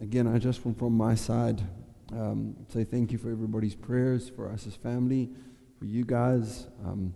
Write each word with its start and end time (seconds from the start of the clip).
again, 0.00 0.26
I 0.26 0.38
just 0.38 0.60
from, 0.60 0.74
from 0.74 0.96
my 0.96 1.14
side 1.14 1.62
um, 2.12 2.56
say 2.68 2.84
thank 2.84 3.12
you 3.12 3.18
for 3.18 3.30
everybody's 3.30 3.74
prayers, 3.74 4.28
for 4.28 4.50
us 4.50 4.66
as 4.66 4.74
family, 4.74 5.30
for 5.78 5.84
you 5.84 6.04
guys. 6.04 6.66
Um, 6.84 7.14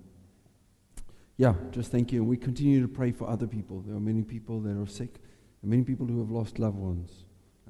yeah, 1.38 1.54
just 1.70 1.90
thank 1.90 2.12
you. 2.12 2.20
And 2.20 2.28
we 2.28 2.36
continue 2.36 2.82
to 2.82 2.88
pray 2.88 3.10
for 3.10 3.28
other 3.28 3.46
people. 3.46 3.80
There 3.80 3.96
are 3.96 4.00
many 4.00 4.22
people 4.22 4.60
that 4.60 4.78
are 4.78 4.86
sick, 4.86 5.14
and 5.62 5.70
many 5.70 5.82
people 5.82 6.06
who 6.06 6.18
have 6.18 6.30
lost 6.30 6.58
loved 6.58 6.76
ones. 6.76 7.24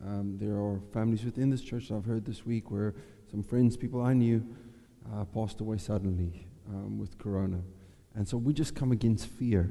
Um, 0.04 0.36
there 0.38 0.56
are 0.56 0.80
families 0.92 1.24
within 1.24 1.48
this 1.48 1.62
church 1.62 1.88
that 1.88 1.94
I've 1.94 2.04
heard 2.04 2.24
this 2.24 2.44
week 2.44 2.70
where 2.70 2.94
some 3.30 3.42
friends, 3.42 3.76
people 3.76 4.02
I 4.02 4.14
knew, 4.14 4.44
uh, 5.14 5.24
passed 5.26 5.60
away 5.60 5.78
suddenly 5.78 6.46
um, 6.68 6.98
with 6.98 7.18
corona. 7.18 7.60
And 8.14 8.26
so 8.26 8.36
we 8.36 8.52
just 8.52 8.74
come 8.74 8.90
against 8.90 9.26
fear 9.26 9.70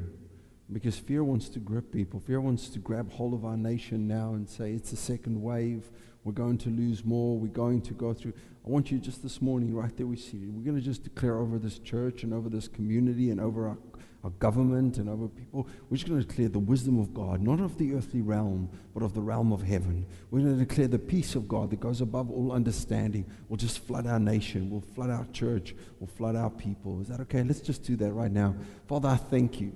because 0.73 0.97
fear 0.97 1.23
wants 1.23 1.49
to 1.49 1.59
grip 1.59 1.91
people. 1.91 2.19
Fear 2.19 2.41
wants 2.41 2.69
to 2.69 2.79
grab 2.79 3.11
hold 3.11 3.33
of 3.33 3.45
our 3.45 3.57
nation 3.57 4.07
now 4.07 4.33
and 4.33 4.49
say, 4.49 4.71
it's 4.71 4.91
a 4.91 4.97
second 4.97 5.41
wave. 5.41 5.83
We're 6.23 6.33
going 6.33 6.57
to 6.59 6.69
lose 6.69 7.03
more. 7.03 7.37
We're 7.37 7.47
going 7.47 7.81
to 7.81 7.93
go 7.93 8.13
through. 8.13 8.33
I 8.65 8.69
want 8.69 8.91
you 8.91 8.99
just 8.99 9.23
this 9.23 9.41
morning, 9.41 9.73
right 9.73 9.95
there 9.97 10.05
we 10.05 10.17
see 10.17 10.37
it. 10.37 10.49
We're 10.51 10.63
going 10.63 10.77
to 10.77 10.85
just 10.85 11.03
declare 11.03 11.37
over 11.39 11.57
this 11.57 11.79
church 11.79 12.23
and 12.23 12.33
over 12.33 12.47
this 12.47 12.67
community 12.67 13.31
and 13.31 13.41
over 13.41 13.69
our, 13.69 13.77
our 14.23 14.29
government 14.29 14.97
and 14.97 15.09
over 15.09 15.27
people. 15.27 15.67
We're 15.89 15.97
just 15.97 16.07
going 16.07 16.21
to 16.21 16.27
declare 16.27 16.47
the 16.47 16.59
wisdom 16.59 16.99
of 16.99 17.11
God, 17.11 17.41
not 17.41 17.59
of 17.59 17.79
the 17.79 17.95
earthly 17.95 18.21
realm, 18.21 18.69
but 18.93 19.01
of 19.01 19.15
the 19.15 19.21
realm 19.21 19.51
of 19.51 19.63
heaven. 19.63 20.05
We're 20.29 20.41
going 20.41 20.59
to 20.59 20.63
declare 20.63 20.87
the 20.87 20.99
peace 20.99 21.33
of 21.33 21.47
God 21.47 21.71
that 21.71 21.79
goes 21.79 22.01
above 22.01 22.29
all 22.29 22.51
understanding 22.51 23.25
We'll 23.49 23.57
just 23.57 23.79
flood 23.79 24.05
our 24.05 24.19
nation, 24.19 24.69
We'll 24.69 24.81
flood 24.81 25.09
our 25.09 25.25
church, 25.33 25.75
We'll 25.99 26.07
flood 26.07 26.35
our 26.35 26.51
people. 26.51 27.01
Is 27.01 27.07
that 27.07 27.19
okay? 27.21 27.43
Let's 27.43 27.61
just 27.61 27.83
do 27.83 27.95
that 27.95 28.13
right 28.13 28.31
now. 28.31 28.55
Father, 28.87 29.09
I 29.09 29.17
thank 29.17 29.59
you. 29.59 29.73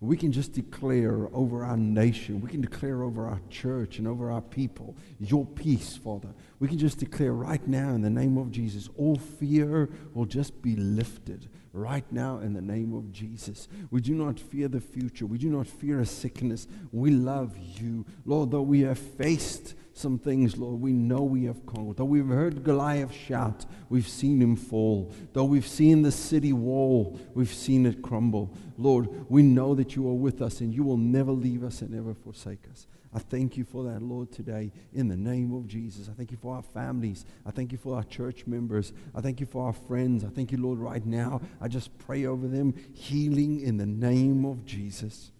We 0.00 0.16
can 0.16 0.30
just 0.30 0.52
declare 0.52 1.28
over 1.34 1.64
our 1.64 1.76
nation, 1.76 2.40
we 2.40 2.48
can 2.48 2.60
declare 2.60 3.02
over 3.02 3.26
our 3.26 3.40
church 3.50 3.98
and 3.98 4.06
over 4.06 4.30
our 4.30 4.40
people 4.40 4.96
your 5.18 5.44
peace, 5.44 5.96
Father. 5.96 6.28
We 6.60 6.68
can 6.68 6.78
just 6.78 6.98
declare 6.98 7.32
right 7.32 7.66
now 7.66 7.90
in 7.90 8.02
the 8.02 8.10
name 8.10 8.38
of 8.38 8.52
Jesus, 8.52 8.88
all 8.96 9.16
fear 9.16 9.88
will 10.14 10.24
just 10.24 10.62
be 10.62 10.76
lifted 10.76 11.48
right 11.72 12.10
now 12.12 12.38
in 12.38 12.52
the 12.52 12.62
name 12.62 12.94
of 12.94 13.10
Jesus. 13.10 13.66
We 13.90 14.00
do 14.00 14.14
not 14.14 14.38
fear 14.38 14.68
the 14.68 14.80
future, 14.80 15.26
we 15.26 15.38
do 15.38 15.48
not 15.48 15.66
fear 15.66 15.98
a 15.98 16.06
sickness. 16.06 16.68
We 16.92 17.10
love 17.10 17.56
you, 17.58 18.06
Lord, 18.24 18.52
though 18.52 18.62
we 18.62 18.82
have 18.82 18.98
faced 18.98 19.74
some 19.98 20.18
things, 20.18 20.56
Lord, 20.56 20.80
we 20.80 20.92
know 20.92 21.22
we 21.22 21.44
have 21.44 21.66
conquered. 21.66 21.96
Though 21.96 22.04
we've 22.04 22.28
heard 22.28 22.62
Goliath 22.62 23.12
shout, 23.12 23.66
we've 23.88 24.08
seen 24.08 24.40
him 24.40 24.56
fall. 24.56 25.12
Though 25.32 25.44
we've 25.44 25.66
seen 25.66 26.02
the 26.02 26.12
city 26.12 26.52
wall, 26.52 27.18
we've 27.34 27.52
seen 27.52 27.84
it 27.84 28.00
crumble. 28.00 28.56
Lord, 28.76 29.08
we 29.28 29.42
know 29.42 29.74
that 29.74 29.96
you 29.96 30.08
are 30.08 30.14
with 30.14 30.40
us 30.40 30.60
and 30.60 30.72
you 30.72 30.84
will 30.84 30.96
never 30.96 31.32
leave 31.32 31.64
us 31.64 31.82
and 31.82 31.90
never 31.90 32.14
forsake 32.14 32.64
us. 32.70 32.86
I 33.12 33.18
thank 33.18 33.56
you 33.56 33.64
for 33.64 33.84
that, 33.84 34.02
Lord, 34.02 34.30
today 34.30 34.70
in 34.92 35.08
the 35.08 35.16
name 35.16 35.52
of 35.52 35.66
Jesus. 35.66 36.08
I 36.08 36.12
thank 36.12 36.30
you 36.30 36.36
for 36.36 36.54
our 36.54 36.62
families. 36.62 37.24
I 37.44 37.50
thank 37.50 37.72
you 37.72 37.78
for 37.78 37.96
our 37.96 38.04
church 38.04 38.46
members. 38.46 38.92
I 39.14 39.20
thank 39.20 39.40
you 39.40 39.46
for 39.46 39.66
our 39.66 39.72
friends. 39.72 40.24
I 40.24 40.28
thank 40.28 40.52
you, 40.52 40.58
Lord, 40.58 40.78
right 40.78 41.04
now. 41.04 41.40
I 41.60 41.68
just 41.68 41.96
pray 41.98 42.26
over 42.26 42.46
them 42.46 42.74
healing 42.92 43.60
in 43.60 43.78
the 43.78 43.86
name 43.86 44.44
of 44.44 44.64
Jesus. 44.64 45.32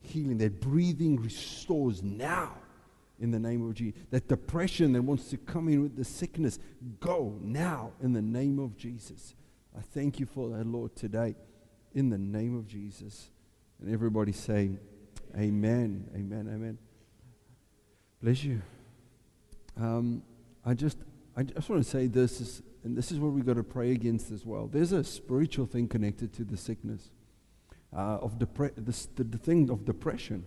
Healing, 0.00 0.38
that 0.38 0.60
breathing 0.60 1.16
restores 1.16 2.02
now 2.02 2.56
in 3.18 3.30
the 3.30 3.38
name 3.38 3.66
of 3.66 3.74
Jesus. 3.74 4.00
That 4.10 4.28
depression 4.28 4.92
that 4.92 5.02
wants 5.02 5.30
to 5.30 5.36
come 5.36 5.68
in 5.68 5.82
with 5.82 5.96
the 5.96 6.04
sickness, 6.04 6.58
go 7.00 7.38
now 7.40 7.92
in 8.02 8.12
the 8.12 8.22
name 8.22 8.58
of 8.58 8.76
Jesus. 8.76 9.34
I 9.76 9.80
thank 9.80 10.20
you 10.20 10.26
for 10.26 10.50
that, 10.50 10.66
Lord, 10.66 10.94
today 10.96 11.34
in 11.94 12.10
the 12.10 12.18
name 12.18 12.56
of 12.56 12.66
Jesus. 12.66 13.30
And 13.80 13.92
everybody 13.92 14.32
say, 14.32 14.70
Amen, 15.36 16.08
amen, 16.14 16.50
amen. 16.52 16.78
Bless 18.22 18.42
you. 18.44 18.62
Um, 19.78 20.22
I 20.64 20.74
just, 20.74 20.98
I 21.36 21.42
just 21.42 21.68
want 21.68 21.84
to 21.84 21.88
say 21.88 22.06
this, 22.06 22.40
is, 22.40 22.62
and 22.84 22.96
this 22.96 23.12
is 23.12 23.18
what 23.18 23.32
we've 23.32 23.44
got 23.44 23.56
to 23.56 23.62
pray 23.62 23.92
against 23.92 24.30
as 24.30 24.46
well. 24.46 24.66
There's 24.66 24.92
a 24.92 25.04
spiritual 25.04 25.66
thing 25.66 25.88
connected 25.88 26.32
to 26.34 26.44
the 26.44 26.56
sickness 26.56 27.10
uh, 27.94 28.18
of 28.22 28.38
depre- 28.38 28.74
the, 28.74 29.24
the 29.24 29.38
thing 29.38 29.70
of 29.70 29.84
depression 29.84 30.44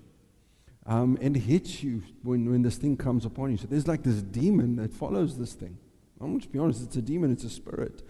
um, 0.85 1.17
and 1.21 1.35
hits 1.35 1.83
you 1.83 2.01
when, 2.23 2.49
when 2.49 2.61
this 2.61 2.77
thing 2.77 2.97
comes 2.97 3.25
upon 3.25 3.51
you. 3.51 3.57
So 3.57 3.67
there's 3.67 3.87
like 3.87 4.03
this 4.03 4.21
demon 4.21 4.75
that 4.77 4.93
follows 4.93 5.37
this 5.37 5.53
thing. 5.53 5.77
I'm 6.21 6.27
going 6.27 6.41
to 6.41 6.49
be 6.49 6.59
honest, 6.59 6.83
it's 6.83 6.95
a 6.95 7.01
demon, 7.01 7.31
it's 7.31 7.43
a 7.43 7.49
spirit. 7.49 8.03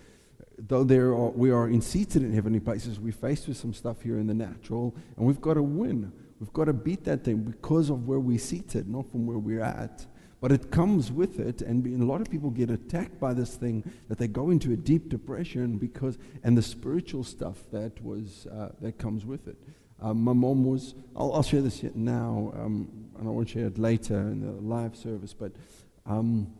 Though 0.58 0.84
there 0.84 1.10
are, 1.10 1.30
we 1.30 1.52
are 1.52 1.70
in 1.70 1.82
seated 1.82 2.24
in 2.24 2.34
heavenly 2.34 2.60
places, 2.60 3.00
we're 3.00 3.14
faced 3.14 3.48
with 3.48 3.58
some 3.58 3.74
stuff 3.74 4.02
here 4.02 4.18
in 4.18 4.28
the 4.28 4.34
natural, 4.34 4.96
and 5.16 5.26
we've 5.26 5.42
got 5.42 5.54
to 5.56 5.64
win. 5.64 6.12
We've 6.40 6.54
got 6.54 6.66
to 6.66 6.74
beat 6.74 7.04
that 7.06 7.24
thing 7.24 7.38
because 7.38 7.90
of 7.90 8.08
where 8.08 8.20
we're 8.20 8.40
seated, 8.40 8.90
not 8.90 9.12
from 9.12 9.26
where 9.26 9.38
we're 9.38 9.62
at. 9.62 10.06
But 10.42 10.54
it 10.54 10.72
comes 10.72 11.12
with 11.12 11.40
it, 11.40 11.62
and 11.62 12.02
a 12.02 12.06
lot 12.06 12.22
of 12.22 12.32
people 12.32 12.50
get 12.50 12.70
attacked 12.72 13.20
by 13.20 13.34
this 13.34 13.56
thing 13.56 13.84
that 14.08 14.18
they 14.18 14.28
go 14.28 14.52
into 14.52 14.72
a 14.72 14.78
deep 14.78 15.10
depression 15.10 15.78
because, 15.78 16.18
and 16.44 16.58
the 16.58 16.62
spiritual 16.62 17.26
stuff 17.26 17.58
that 17.74 18.02
was 18.02 18.48
uh, 18.48 18.70
that 18.80 18.98
comes 18.98 19.26
with 19.26 19.50
it. 19.50 19.58
Um, 20.02 20.24
my 20.24 20.34
mom 20.34 20.64
was, 20.64 20.96
I'll, 21.16 21.34
I'll, 21.34 21.44
share 21.44 21.62
this 21.62 21.84
now, 21.94 22.54
um, 22.56 22.90
and 23.18 23.28
I 23.28 23.32
won't 23.32 23.50
share 23.50 23.68
it 23.68 23.78
later 23.78 24.18
in 24.18 24.40
the 24.40 24.52
live 24.52 24.96
service, 24.96 25.34
but 25.34 25.52
um, 26.06 26.54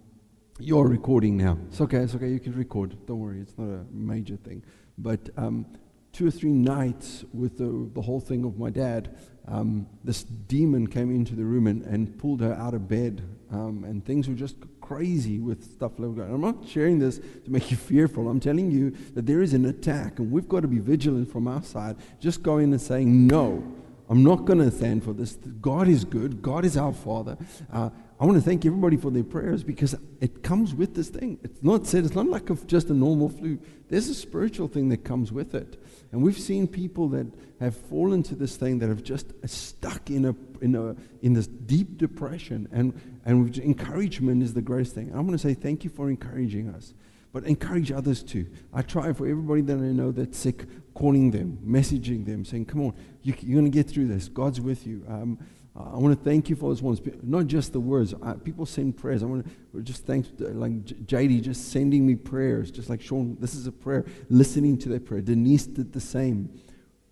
you're 0.60 0.88
recording 0.88 1.38
now. 1.38 1.58
It's 1.70 1.80
okay, 1.80 2.00
it's 2.00 2.16
okay, 2.16 2.28
you 2.28 2.40
can 2.40 2.54
record. 2.54 2.98
Don't 3.06 3.20
worry, 3.20 3.40
it's 3.40 3.58
not 3.58 3.70
a 3.70 3.86
major 3.92 4.36
thing. 4.36 4.62
But 4.98 5.30
um, 5.38 5.66
two 6.12 6.28
or 6.28 6.32
three 6.32 6.52
nights 6.52 7.24
with 7.34 7.58
the, 7.58 7.90
the 7.94 8.02
whole 8.02 8.20
thing 8.20 8.44
of 8.44 8.58
my 8.58 8.70
dad, 8.70 9.18
um, 9.48 9.88
this 10.04 10.24
demon 10.24 10.88
came 10.88 11.10
into 11.10 11.34
the 11.34 11.46
room 11.46 11.68
and, 11.68 11.84
and 11.84 12.18
pulled 12.18 12.42
her 12.42 12.54
out 12.54 12.74
of 12.74 12.90
bed, 12.90 13.24
um, 13.52 13.86
and 13.86 14.06
things 14.06 14.28
were 14.28 14.36
just 14.36 14.58
crazy 14.90 15.38
with 15.38 15.64
stuff 15.76 15.92
like 16.00 16.16
that. 16.16 16.24
I'm 16.24 16.42
not 16.42 16.68
sharing 16.68 16.98
this 16.98 17.20
to 17.20 17.52
make 17.52 17.70
you 17.70 17.78
fearful. 17.78 18.28
I'm 18.28 18.40
telling 18.40 18.72
you 18.72 18.90
that 19.14 19.28
there 19.28 19.44
is 19.44 19.54
an 19.54 19.66
attack, 19.66 20.18
and 20.18 20.32
we've 20.32 20.50
got 20.50 20.62
to 20.62 20.68
be 20.68 20.80
vigilant 20.80 21.32
from 21.32 21.48
our 21.48 21.62
side. 21.62 21.96
Just 22.20 22.42
go 22.42 22.58
in 22.58 22.72
and 22.72 22.82
saying, 22.82 23.28
No, 23.28 23.64
I'm 24.10 24.24
not 24.24 24.46
going 24.46 24.58
to 24.58 24.72
stand 24.72 25.04
for 25.04 25.14
this. 25.14 25.36
God 25.62 25.88
is 25.88 26.04
good, 26.06 26.42
God 26.42 26.66
is 26.66 26.76
our 26.76 26.94
Father. 26.94 27.38
Uh, 27.72 27.92
I 28.20 28.26
want 28.26 28.38
to 28.38 28.42
thank 28.42 28.66
everybody 28.66 28.98
for 28.98 29.12
their 29.12 29.24
prayers 29.24 29.64
because 29.64 29.96
it 30.20 30.42
comes 30.42 30.74
with 30.74 30.96
this 30.96 31.10
thing. 31.10 31.38
It's 31.44 31.62
not 31.62 31.86
said, 31.86 32.04
it's 32.04 32.16
not 32.16 32.26
like 32.26 32.50
a, 32.50 32.56
just 32.56 32.90
a 32.90 32.94
normal 32.94 33.30
flu. 33.30 33.60
There's 33.90 34.10
a 34.10 34.16
spiritual 34.16 34.68
thing 34.68 34.90
that 34.90 35.06
comes 35.06 35.32
with 35.32 35.54
it. 35.54 35.82
And 36.12 36.24
we've 36.24 36.38
seen 36.38 36.68
people 36.68 37.08
that 37.10 37.28
have 37.60 37.78
fallen 37.78 38.24
to 38.24 38.36
this 38.36 38.58
thing 38.58 38.80
that 38.80 38.90
have 38.90 39.04
just 39.04 39.34
stuck 39.46 40.10
in 40.10 40.26
a 40.26 40.36
in 40.62 40.76
a 40.76 40.96
in 41.22 41.34
this 41.34 41.48
deep 41.48 41.98
depression. 41.98 42.68
And 42.72 43.19
and 43.30 43.58
encouragement 43.60 44.42
is 44.42 44.56
the 44.56 44.62
greatest 44.62 44.96
thing. 44.96 45.12
I 45.14 45.18
want 45.18 45.34
to 45.34 45.38
say 45.38 45.54
thank 45.54 45.84
you 45.84 45.92
for 45.92 46.10
encouraging 46.10 46.70
us, 46.70 46.96
but 47.32 47.44
encourage 47.44 47.92
others 47.92 48.24
too. 48.24 48.48
I 48.74 48.82
try 48.82 49.14
for 49.14 49.28
everybody 49.28 49.62
that 49.62 49.78
I 49.78 49.92
know 49.92 50.12
that's 50.12 50.36
sick, 50.36 50.66
calling 50.96 51.30
them, 51.30 51.60
messaging 51.64 52.26
them, 52.26 52.44
saying, 52.44 52.66
"Come 52.66 52.82
on, 52.82 52.94
you, 53.22 53.34
are 53.34 53.54
going 53.54 53.66
to 53.66 53.70
get 53.70 53.88
through 53.88 54.08
this. 54.08 54.28
God's 54.30 54.60
with 54.60 54.88
you." 54.88 55.06
Um, 55.08 55.38
I 55.76 55.98
want 55.98 56.18
to 56.18 56.24
thank 56.24 56.50
you 56.50 56.56
for 56.56 56.70
those 56.70 56.82
ones, 56.82 57.00
not 57.22 57.46
just 57.46 57.72
the 57.72 57.80
words. 57.80 58.16
I, 58.24 58.34
people 58.34 58.66
send 58.66 58.98
prayers. 58.98 59.22
I 59.22 59.28
want 59.28 59.46
to 59.46 59.82
just 59.84 60.06
thank, 60.06 60.26
like 60.40 60.84
JD, 60.84 61.44
just 61.44 61.72
sending 61.72 62.08
me 62.08 62.16
prayers, 62.16 62.72
just 62.72 62.90
like 62.90 63.00
Sean. 63.00 63.38
This 63.40 63.54
is 63.54 63.68
a 63.68 63.72
prayer. 63.72 64.06
Listening 64.30 64.76
to 64.80 64.90
that 64.90 65.06
prayer. 65.06 65.22
Denise 65.22 65.68
did 65.68 65.94
the 65.94 66.02
same. 66.02 66.50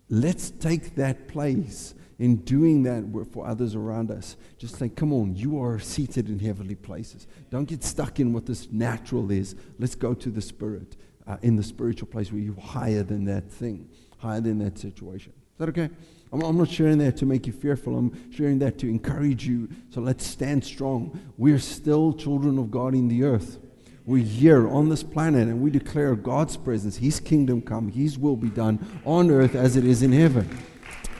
Let's 0.09 0.49
take 0.49 0.95
that 0.95 1.27
place 1.27 1.93
in 2.19 2.37
doing 2.37 2.83
that 2.83 3.03
for 3.31 3.45
others 3.45 3.75
around 3.75 4.09
us. 4.11 4.37
Just 4.57 4.77
say, 4.77 4.89
come 4.89 5.13
on, 5.13 5.35
you 5.35 5.61
are 5.61 5.79
seated 5.79 6.29
in 6.29 6.39
heavenly 6.39 6.75
places. 6.75 7.27
Don't 7.49 7.65
get 7.65 7.83
stuck 7.83 8.19
in 8.19 8.33
what 8.33 8.45
this 8.45 8.71
natural 8.71 9.31
is. 9.31 9.55
Let's 9.77 9.95
go 9.95 10.13
to 10.15 10.29
the 10.29 10.41
spirit, 10.41 10.97
uh, 11.27 11.37
in 11.41 11.55
the 11.55 11.63
spiritual 11.63 12.07
place 12.07 12.31
where 12.31 12.41
you're 12.41 12.59
higher 12.59 13.03
than 13.03 13.25
that 13.25 13.51
thing, 13.51 13.89
higher 14.17 14.41
than 14.41 14.57
that 14.59 14.79
situation. 14.79 15.31
Is 15.35 15.59
that 15.59 15.69
okay? 15.69 15.89
I'm, 16.33 16.41
I'm 16.41 16.57
not 16.57 16.69
sharing 16.69 16.97
that 16.99 17.17
to 17.17 17.25
make 17.25 17.45
you 17.45 17.53
fearful. 17.53 17.97
I'm 17.97 18.31
sharing 18.31 18.59
that 18.59 18.79
to 18.79 18.87
encourage 18.87 19.45
you. 19.45 19.69
So 19.91 20.01
let's 20.01 20.25
stand 20.25 20.65
strong. 20.65 21.19
We're 21.37 21.59
still 21.59 22.13
children 22.13 22.57
of 22.57 22.71
God 22.71 22.93
in 22.93 23.07
the 23.07 23.23
earth. 23.23 23.59
We're 24.05 24.23
here 24.23 24.69
on 24.69 24.89
this 24.89 25.03
planet 25.03 25.49
and 25.49 25.61
we 25.61 25.69
declare 25.69 26.15
God's 26.15 26.55
presence, 26.55 26.97
His 26.97 27.19
kingdom 27.19 27.61
come, 27.61 27.89
His 27.89 28.17
will 28.17 28.37
be 28.37 28.49
done 28.49 29.01
on 29.05 29.29
earth 29.29 29.53
as 29.53 29.75
it 29.75 29.83
is 29.83 30.01
in 30.01 30.13
heaven. 30.13 30.49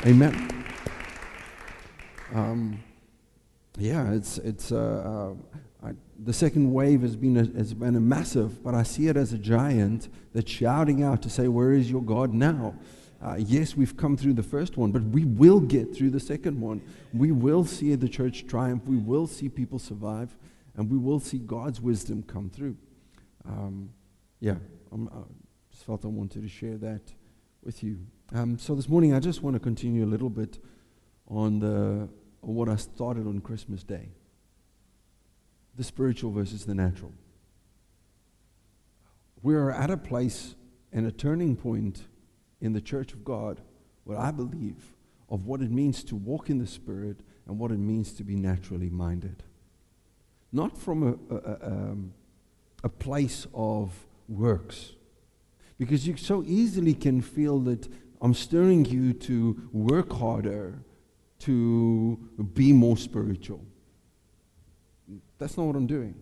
Amen. 0.06 0.67
Um, 2.34 2.84
yeah, 3.78 4.12
it's, 4.12 4.38
it's, 4.40 4.72
uh, 4.72 5.36
uh, 5.84 5.88
I, 5.88 5.92
the 6.20 6.34
second 6.34 6.74
wave 6.74 7.02
has 7.02 7.16
been, 7.16 7.38
a, 7.38 7.58
has 7.58 7.74
been 7.74 7.96
a 7.96 8.00
massive, 8.00 8.64
but 8.64 8.74
I 8.74 8.84
see 8.84 9.08
it 9.08 9.16
as 9.16 9.34
a 9.34 9.38
giant 9.38 10.10
that's 10.34 10.52
shouting 10.52 11.04
out 11.04 11.22
to 11.24 11.30
say, 11.30 11.48
Where 11.48 11.74
is 11.74 11.90
your 11.90 12.02
God 12.02 12.34
now? 12.34 12.76
Uh, 13.22 13.36
yes, 13.40 13.76
we've 13.76 13.98
come 13.98 14.16
through 14.16 14.34
the 14.34 14.44
first 14.44 14.78
one, 14.78 14.92
but 14.92 15.02
we 15.04 15.26
will 15.26 15.60
get 15.60 15.96
through 15.96 16.12
the 16.12 16.20
second 16.20 16.60
one. 16.60 16.82
We 17.14 17.32
will 17.32 17.66
see 17.66 17.96
the 17.96 18.10
church 18.10 18.46
triumph. 18.46 18.84
We 18.86 18.98
will 18.98 19.26
see 19.26 19.50
people 19.50 19.80
survive, 19.80 20.36
and 20.76 20.90
we 20.92 20.98
will 20.98 21.20
see 21.20 21.40
God's 21.40 21.82
wisdom 21.82 22.24
come 22.24 22.50
through. 22.50 22.78
Um, 23.46 23.90
yeah, 24.40 24.56
I'm, 24.92 25.08
i 25.08 25.22
just 25.72 25.86
felt 25.86 26.06
I 26.06 26.10
wanted 26.10 26.44
to 26.44 26.50
share 26.50 26.78
that 26.78 27.02
with 27.64 27.84
you. 27.84 28.00
Um, 28.34 28.60
so 28.60 28.76
this 28.76 28.88
morning, 28.88 29.14
I 29.14 29.20
just 29.20 29.42
want 29.42 29.56
to 29.56 29.60
continue 29.60 30.06
a 30.06 30.10
little 30.10 30.30
bit 30.30 30.60
on 31.28 31.60
the 31.60 32.10
on 32.44 32.56
what 32.56 32.70
I 32.70 32.76
started 32.76 33.28
on 33.28 33.42
Christmas 33.42 33.84
Day. 33.84 34.10
the 35.76 35.84
spiritual 35.84 36.32
versus 36.32 36.66
the 36.66 36.74
natural. 36.74 37.14
We 39.44 39.56
are 39.56 39.72
at 39.72 39.92
a 39.92 39.98
place 39.98 40.56
and 40.92 41.06
a 41.06 41.12
turning 41.12 41.56
point 41.56 42.02
in 42.60 42.74
the 42.74 42.82
church 42.82 43.14
of 43.14 43.24
God, 43.24 43.62
what 44.04 44.18
I 44.18 44.32
believe, 44.32 44.96
of 45.30 45.46
what 45.46 45.62
it 45.62 45.70
means 45.70 46.04
to 46.06 46.16
walk 46.16 46.50
in 46.50 46.58
the 46.58 46.66
Spirit 46.68 47.20
and 47.46 47.60
what 47.60 47.72
it 47.72 47.78
means 47.78 48.14
to 48.14 48.24
be 48.24 48.36
naturally 48.36 48.90
minded. 48.90 49.44
Not 50.52 50.78
from 50.78 51.04
a, 51.04 51.36
a, 51.36 51.38
a, 51.38 51.68
um, 51.68 52.14
a 52.84 52.90
place 52.90 53.46
of 53.54 54.08
works. 54.28 54.94
Because 55.78 56.08
you 56.08 56.18
so 56.18 56.44
easily 56.46 56.96
can 56.96 57.22
feel 57.22 57.60
that 57.60 57.88
I'm 58.20 58.34
stirring 58.34 58.86
you 58.86 59.14
to 59.14 59.70
work 59.72 60.12
harder, 60.12 60.80
to 61.40 62.18
be 62.54 62.74
more 62.74 62.98
spiritual. 62.98 63.64
That's 65.38 65.58
not 65.58 65.66
what 65.66 65.76
I'm 65.76 65.88
doing. 65.88 66.16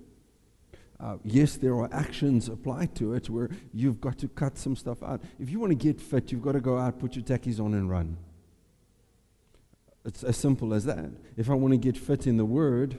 Uh, 0.99 1.17
yes, 1.23 1.57
there 1.57 1.73
are 1.73 1.89
actions 1.91 2.47
applied 2.47 2.95
to 2.95 3.13
it 3.13 3.29
where 3.29 3.49
you've 3.73 3.99
got 3.99 4.17
to 4.19 4.27
cut 4.29 4.57
some 4.57 4.75
stuff 4.75 5.03
out. 5.03 5.21
If 5.39 5.49
you 5.49 5.59
want 5.59 5.71
to 5.71 5.75
get 5.75 5.99
fit, 5.99 6.31
you've 6.31 6.41
got 6.41 6.53
to 6.53 6.61
go 6.61 6.77
out, 6.77 6.99
put 6.99 7.15
your 7.15 7.25
tackies 7.25 7.59
on, 7.59 7.73
and 7.73 7.89
run. 7.89 8.17
It's 10.05 10.23
as 10.23 10.37
simple 10.37 10.73
as 10.73 10.85
that. 10.85 11.09
If 11.35 11.49
I 11.49 11.53
want 11.53 11.73
to 11.73 11.77
get 11.77 11.97
fit 11.97 12.27
in 12.27 12.37
the 12.37 12.45
Word, 12.45 12.97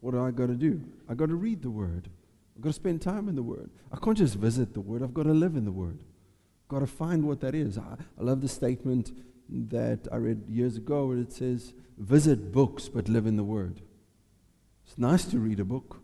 what 0.00 0.12
do 0.12 0.24
I 0.24 0.30
got 0.30 0.46
to 0.46 0.54
do? 0.54 0.82
I 1.08 1.14
got 1.14 1.28
to 1.28 1.34
read 1.34 1.62
the 1.62 1.70
Word. 1.70 2.08
I've 2.56 2.62
got 2.62 2.70
to 2.70 2.74
spend 2.74 3.02
time 3.02 3.28
in 3.28 3.36
the 3.36 3.42
Word. 3.42 3.70
I 3.92 3.98
can't 3.98 4.16
just 4.16 4.34
visit 4.34 4.74
the 4.74 4.80
Word. 4.80 5.02
I've 5.02 5.14
got 5.14 5.24
to 5.24 5.34
live 5.34 5.54
in 5.54 5.64
the 5.64 5.72
Word. 5.72 5.98
I've 6.64 6.68
got 6.68 6.80
to 6.80 6.86
find 6.86 7.24
what 7.24 7.40
that 7.40 7.54
is. 7.54 7.78
I, 7.78 7.96
I 8.18 8.22
love 8.22 8.40
the 8.40 8.48
statement 8.48 9.12
that 9.48 10.08
I 10.12 10.16
read 10.16 10.48
years 10.48 10.76
ago 10.76 11.06
where 11.06 11.18
it 11.18 11.32
says, 11.32 11.72
"Visit 11.96 12.52
books, 12.52 12.88
but 12.88 13.08
live 13.08 13.26
in 13.26 13.36
the 13.36 13.44
Word." 13.44 13.82
It's 14.88 14.98
nice 14.98 15.26
to 15.26 15.38
read 15.38 15.60
a 15.60 15.64
book 15.64 16.00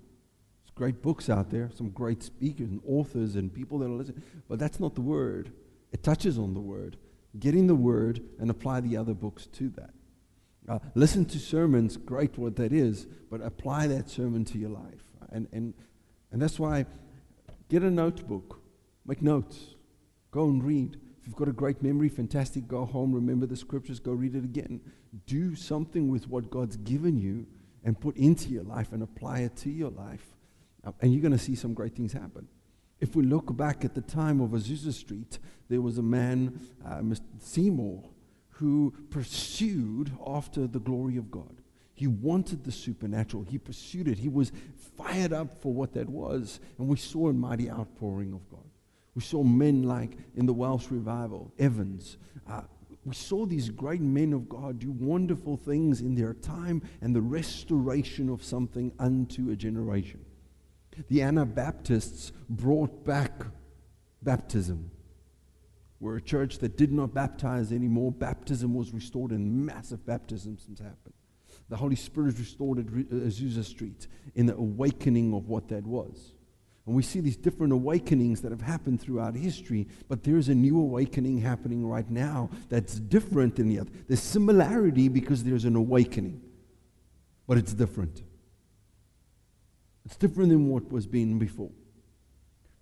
There's 0.63 0.75
great 0.75 1.01
books 1.01 1.31
out 1.31 1.51
there, 1.51 1.71
some 1.75 1.89
great 1.89 2.23
speakers 2.23 2.69
and 2.69 2.83
authors 2.87 3.35
and 3.35 3.53
people 3.53 3.79
that 3.79 3.87
are 3.87 3.97
listening, 3.97 4.23
but 4.47 4.59
that's 4.59 4.79
not 4.79 4.95
the 4.95 5.01
word. 5.01 5.53
It 5.91 6.03
touches 6.03 6.39
on 6.39 6.53
the 6.53 6.61
word. 6.61 6.99
Get 7.39 7.55
in 7.55 7.67
the 7.67 7.75
word 7.75 8.21
and 8.39 8.51
apply 8.51 8.81
the 8.81 8.97
other 8.99 9.15
books 9.15 9.47
to 9.47 9.71
that. 9.71 9.91
Uh, 10.69 10.79
listen 10.95 11.25
to 11.27 11.39
sermons, 11.39 11.97
great 11.97 12.37
what 12.37 12.57
that 12.57 12.73
is, 12.73 13.07
but 13.31 13.41
apply 13.41 13.87
that 13.87 14.11
sermon 14.11 14.45
to 14.47 14.59
your 14.59 14.71
life. 14.71 15.05
And, 15.31 15.49
and, 15.53 15.75
and 16.31 16.43
that's 16.43 16.59
why 16.59 16.85
get 17.71 17.83
a 17.83 17.91
notebook, 17.91 18.61
make 19.07 19.23
notes, 19.23 19.75
go 20.31 20.45
and 20.45 20.63
read. 20.63 20.99
If 21.25 21.29
you've 21.29 21.37
got 21.37 21.49
a 21.49 21.53
great 21.53 21.83
memory, 21.83 22.11
fantastic, 22.11 22.69
go 22.69 22.85
home, 22.85 23.15
remember 23.15 23.47
the 23.47 23.57
scriptures, 23.57 23.99
go 23.99 24.13
read 24.13 24.35
it 24.35 24.45
again. 24.45 24.83
Do 25.27 25.55
something 25.55 26.11
with 26.11 26.29
what 26.29 26.51
God's 26.51 26.77
given 26.77 27.17
you 27.17 27.47
and 27.83 27.99
put 27.99 28.15
into 28.19 28.51
your 28.51 28.65
life 28.65 28.93
and 28.93 29.03
apply 29.03 29.39
it 29.39 29.57
to 29.57 29.71
your 29.71 29.89
life. 29.89 30.37
Uh, 30.87 30.93
and 31.01 31.15
you're 31.15 31.23
going 31.23 31.33
to 31.33 31.39
see 31.39 31.55
some 31.55 31.73
great 31.73 31.97
things 31.97 32.13
happen. 32.13 32.47
If 33.01 33.17
we 33.17 33.25
look 33.25 33.57
back 33.57 33.87
at 33.87 33.95
the 33.95 34.03
time 34.03 34.43
of 34.43 34.51
Azusa 34.51 34.93
Street, 34.93 35.39
there 35.71 35.81
was 35.81 35.97
a 35.97 36.03
man, 36.03 36.61
uh, 36.85 36.97
Mr. 36.97 37.23
Seymour, 37.39 38.05
who 38.51 38.93
pursued 39.09 40.13
after 40.27 40.67
the 40.67 40.79
glory 40.79 41.17
of 41.17 41.31
God. 41.31 41.63
He 41.95 42.07
wanted 42.07 42.65
the 42.65 42.73
supernatural. 42.73 43.45
He 43.45 43.57
pursued 43.57 44.09
it. 44.09 44.19
He 44.19 44.29
was 44.29 44.53
fired 44.99 45.33
up 45.33 45.63
for 45.63 45.73
what 45.73 45.95
that 45.95 46.11
was. 46.11 46.61
And 46.79 46.87
we 46.87 46.99
saw 46.99 47.31
a 47.31 47.33
mighty 47.33 47.71
outpouring 47.71 48.35
of 48.35 48.47
God. 48.51 48.64
We 49.15 49.23
saw 49.23 49.43
men 49.43 49.85
like 49.85 50.17
in 50.35 50.47
the 50.47 50.53
Welsh 50.53 50.91
revival, 50.91 51.53
Evans. 51.59 52.19
Uh, 52.49 52.63
we 53.05 53.15
saw 53.15 53.47
these 53.47 53.69
great 53.69 54.01
men 54.01 54.33
of 54.33 54.49
God 54.49 54.79
do 54.79 54.91
wonderful 54.91 55.57
things 55.57 56.01
in 56.01 56.15
their 56.15 56.35
time 56.35 56.83
and 57.01 57.15
the 57.15 57.21
restoration 57.21 58.29
of 58.29 58.43
something 58.43 58.93
unto 58.99 59.51
a 59.51 59.57
generation. 59.57 60.25
The 61.09 61.23
Anabaptists 61.23 62.33
brought 62.49 63.05
back 63.05 63.45
baptism. 64.23 64.91
We're 66.01 66.17
a 66.17 66.23
church 66.23 66.59
that 66.59 66.77
did 66.77 66.93
not 66.93 67.15
baptize 67.15 67.73
anymore. 67.73 68.13
Baptism 68.13 68.75
was 68.75 68.93
restored, 68.93 69.31
and 69.31 69.67
massive 69.67 70.05
baptisms 70.05 70.67
happened. 70.79 71.15
The 71.69 71.77
Holy 71.77 71.97
Spirit 71.97 72.39
restored 72.39 72.79
at 72.79 72.87
Azusa 72.87 73.65
Street 73.65 74.07
in 74.35 74.47
the 74.47 74.55
awakening 74.55 75.33
of 75.35 75.49
what 75.49 75.69
that 75.69 75.85
was. 75.85 76.34
And 76.87 76.95
we 76.95 77.03
see 77.03 77.21
these 77.21 77.37
different 77.37 77.73
awakenings 77.73 78.43
that 78.43 78.53
have 78.53 78.61
happened 78.61 79.01
throughout 79.01 79.35
history, 79.35 79.89
but 80.09 80.23
there's 80.23 80.49
a 80.49 80.55
new 80.55 80.79
awakening 80.79 81.39
happening 81.39 81.87
right 81.87 82.09
now 82.11 82.51
that's 82.69 83.01
different 83.01 83.57
than 83.57 83.69
the 83.69 83.81
other. 83.81 83.91
There's 84.07 84.21
similarity 84.21 85.09
because 85.09 85.45
there's 85.45 85.65
an 85.65 85.77
awakening, 85.77 86.43
but 87.47 87.57
it's 87.57 87.73
different. 87.73 88.23
It's 90.05 90.17
different 90.17 90.51
than 90.51 90.69
what 90.69 90.91
was 90.93 91.07
being 91.07 91.39
before. 91.39 91.71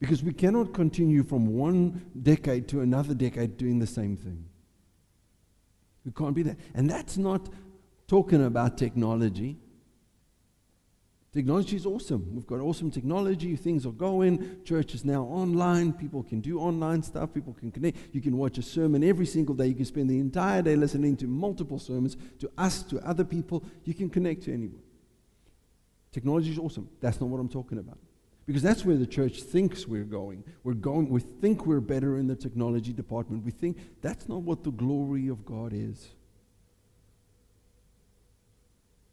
Because 0.01 0.25
we 0.25 0.33
cannot 0.33 0.75
continue 0.75 1.23
from 1.23 1.47
one 1.47 2.11
decade 2.21 2.67
to 2.69 2.81
another 2.81 3.15
decade 3.15 3.57
doing 3.57 3.79
the 3.79 3.87
same 3.87 4.17
thing. 4.17 4.45
We 6.05 6.11
can't 6.11 6.35
be 6.35 6.43
that. 6.43 6.57
And 6.75 6.91
that's 6.91 7.17
not 7.17 7.49
talking 8.09 8.45
about 8.45 8.77
technology. 8.77 9.59
Technology 11.33 11.77
is 11.77 11.87
awesome. 11.87 12.35
We've 12.35 12.47
got 12.47 12.61
awesome 12.61 12.91
technology. 12.91 13.57
Things 13.57 13.87
are 13.87 13.93
going. 13.93 14.63
Church 14.65 14.95
is 14.95 15.03
now 15.03 15.23
online. 15.23 15.95
People 15.95 16.23
can 16.23 16.41
do 16.41 16.61
online 16.61 17.03
stuff. 17.03 17.33
People 17.33 17.55
can 17.55 17.71
connect. 17.71 17.97
You 18.13 18.21
can 18.21 18.37
watch 18.37 18.59
a 18.59 18.63
sermon 18.63 19.03
every 19.03 19.25
single 19.25 19.55
day. 19.55 19.69
You 19.69 19.75
can 19.75 19.87
spend 19.87 20.11
the 20.11 20.19
entire 20.19 20.61
day 20.61 20.77
listening 20.77 21.17
to 21.17 21.27
multiple 21.27 21.79
sermons, 21.79 22.19
to 22.39 22.51
us, 22.59 22.83
to 22.83 23.01
other 23.01 23.25
people. 23.25 23.65
You 23.85 23.95
can 23.95 24.11
connect 24.11 24.43
to 24.43 24.53
anyone. 24.53 24.83
Technology 26.13 26.51
is 26.51 26.59
awesome. 26.59 26.91
That's 27.01 27.19
not 27.19 27.31
what 27.31 27.41
I'm 27.41 27.49
talking 27.49 27.79
about. 27.79 27.99
Because 28.45 28.61
that's 28.61 28.85
where 28.85 28.99
the 28.99 29.07
church 29.07 29.43
thinks 29.43 29.87
we're 29.87 30.05
going. 30.05 30.45
We're 30.65 30.75
going, 30.75 31.09
we 31.09 31.21
think 31.21 31.65
we're 31.65 31.81
better 31.81 32.19
in 32.19 32.27
the 32.27 32.37
technology 32.37 32.93
department. 32.93 33.43
We 33.43 33.53
think 33.53 33.79
that's 34.03 34.29
not 34.29 34.43
what 34.43 34.65
the 34.65 34.73
glory 34.73 35.29
of 35.29 35.47
God 35.47 35.73
is. 35.73 36.11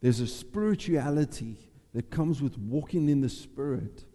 There's 0.02 0.20
a 0.20 0.28
spirituality 0.28 1.69
that 1.94 2.10
comes 2.10 2.42
with 2.42 2.58
walking 2.58 3.10
in 3.10 3.22
the 3.22 3.30
Spirit 3.30 4.06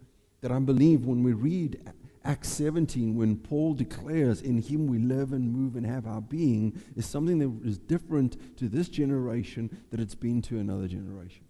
that 0.40 0.52
I 0.52 0.58
believe 0.58 1.06
when 1.06 1.22
we 1.22 1.32
read 1.32 1.80
Acts 2.24 2.48
17, 2.48 3.14
when 3.14 3.36
Paul 3.36 3.74
declares, 3.74 4.40
In 4.40 4.60
him 4.62 4.86
we 4.86 4.98
live 4.98 5.32
and 5.32 5.52
move 5.52 5.76
and 5.76 5.84
have 5.84 6.06
our 6.06 6.22
being, 6.22 6.80
is 6.96 7.06
something 7.06 7.38
that 7.38 7.68
is 7.68 7.78
different 7.78 8.56
to 8.56 8.68
this 8.68 8.88
generation 8.88 9.82
that 9.90 10.00
it's 10.00 10.14
been 10.14 10.40
to 10.42 10.58
another 10.58 10.88
generation. 10.88 11.44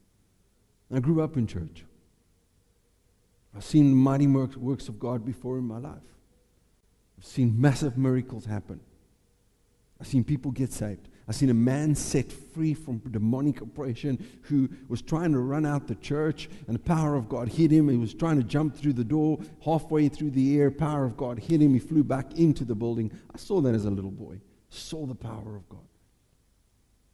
I 0.92 1.00
grew 1.00 1.22
up 1.22 1.36
in 1.36 1.46
church. 1.46 1.84
I've 3.56 3.64
seen 3.64 3.94
mighty 3.94 4.26
works 4.26 4.88
of 4.88 4.98
God 4.98 5.24
before 5.24 5.58
in 5.58 5.64
my 5.64 5.78
life. 5.78 6.02
I've 7.18 7.24
seen 7.24 7.60
massive 7.60 7.96
miracles 7.96 8.46
happen. 8.46 8.80
I've 10.00 10.08
seen 10.08 10.24
people 10.24 10.50
get 10.50 10.72
saved. 10.72 11.08
I've 11.26 11.34
seen 11.34 11.48
a 11.48 11.54
man 11.54 11.94
set 11.94 12.30
free 12.30 12.74
from 12.74 12.98
demonic 12.98 13.62
oppression 13.62 14.24
who 14.42 14.68
was 14.88 15.00
trying 15.00 15.32
to 15.32 15.38
run 15.38 15.64
out 15.64 15.86
the 15.86 15.94
church, 15.94 16.50
and 16.66 16.74
the 16.74 16.80
power 16.80 17.14
of 17.14 17.28
God 17.30 17.48
hit 17.48 17.70
him. 17.70 17.88
He 17.88 17.96
was 17.96 18.12
trying 18.12 18.36
to 18.36 18.42
jump 18.42 18.76
through 18.76 18.92
the 18.92 19.04
door. 19.04 19.38
Halfway 19.64 20.08
through 20.08 20.32
the 20.32 20.60
air, 20.60 20.70
power 20.70 21.04
of 21.04 21.16
God 21.16 21.38
hit 21.38 21.62
him. 21.62 21.72
He 21.72 21.80
flew 21.80 22.04
back 22.04 22.34
into 22.34 22.64
the 22.64 22.74
building. 22.74 23.10
I 23.34 23.38
saw 23.38 23.62
that 23.62 23.74
as 23.74 23.86
a 23.86 23.90
little 23.90 24.10
boy. 24.10 24.40
Saw 24.68 25.06
the 25.06 25.14
power 25.14 25.56
of 25.56 25.66
God. 25.68 25.80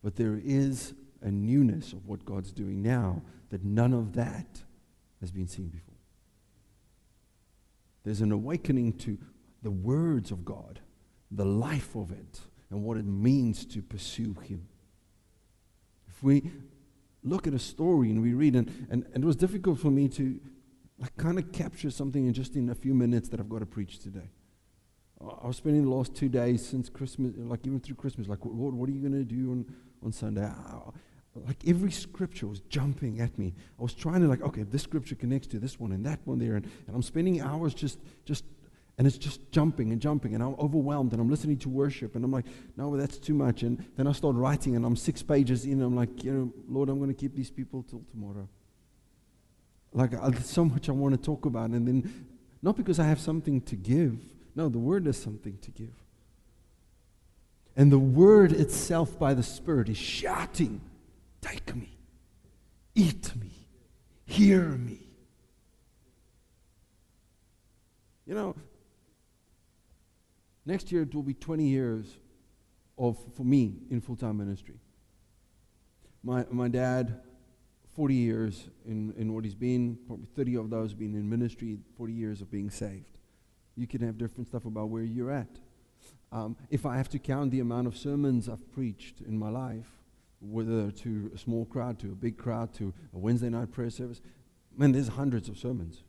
But 0.02 0.16
there 0.16 0.40
is 0.42 0.94
a 1.22 1.30
newness 1.30 1.92
of 1.92 2.06
what 2.08 2.24
God's 2.24 2.52
doing 2.52 2.82
now 2.82 3.22
that 3.50 3.64
none 3.64 3.92
of 3.92 4.14
that 4.14 4.62
has 5.20 5.30
been 5.30 5.46
seen 5.46 5.68
before. 5.68 5.94
There's 8.02 8.22
an 8.22 8.32
awakening 8.32 8.94
to 8.94 9.18
the 9.62 9.70
words 9.70 10.30
of 10.30 10.44
God, 10.44 10.80
the 11.30 11.44
life 11.44 11.94
of 11.94 12.10
it, 12.10 12.40
and 12.70 12.82
what 12.82 12.96
it 12.96 13.04
means 13.04 13.66
to 13.66 13.82
pursue 13.82 14.34
Him. 14.42 14.66
If 16.08 16.22
we 16.22 16.50
look 17.22 17.46
at 17.46 17.54
a 17.54 17.58
story 17.58 18.10
and 18.10 18.22
we 18.22 18.32
read, 18.32 18.56
and, 18.56 18.68
and, 18.90 19.04
and 19.14 19.24
it 19.24 19.26
was 19.26 19.36
difficult 19.36 19.78
for 19.78 19.90
me 19.90 20.08
to 20.08 20.40
like, 20.98 21.16
kind 21.16 21.38
of 21.38 21.52
capture 21.52 21.90
something 21.90 22.26
in 22.26 22.32
just 22.32 22.56
in 22.56 22.70
a 22.70 22.74
few 22.74 22.94
minutes 22.94 23.28
that 23.30 23.40
I've 23.40 23.48
got 23.48 23.60
to 23.60 23.66
preach 23.66 23.98
today. 23.98 24.30
I 25.20 25.46
was 25.46 25.58
spending 25.58 25.84
the 25.84 25.90
last 25.90 26.14
two 26.14 26.30
days 26.30 26.66
since 26.66 26.88
Christmas, 26.88 27.34
like 27.36 27.66
even 27.66 27.80
through 27.80 27.96
Christmas, 27.96 28.26
like, 28.26 28.38
Lord, 28.42 28.74
what 28.74 28.88
are 28.88 28.92
you 28.92 29.00
going 29.00 29.12
to 29.12 29.24
do 29.24 29.50
on, 29.50 29.66
on 30.02 30.12
Sunday? 30.12 30.50
like 31.34 31.58
every 31.66 31.92
scripture 31.92 32.46
was 32.46 32.60
jumping 32.60 33.20
at 33.20 33.38
me. 33.38 33.54
I 33.78 33.82
was 33.82 33.94
trying 33.94 34.20
to 34.22 34.28
like, 34.28 34.42
okay, 34.42 34.62
this 34.62 34.82
scripture 34.82 35.14
connects 35.14 35.46
to 35.48 35.58
this 35.58 35.78
one 35.78 35.92
and 35.92 36.04
that 36.06 36.20
one 36.24 36.38
there, 36.38 36.56
and, 36.56 36.64
and 36.86 36.96
I'm 36.96 37.02
spending 37.02 37.40
hours 37.40 37.74
just 37.74 37.98
just 38.24 38.44
and 39.00 39.06
it's 39.06 39.16
just 39.16 39.50
jumping 39.50 39.92
and 39.92 39.98
jumping, 39.98 40.34
and 40.34 40.42
I'm 40.42 40.54
overwhelmed, 40.58 41.12
and 41.12 41.22
I'm 41.22 41.30
listening 41.30 41.56
to 41.60 41.70
worship, 41.70 42.16
and 42.16 42.22
I'm 42.22 42.30
like, 42.30 42.44
no, 42.76 42.98
that's 42.98 43.16
too 43.16 43.32
much. 43.32 43.62
And 43.62 43.82
then 43.96 44.06
I 44.06 44.12
start 44.12 44.36
writing, 44.36 44.76
and 44.76 44.84
I'm 44.84 44.94
six 44.94 45.22
pages 45.22 45.64
in, 45.64 45.72
and 45.72 45.84
I'm 45.84 45.96
like, 45.96 46.22
you 46.22 46.34
know, 46.34 46.52
Lord, 46.68 46.90
I'm 46.90 46.98
going 46.98 47.08
to 47.08 47.18
keep 47.18 47.34
these 47.34 47.50
people 47.50 47.82
till 47.82 48.02
tomorrow. 48.10 48.46
Like, 49.94 50.12
I, 50.12 50.28
there's 50.28 50.50
so 50.50 50.66
much 50.66 50.90
I 50.90 50.92
want 50.92 51.14
to 51.14 51.18
talk 51.18 51.46
about, 51.46 51.70
and 51.70 51.88
then 51.88 52.26
not 52.60 52.76
because 52.76 53.00
I 53.00 53.04
have 53.06 53.18
something 53.18 53.62
to 53.62 53.74
give. 53.74 54.18
No, 54.54 54.68
the 54.68 54.78
Word 54.78 55.06
is 55.06 55.16
something 55.16 55.56
to 55.62 55.70
give. 55.70 55.94
And 57.76 57.90
the 57.90 57.98
Word 57.98 58.52
itself 58.52 59.18
by 59.18 59.32
the 59.32 59.42
Spirit 59.42 59.88
is 59.88 59.96
shouting, 59.96 60.82
Take 61.40 61.74
me, 61.74 61.96
eat 62.94 63.34
me, 63.34 63.66
hear 64.26 64.60
me. 64.60 64.98
You 68.26 68.34
know, 68.34 68.54
next 70.66 70.92
year 70.92 71.02
it 71.02 71.14
will 71.14 71.22
be 71.22 71.34
20 71.34 71.64
years 71.64 72.18
of, 72.98 73.16
for 73.34 73.44
me 73.44 73.74
in 73.90 74.00
full 74.00 74.16
time 74.16 74.38
ministry. 74.38 74.76
My, 76.22 76.44
my 76.50 76.68
dad, 76.68 77.20
40 77.96 78.14
years 78.14 78.68
in, 78.84 79.12
in 79.16 79.32
what 79.32 79.44
he's 79.44 79.54
been, 79.54 79.98
probably 80.06 80.26
30 80.26 80.56
of 80.56 80.70
those 80.70 80.94
being 80.94 81.14
in 81.14 81.28
ministry, 81.28 81.78
40 81.96 82.12
years 82.12 82.40
of 82.40 82.50
being 82.50 82.70
saved. 82.70 83.18
You 83.76 83.86
can 83.86 84.00
have 84.02 84.18
different 84.18 84.48
stuff 84.48 84.64
about 84.66 84.90
where 84.90 85.02
you're 85.02 85.30
at. 85.30 85.58
Um, 86.32 86.56
if 86.68 86.86
I 86.86 86.96
have 86.96 87.08
to 87.10 87.18
count 87.18 87.50
the 87.50 87.60
amount 87.60 87.86
of 87.86 87.96
sermons 87.96 88.48
I've 88.48 88.70
preached 88.72 89.20
in 89.22 89.38
my 89.38 89.48
life, 89.48 89.88
whether 90.40 90.90
to 90.90 91.30
a 91.34 91.38
small 91.38 91.64
crowd, 91.64 91.98
to 92.00 92.06
a 92.12 92.14
big 92.14 92.36
crowd, 92.38 92.72
to 92.74 92.94
a 93.12 93.18
Wednesday 93.18 93.48
night 93.48 93.72
prayer 93.72 93.90
service, 93.90 94.20
man, 94.76 94.92
there's 94.92 95.08
hundreds 95.08 95.48
of 95.48 95.58
sermons. 95.58 96.02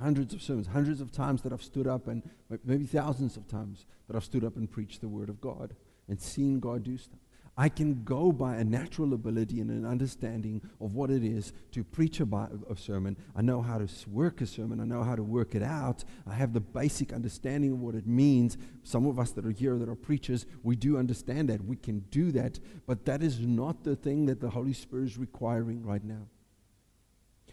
Hundreds 0.00 0.32
of 0.32 0.42
sermons, 0.42 0.68
hundreds 0.68 1.00
of 1.00 1.12
times 1.12 1.42
that 1.42 1.52
I've 1.52 1.62
stood 1.62 1.86
up, 1.86 2.08
and 2.08 2.22
maybe 2.64 2.84
thousands 2.84 3.36
of 3.36 3.46
times 3.48 3.84
that 4.06 4.16
I've 4.16 4.24
stood 4.24 4.44
up 4.44 4.56
and 4.56 4.70
preached 4.70 5.00
the 5.00 5.08
Word 5.08 5.28
of 5.28 5.40
God 5.40 5.74
and 6.08 6.20
seen 6.20 6.58
God 6.58 6.82
do 6.82 6.96
stuff. 6.96 7.20
I 7.56 7.68
can 7.68 8.04
go 8.04 8.32
by 8.32 8.56
a 8.56 8.64
natural 8.64 9.12
ability 9.12 9.60
and 9.60 9.70
an 9.70 9.84
understanding 9.84 10.62
of 10.80 10.94
what 10.94 11.10
it 11.10 11.22
is 11.22 11.52
to 11.72 11.84
preach 11.84 12.18
a, 12.20 12.48
a, 12.70 12.74
sermon. 12.74 13.18
I 13.36 13.42
know 13.42 13.60
how 13.60 13.76
to 13.76 13.88
work 14.08 14.40
a 14.40 14.46
sermon. 14.46 14.80
I 14.80 14.84
know 14.84 15.02
how 15.02 15.14
to 15.14 15.22
work 15.22 15.54
it 15.54 15.62
out. 15.62 16.02
I 16.26 16.32
have 16.34 16.54
the 16.54 16.60
basic 16.60 17.12
understanding 17.12 17.72
of 17.72 17.80
what 17.80 17.94
it 17.94 18.06
means. 18.06 18.56
Some 18.82 19.06
of 19.06 19.18
us 19.18 19.32
that 19.32 19.44
are 19.44 19.50
here 19.50 19.76
that 19.76 19.90
are 19.90 19.94
preachers, 19.94 20.46
we 20.62 20.74
do 20.74 20.96
understand 20.96 21.50
that. 21.50 21.62
We 21.62 21.76
can 21.76 22.00
do 22.10 22.32
that. 22.32 22.58
But 22.86 23.04
that 23.04 23.22
is 23.22 23.40
not 23.40 23.84
the 23.84 23.94
thing 23.96 24.24
that 24.26 24.40
the 24.40 24.50
Holy 24.50 24.72
Spirit 24.72 25.08
is 25.08 25.18
requiring 25.18 25.84
right 25.84 26.02
now. 26.02 26.28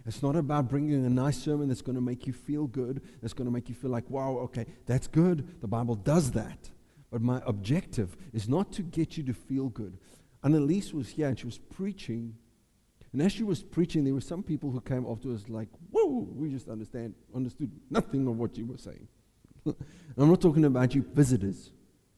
It's 0.08 0.24
not 0.24 0.38
about 0.38 0.70
bringing 0.70 1.06
a 1.06 1.10
nice 1.10 1.38
sermon 1.38 1.68
that's 1.68 1.82
going 1.82 1.96
to 1.96 2.02
make 2.02 2.26
you 2.26 2.32
feel 2.32 2.66
good, 2.66 3.02
that's 3.22 3.34
going 3.34 3.46
to 3.46 3.52
make 3.52 3.68
you 3.68 3.76
feel 3.76 3.92
like, 3.92 4.10
wow, 4.10 4.38
okay, 4.44 4.66
that's 4.86 5.06
good. 5.06 5.60
The 5.60 5.68
Bible 5.68 5.96
does 5.96 6.32
that. 6.32 6.70
But 7.12 7.22
my 7.22 7.42
objective 7.46 8.16
is 8.34 8.48
not 8.48 8.72
to 8.74 8.84
get 8.84 9.18
you 9.18 9.24
to 9.24 9.34
feel 9.34 9.68
good. 9.68 9.98
Annalise 10.44 10.94
was 10.94 11.10
here 11.10 11.28
and 11.28 11.38
she 11.38 11.46
was 11.46 11.58
preaching. 11.58 12.36
And 13.12 13.22
as 13.22 13.34
she 13.34 13.44
was 13.44 13.64
preaching, 13.64 14.06
there 14.06 14.14
were 14.14 14.22
some 14.22 14.44
people 14.44 14.72
who 14.72 14.80
came 14.80 15.06
up 15.06 15.22
to 15.24 15.34
us 15.34 15.44
like, 15.50 15.70
whoa, 15.92 16.28
we 16.34 16.50
just 16.52 16.70
understand, 16.70 17.14
understood 17.36 17.72
nothing 17.90 18.28
of 18.28 18.38
what 18.38 18.58
you 18.58 18.66
were 18.66 18.78
saying. 18.78 19.08
I'm 19.66 20.30
not 20.30 20.40
talking 20.40 20.64
about 20.64 20.96
you 20.96 21.06
visitors. 21.14 21.72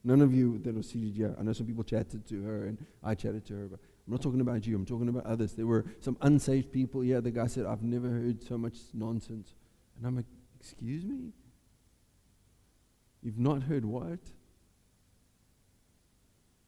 None 0.03 0.21
of 0.21 0.33
you 0.33 0.59
that 0.59 0.77
are 0.77 0.83
seated 0.83 1.15
here. 1.15 1.35
I 1.39 1.43
know 1.43 1.53
some 1.53 1.65
people 1.65 1.83
chatted 1.83 2.27
to 2.27 2.43
her 2.43 2.65
and 2.65 2.85
I 3.03 3.15
chatted 3.15 3.45
to 3.47 3.53
her, 3.55 3.67
but 3.67 3.79
I'm 4.09 4.13
not 4.13 4.23
talking 4.23 4.41
about 4.41 4.65
you. 4.65 4.75
I'm 4.75 4.87
talking 4.87 5.07
about 5.07 5.27
others. 5.27 5.53
There 5.53 5.67
were 5.67 5.85
some 5.99 6.17
unsaved 6.21 6.71
people 6.71 7.01
here. 7.01 7.21
The 7.21 7.29
guy 7.29 7.45
said, 7.45 7.67
I've 7.67 7.83
never 7.83 8.09
heard 8.09 8.41
so 8.41 8.57
much 8.57 8.75
nonsense. 8.91 9.53
And 9.95 10.07
I'm 10.07 10.15
like, 10.15 10.25
excuse 10.59 11.05
me? 11.05 11.31
You've 13.21 13.37
not 13.37 13.61
heard 13.61 13.85
what? 13.85 14.19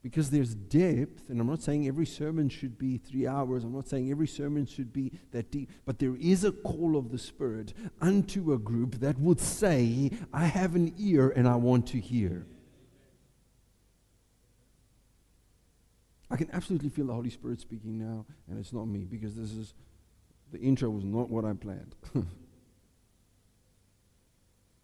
because 0.03 0.31
there's 0.31 0.55
depth, 0.55 1.29
and 1.29 1.39
I'm 1.39 1.48
not 1.48 1.62
saying 1.62 1.88
every 1.88 2.07
sermon 2.07 2.50
should 2.50 2.77
be 2.77 2.98
three 2.98 3.27
hours, 3.27 3.63
I'm 3.63 3.74
not 3.74 3.88
saying 3.88 4.10
every 4.10 4.27
sermon 4.27 4.65
should 4.65 4.91
be 4.91 5.12
that 5.31 5.51
deep, 5.51 5.69
but 5.86 6.00
there 6.00 6.15
is 6.15 6.43
a 6.43 6.51
call 6.51 6.98
of 6.98 7.12
the 7.12 7.19
Spirit 7.19 7.74
unto 8.01 8.53
a 8.53 8.57
group 8.57 8.95
that 8.95 9.19
would 9.19 9.39
say, 9.39 10.12
I 10.33 10.45
have 10.45 10.75
an 10.75 10.93
ear 10.98 11.29
and 11.29 11.48
I 11.48 11.55
want 11.55 11.88
to 11.88 12.00
hear. 12.00 12.48
I 16.31 16.38
can 16.38 16.50
absolutely 16.53 16.89
feel 16.89 17.07
the 17.07 17.13
Holy 17.13 17.29
Spirit 17.29 17.59
speaking 17.59 18.00
now, 18.00 18.25
and 18.50 18.57
it's 18.57 18.71
not 18.71 18.85
me 18.85 19.03
because 19.03 19.35
this 19.35 19.51
is 19.51 19.73
the 20.51 20.59
intro 20.59 20.89
was 20.89 21.03
not 21.03 21.29
what 21.29 21.43
I 21.43 21.53
planned. 21.53 21.93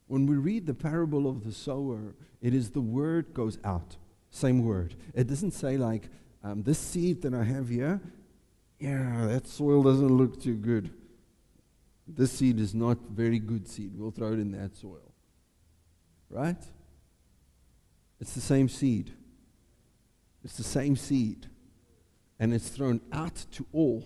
when 0.08 0.26
we 0.26 0.36
read 0.36 0.66
the 0.66 0.74
parable 0.74 1.28
of 1.28 1.46
the 1.46 1.54
sower, 1.54 2.16
it 2.42 2.54
is 2.54 2.72
the 2.72 2.82
word 2.82 3.34
goes 3.34 3.60
out. 3.64 3.96
Same 4.30 4.66
word. 4.66 4.96
It 5.14 5.28
doesn't 5.28 5.52
say, 5.52 5.78
like, 5.78 6.10
um, 6.44 6.64
this 6.64 6.80
seed 6.80 7.22
that 7.22 7.34
I 7.34 7.44
have 7.44 7.70
here, 7.70 8.02
yeah, 8.80 9.28
that 9.28 9.48
soil 9.48 9.84
doesn't 9.84 10.18
look 10.18 10.42
too 10.42 10.56
good. 10.56 10.94
This 12.06 12.34
seed 12.34 12.60
is 12.60 12.76
not 12.76 12.98
very 13.10 13.40
good 13.40 13.68
seed. 13.68 13.92
We'll 13.96 14.12
throw 14.12 14.34
it 14.34 14.40
in 14.40 14.52
that 14.52 14.76
soil. 14.76 15.14
Right? 16.30 16.62
It's 18.20 18.34
the 18.34 18.42
same 18.42 18.68
seed. 18.68 19.14
It's 20.48 20.56
the 20.56 20.64
same 20.64 20.96
seed. 20.96 21.48
And 22.40 22.54
it's 22.54 22.70
thrown 22.70 23.02
out 23.12 23.46
to 23.52 23.66
all. 23.74 24.06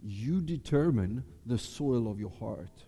You 0.00 0.40
determine 0.40 1.24
the 1.44 1.58
soil 1.58 2.08
of 2.08 2.20
your 2.20 2.30
heart. 2.30 2.84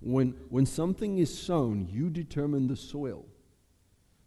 When, 0.00 0.34
when 0.48 0.66
something 0.66 1.18
is 1.18 1.36
sown, 1.36 1.88
you 1.90 2.10
determine 2.10 2.66
the 2.66 2.74
soil 2.76 3.24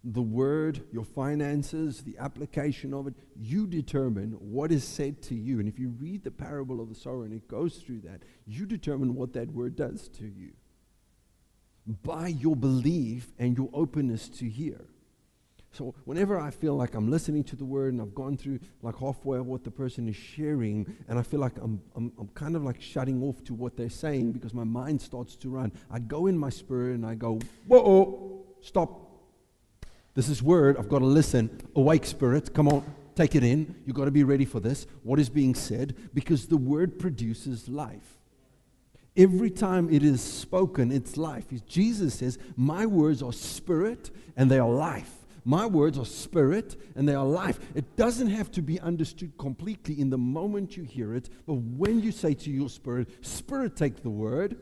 the 0.03 0.21
word, 0.21 0.81
your 0.91 1.03
finances, 1.03 2.01
the 2.01 2.17
application 2.17 2.91
of 2.91 3.05
it, 3.05 3.13
you 3.39 3.67
determine 3.67 4.31
what 4.31 4.71
is 4.71 4.83
said 4.83 5.21
to 5.21 5.35
you. 5.35 5.59
And 5.59 5.67
if 5.67 5.77
you 5.77 5.89
read 5.89 6.23
the 6.23 6.31
parable 6.31 6.81
of 6.81 6.89
the 6.89 6.95
sower 6.95 7.23
and 7.23 7.31
it 7.31 7.47
goes 7.47 7.77
through 7.77 8.01
that, 8.01 8.23
you 8.47 8.65
determine 8.65 9.13
what 9.13 9.33
that 9.33 9.51
word 9.51 9.75
does 9.75 10.07
to 10.09 10.23
you 10.23 10.53
by 12.03 12.29
your 12.29 12.55
belief 12.55 13.31
and 13.37 13.55
your 13.55 13.69
openness 13.73 14.27
to 14.27 14.49
hear. 14.49 14.85
So 15.73 15.95
whenever 16.03 16.37
I 16.37 16.51
feel 16.51 16.75
like 16.75 16.95
I'm 16.95 17.09
listening 17.09 17.45
to 17.45 17.55
the 17.55 17.63
word 17.63 17.93
and 17.93 18.01
I've 18.01 18.13
gone 18.13 18.35
through 18.35 18.59
like 18.81 18.97
halfway 18.97 19.37
of 19.37 19.47
what 19.47 19.63
the 19.63 19.71
person 19.71 20.09
is 20.09 20.17
sharing 20.17 20.97
and 21.07 21.17
I 21.17 21.23
feel 21.23 21.39
like 21.39 21.57
I'm, 21.61 21.81
I'm, 21.95 22.11
I'm 22.19 22.27
kind 22.33 22.57
of 22.57 22.63
like 22.63 22.81
shutting 22.81 23.23
off 23.23 23.41
to 23.45 23.53
what 23.53 23.77
they're 23.77 23.89
saying 23.89 24.33
because 24.33 24.53
my 24.53 24.65
mind 24.65 25.01
starts 25.01 25.35
to 25.37 25.49
run, 25.49 25.71
I 25.89 25.99
go 25.99 26.27
in 26.27 26.37
my 26.37 26.49
spirit 26.49 26.95
and 26.95 27.05
I 27.05 27.15
go, 27.15 27.39
whoa, 27.67 28.43
stop, 28.59 29.11
this 30.13 30.27
is 30.27 30.43
word. 30.43 30.77
I've 30.77 30.89
got 30.89 30.99
to 30.99 31.05
listen. 31.05 31.61
Awake, 31.75 32.05
spirit. 32.05 32.53
Come 32.53 32.67
on, 32.67 32.83
take 33.15 33.35
it 33.35 33.43
in. 33.43 33.75
You've 33.85 33.95
got 33.95 34.05
to 34.05 34.11
be 34.11 34.25
ready 34.25 34.45
for 34.45 34.59
this. 34.59 34.85
What 35.03 35.19
is 35.19 35.29
being 35.29 35.55
said? 35.55 35.95
Because 36.13 36.47
the 36.47 36.57
word 36.57 36.99
produces 36.99 37.69
life. 37.69 38.17
Every 39.15 39.49
time 39.49 39.89
it 39.89 40.03
is 40.03 40.21
spoken, 40.21 40.91
it's 40.91 41.17
life. 41.17 41.45
Jesus 41.65 42.15
says, 42.15 42.37
My 42.55 42.85
words 42.85 43.21
are 43.21 43.33
spirit 43.33 44.09
and 44.35 44.51
they 44.51 44.59
are 44.59 44.69
life. 44.69 45.20
My 45.43 45.65
words 45.65 45.97
are 45.97 46.05
spirit 46.05 46.75
and 46.95 47.07
they 47.07 47.15
are 47.15 47.25
life. 47.25 47.59
It 47.73 47.95
doesn't 47.95 48.27
have 48.27 48.51
to 48.51 48.61
be 48.61 48.79
understood 48.79 49.37
completely 49.37 49.99
in 49.99 50.09
the 50.09 50.17
moment 50.17 50.77
you 50.77 50.83
hear 50.83 51.13
it, 51.15 51.29
but 51.47 51.55
when 51.55 52.01
you 52.01 52.11
say 52.11 52.33
to 52.35 52.51
your 52.51 52.69
spirit, 52.69 53.09
Spirit, 53.25 53.75
take 53.75 54.03
the 54.03 54.09
word, 54.09 54.57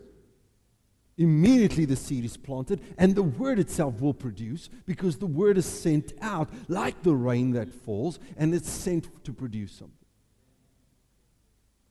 immediately 1.17 1.83
the 1.83 1.95
seed 1.95 2.23
is 2.23 2.37
planted 2.37 2.81
and 2.97 3.13
the 3.13 3.23
word 3.23 3.59
itself 3.59 3.99
will 3.99 4.13
produce 4.13 4.69
because 4.85 5.17
the 5.17 5.25
word 5.25 5.57
is 5.57 5.65
sent 5.65 6.13
out 6.21 6.49
like 6.69 7.03
the 7.03 7.15
rain 7.15 7.51
that 7.51 7.73
falls 7.73 8.19
and 8.37 8.55
it's 8.55 8.69
sent 8.69 9.23
to 9.25 9.33
produce 9.33 9.73
something. 9.73 9.95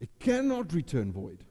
It 0.00 0.10
cannot 0.18 0.72
return 0.72 1.12
void. 1.12 1.44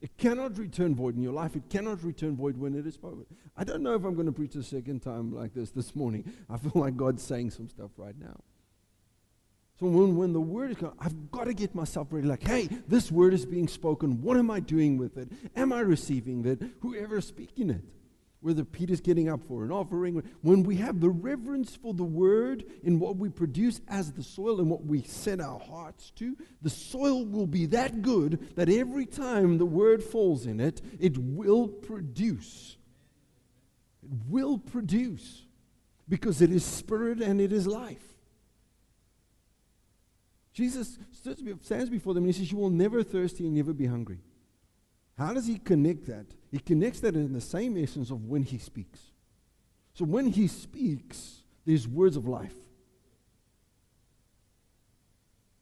It 0.00 0.16
cannot 0.16 0.56
return 0.56 0.94
void 0.94 1.16
in 1.16 1.22
your 1.22 1.32
life. 1.32 1.56
It 1.56 1.68
cannot 1.68 2.02
return 2.02 2.34
void 2.34 2.56
when 2.56 2.74
it 2.74 2.86
is 2.86 2.94
spoken. 2.94 3.26
I 3.56 3.64
don't 3.64 3.82
know 3.82 3.94
if 3.94 4.04
I'm 4.04 4.14
going 4.14 4.26
to 4.26 4.32
preach 4.32 4.54
a 4.54 4.62
second 4.62 5.00
time 5.00 5.34
like 5.34 5.52
this 5.52 5.70
this 5.70 5.94
morning. 5.94 6.24
I 6.48 6.56
feel 6.56 6.72
like 6.74 6.96
God's 6.96 7.22
saying 7.22 7.50
some 7.50 7.68
stuff 7.68 7.90
right 7.98 8.18
now. 8.18 8.40
So 9.78 9.86
when, 9.86 10.16
when 10.16 10.32
the 10.32 10.40
word 10.40 10.70
is 10.72 10.76
coming, 10.76 10.96
I've 10.98 11.30
got 11.30 11.44
to 11.44 11.54
get 11.54 11.74
myself 11.74 12.08
ready. 12.10 12.26
Like, 12.26 12.46
hey, 12.46 12.68
this 12.88 13.10
word 13.10 13.34
is 13.34 13.46
being 13.46 13.68
spoken. 13.68 14.20
What 14.22 14.36
am 14.36 14.50
I 14.50 14.60
doing 14.60 14.98
with 14.98 15.16
it? 15.16 15.30
Am 15.56 15.72
I 15.72 15.80
receiving 15.80 16.44
it? 16.46 16.62
Whoever 16.80 17.20
speaking 17.20 17.70
it. 17.70 17.82
Whether 18.40 18.64
Peter's 18.64 19.02
getting 19.02 19.28
up 19.28 19.42
for 19.46 19.64
an 19.64 19.70
offering. 19.70 20.22
When 20.40 20.62
we 20.62 20.76
have 20.76 21.00
the 21.00 21.10
reverence 21.10 21.76
for 21.76 21.92
the 21.92 22.04
word 22.04 22.64
in 22.82 22.98
what 22.98 23.16
we 23.16 23.28
produce 23.28 23.80
as 23.86 24.12
the 24.12 24.22
soil 24.22 24.60
and 24.60 24.70
what 24.70 24.84
we 24.84 25.02
set 25.02 25.40
our 25.40 25.58
hearts 25.58 26.10
to, 26.12 26.36
the 26.62 26.70
soil 26.70 27.26
will 27.26 27.46
be 27.46 27.66
that 27.66 28.00
good 28.00 28.56
that 28.56 28.70
every 28.70 29.04
time 29.04 29.58
the 29.58 29.66
word 29.66 30.02
falls 30.02 30.46
in 30.46 30.58
it, 30.58 30.80
it 30.98 31.18
will 31.18 31.68
produce. 31.68 32.78
It 34.02 34.10
will 34.28 34.58
produce. 34.58 35.42
Because 36.08 36.40
it 36.40 36.50
is 36.50 36.64
spirit 36.64 37.20
and 37.20 37.40
it 37.40 37.52
is 37.52 37.66
life. 37.66 38.10
Jesus 40.52 40.98
stands 41.12 41.90
before 41.90 42.14
them 42.14 42.24
and 42.24 42.34
he 42.34 42.38
says, 42.38 42.50
You 42.50 42.58
will 42.58 42.70
never 42.70 43.02
thirsty 43.02 43.46
and 43.46 43.54
never 43.54 43.72
be 43.72 43.86
hungry. 43.86 44.18
How 45.20 45.34
does 45.34 45.46
he 45.46 45.58
connect 45.58 46.06
that? 46.06 46.24
He 46.50 46.58
connects 46.58 47.00
that 47.00 47.14
in 47.14 47.34
the 47.34 47.42
same 47.42 47.76
essence 47.76 48.10
of 48.10 48.24
when 48.24 48.42
he 48.42 48.56
speaks. 48.56 48.98
So 49.92 50.06
when 50.06 50.28
he 50.28 50.46
speaks, 50.46 51.42
there's 51.66 51.86
words 51.86 52.16
of 52.16 52.26
life. 52.26 52.54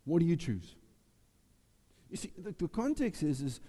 What 0.05 0.21
do 0.21 0.27
you 0.27 0.37
choose? 0.37 0.77
You 2.09 2.17
see, 2.19 2.31
the, 2.39 2.55
the 2.57 2.69
context 2.69 3.25
is, 3.25 3.41
is 3.41 3.61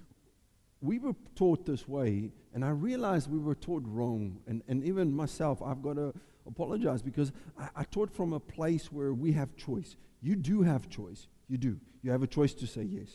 we 0.79 0.99
were 0.99 1.15
taught 1.35 1.65
this 1.65 1.87
way, 1.87 2.33
and 2.53 2.63
I 2.63 2.69
realized 2.69 3.27
we 3.27 3.39
were 3.39 3.55
taught 3.55 3.81
wrong. 3.87 4.41
And, 4.45 4.61
and 4.67 4.83
even 4.83 5.11
myself, 5.11 5.59
I've 5.59 5.81
got 5.81 5.95
to 5.95 6.13
apologize 6.45 7.01
because 7.01 7.31
I, 7.57 7.69
I 7.77 7.83
taught 7.83 8.11
from 8.11 8.33
a 8.33 8.39
place 8.39 8.91
where 8.91 9.15
we 9.15 9.31
have 9.31 9.55
choice. 9.57 9.95
You 10.21 10.35
do 10.35 10.61
have 10.61 10.87
choice. 10.87 11.25
You 11.47 11.57
do. 11.57 11.79
You 12.03 12.11
have 12.11 12.21
a 12.21 12.27
choice 12.27 12.53
to 12.53 12.67
say 12.67 12.83
yes. 12.83 13.09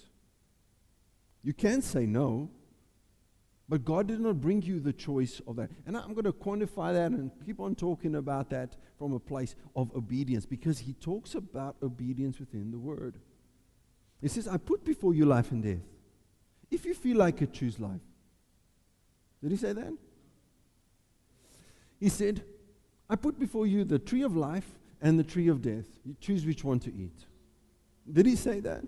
You 1.45 1.52
can 1.52 1.81
say 1.81 2.04
no. 2.04 2.50
But 3.68 3.85
God 3.85 4.09
did 4.09 4.21
not 4.21 4.40
bring 4.40 4.61
you 4.62 4.78
the 4.78 4.92
choice 4.92 5.40
of 5.47 5.56
that. 5.56 5.71
And 5.87 5.97
I'm 5.97 6.12
going 6.12 6.25
to 6.25 6.33
quantify 6.33 6.92
that 6.92 7.12
and 7.12 7.30
keep 7.47 7.61
on 7.61 7.75
talking 7.75 8.16
about 8.16 8.50
that 8.50 8.76
from 8.99 9.14
a 9.14 9.18
place 9.18 9.54
of 9.75 9.94
obedience 9.97 10.44
because 10.44 10.78
he 10.78 10.92
talks 10.92 11.35
about 11.35 11.76
obedience 11.83 12.38
within 12.38 12.71
the 12.71 12.78
word. 12.78 13.18
He 14.21 14.28
says, 14.28 14.47
I 14.47 14.59
put 14.59 14.85
before 14.85 15.14
you 15.14 15.25
life 15.25 15.50
and 15.50 15.62
death. 15.62 15.87
If 16.71 16.85
you 16.85 16.94
feel 16.94 17.16
like 17.16 17.40
it, 17.40 17.52
choose 17.52 17.80
life. 17.80 18.00
Did 19.42 19.50
he 19.50 19.56
say 19.56 19.73
that? 19.73 19.92
He 22.00 22.09
said, 22.09 22.42
I 23.09 23.16
put 23.16 23.38
before 23.38 23.66
you 23.66 23.85
the 23.85 23.99
tree 23.99 24.23
of 24.23 24.37
life 24.37 24.66
and 25.00 25.18
the 25.18 25.25
tree 25.25 25.49
of 25.49 25.62
death. 25.62 25.87
You 26.04 26.16
choose 26.21 26.44
which 26.44 26.64
one 26.64 26.80
to 26.80 26.94
eat. 26.94 27.26
Did 28.11 28.26
he 28.26 28.37
say 28.37 28.61
that? 28.61 28.85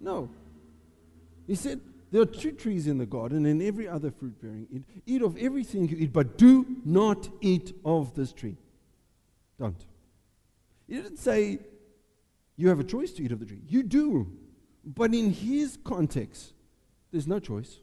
No. 0.00 0.30
He 1.46 1.54
said, 1.54 1.80
There 2.16 2.22
are 2.22 2.24
two 2.24 2.52
trees 2.52 2.86
in 2.86 2.96
the 2.96 3.04
garden 3.04 3.44
and 3.44 3.60
every 3.60 3.86
other 3.86 4.10
fruit 4.10 4.40
bearing. 4.40 4.86
Eat, 5.04 5.20
of 5.20 5.36
everything 5.36 5.86
you 5.86 5.98
eat, 5.98 6.14
but 6.14 6.38
do 6.38 6.64
not 6.82 7.28
eat 7.42 7.74
of 7.84 8.14
this 8.14 8.32
tree. 8.32 8.56
Don't. 9.60 9.84
He 10.88 10.94
didn't 10.94 11.18
say 11.18 11.58
you 12.56 12.70
have 12.70 12.80
a 12.80 12.84
choice 12.84 13.12
to 13.12 13.22
eat 13.22 13.32
of 13.32 13.40
the 13.40 13.44
tree. 13.44 13.60
You 13.68 13.82
do. 13.82 14.32
But 14.82 15.12
in 15.12 15.30
his 15.30 15.76
context, 15.84 16.54
there's 17.12 17.26
no 17.26 17.38
choice, 17.38 17.80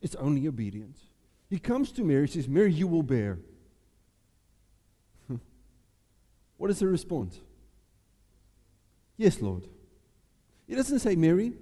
it's 0.00 0.14
only 0.14 0.48
obedience. 0.48 1.02
He 1.50 1.58
comes 1.58 1.92
to 1.92 2.04
Mary, 2.04 2.28
says, 2.28 2.48
Mary, 2.48 2.72
you 2.72 2.86
will 2.86 3.02
bear. 3.02 3.38
what 6.56 6.70
is 6.70 6.78
the 6.78 6.88
response? 6.88 7.38
Yes, 9.18 9.42
Lord. 9.42 9.68
He 10.66 10.74
doesn't 10.74 11.00
say, 11.00 11.16
Mary, 11.16 11.52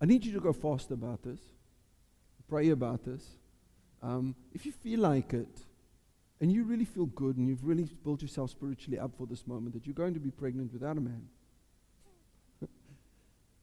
I 0.00 0.06
need 0.06 0.24
you 0.24 0.32
to 0.32 0.40
go 0.40 0.52
fast 0.52 0.90
about 0.90 1.22
this, 1.22 1.40
pray 2.48 2.70
about 2.70 3.04
this. 3.04 3.24
Um, 4.02 4.34
if 4.52 4.66
you 4.66 4.72
feel 4.72 5.00
like 5.00 5.32
it, 5.32 5.48
and 6.40 6.52
you 6.52 6.64
really 6.64 6.84
feel 6.84 7.06
good, 7.06 7.36
and 7.38 7.48
you've 7.48 7.64
really 7.64 7.88
built 8.04 8.20
yourself 8.20 8.50
spiritually 8.50 8.98
up 8.98 9.12
for 9.16 9.26
this 9.26 9.46
moment, 9.46 9.74
that 9.74 9.86
you're 9.86 9.94
going 9.94 10.14
to 10.14 10.20
be 10.20 10.30
pregnant 10.30 10.72
without 10.72 10.98
a 10.98 11.00
man, 11.00 11.22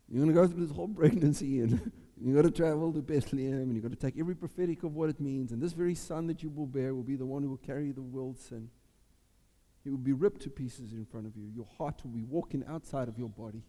you're 0.09 0.23
going 0.23 0.27
to 0.27 0.33
go 0.33 0.47
through 0.47 0.65
this 0.65 0.75
whole 0.75 0.87
pregnancy, 0.87 1.59
and 1.59 1.91
you've 2.21 2.35
got 2.35 2.41
to 2.43 2.51
travel 2.51 2.91
to 2.93 3.01
Bethlehem, 3.01 3.61
and 3.61 3.75
you've 3.75 3.83
got 3.83 3.91
to 3.91 3.95
take 3.95 4.19
every 4.19 4.35
prophetic 4.35 4.81
of 4.83 4.95
what 4.95 5.09
it 5.09 5.19
means. 5.19 5.51
And 5.51 5.61
this 5.61 5.73
very 5.73 5.95
son 5.95 6.25
that 6.27 6.41
you 6.41 6.49
will 6.49 6.65
bear 6.65 6.95
will 6.95 7.03
be 7.03 7.15
the 7.15 7.27
one 7.27 7.43
who 7.43 7.49
will 7.49 7.57
carry 7.57 7.91
the 7.91 8.01
world's 8.01 8.43
sin. 8.43 8.69
He 9.83 9.91
will 9.91 9.97
be 9.97 10.13
ripped 10.13 10.41
to 10.43 10.49
pieces 10.49 10.93
in 10.93 11.05
front 11.05 11.27
of 11.27 11.35
you. 11.35 11.51
Your 11.53 11.67
heart 11.77 12.03
will 12.03 12.11
be 12.11 12.23
walking 12.23 12.63
outside 12.67 13.07
of 13.07 13.19
your 13.19 13.29
body. 13.29 13.61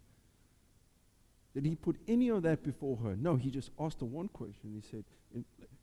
Did 1.54 1.64
he 1.64 1.76
put 1.76 1.96
any 2.08 2.28
of 2.28 2.42
that 2.42 2.62
before 2.64 2.96
her? 2.98 3.16
No, 3.16 3.36
he 3.36 3.50
just 3.50 3.70
asked 3.78 4.00
her 4.00 4.06
one 4.06 4.28
question. 4.28 4.72
He 4.74 4.82
said, 4.82 5.04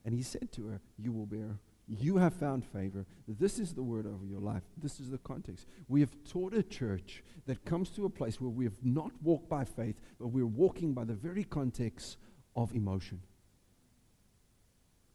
and 0.03 0.13
he 0.13 0.21
said 0.21 0.51
to 0.53 0.67
her, 0.67 0.81
You 0.97 1.11
will 1.11 1.25
bear. 1.25 1.59
You 1.87 2.17
have 2.17 2.33
found 2.33 2.65
favor. 2.65 3.05
This 3.27 3.59
is 3.59 3.73
the 3.73 3.83
word 3.83 4.05
over 4.05 4.25
your 4.25 4.39
life. 4.39 4.63
This 4.77 4.99
is 4.99 5.09
the 5.09 5.17
context. 5.17 5.67
We 5.87 5.99
have 6.01 6.11
taught 6.29 6.53
a 6.53 6.63
church 6.63 7.23
that 7.45 7.65
comes 7.65 7.89
to 7.91 8.05
a 8.05 8.09
place 8.09 8.39
where 8.39 8.49
we 8.49 8.65
have 8.65 8.77
not 8.83 9.11
walked 9.21 9.49
by 9.49 9.65
faith, 9.65 9.95
but 10.19 10.27
we're 10.27 10.45
walking 10.45 10.93
by 10.93 11.03
the 11.03 11.13
very 11.13 11.43
context 11.43 12.17
of 12.55 12.73
emotion. 12.73 13.21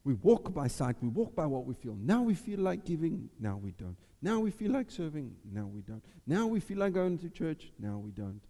We 0.05 0.15
walk 0.15 0.55
by 0.55 0.69
sight, 0.69 0.97
we 1.01 1.09
walk 1.09 1.35
by 1.35 1.47
what 1.47 1.65
we 1.65 1.75
feel. 1.75 1.97
Now 2.01 2.23
we 2.23 2.35
feel 2.35 2.61
like 2.61 2.85
giving, 2.85 3.29
now 3.41 3.59
we 3.61 3.73
don't. 3.73 3.97
Now 4.23 4.39
we 4.39 4.51
feel 4.51 4.71
like 4.71 4.91
serving, 4.91 5.35
now 5.53 5.67
we 5.67 5.81
don't. 5.81 6.05
Now 6.27 6.47
we 6.47 6.61
feel 6.61 6.79
like 6.79 6.93
going 6.93 7.19
to 7.19 7.29
church, 7.29 7.73
now 7.79 7.99
we 7.99 8.13
don't. 8.13 8.41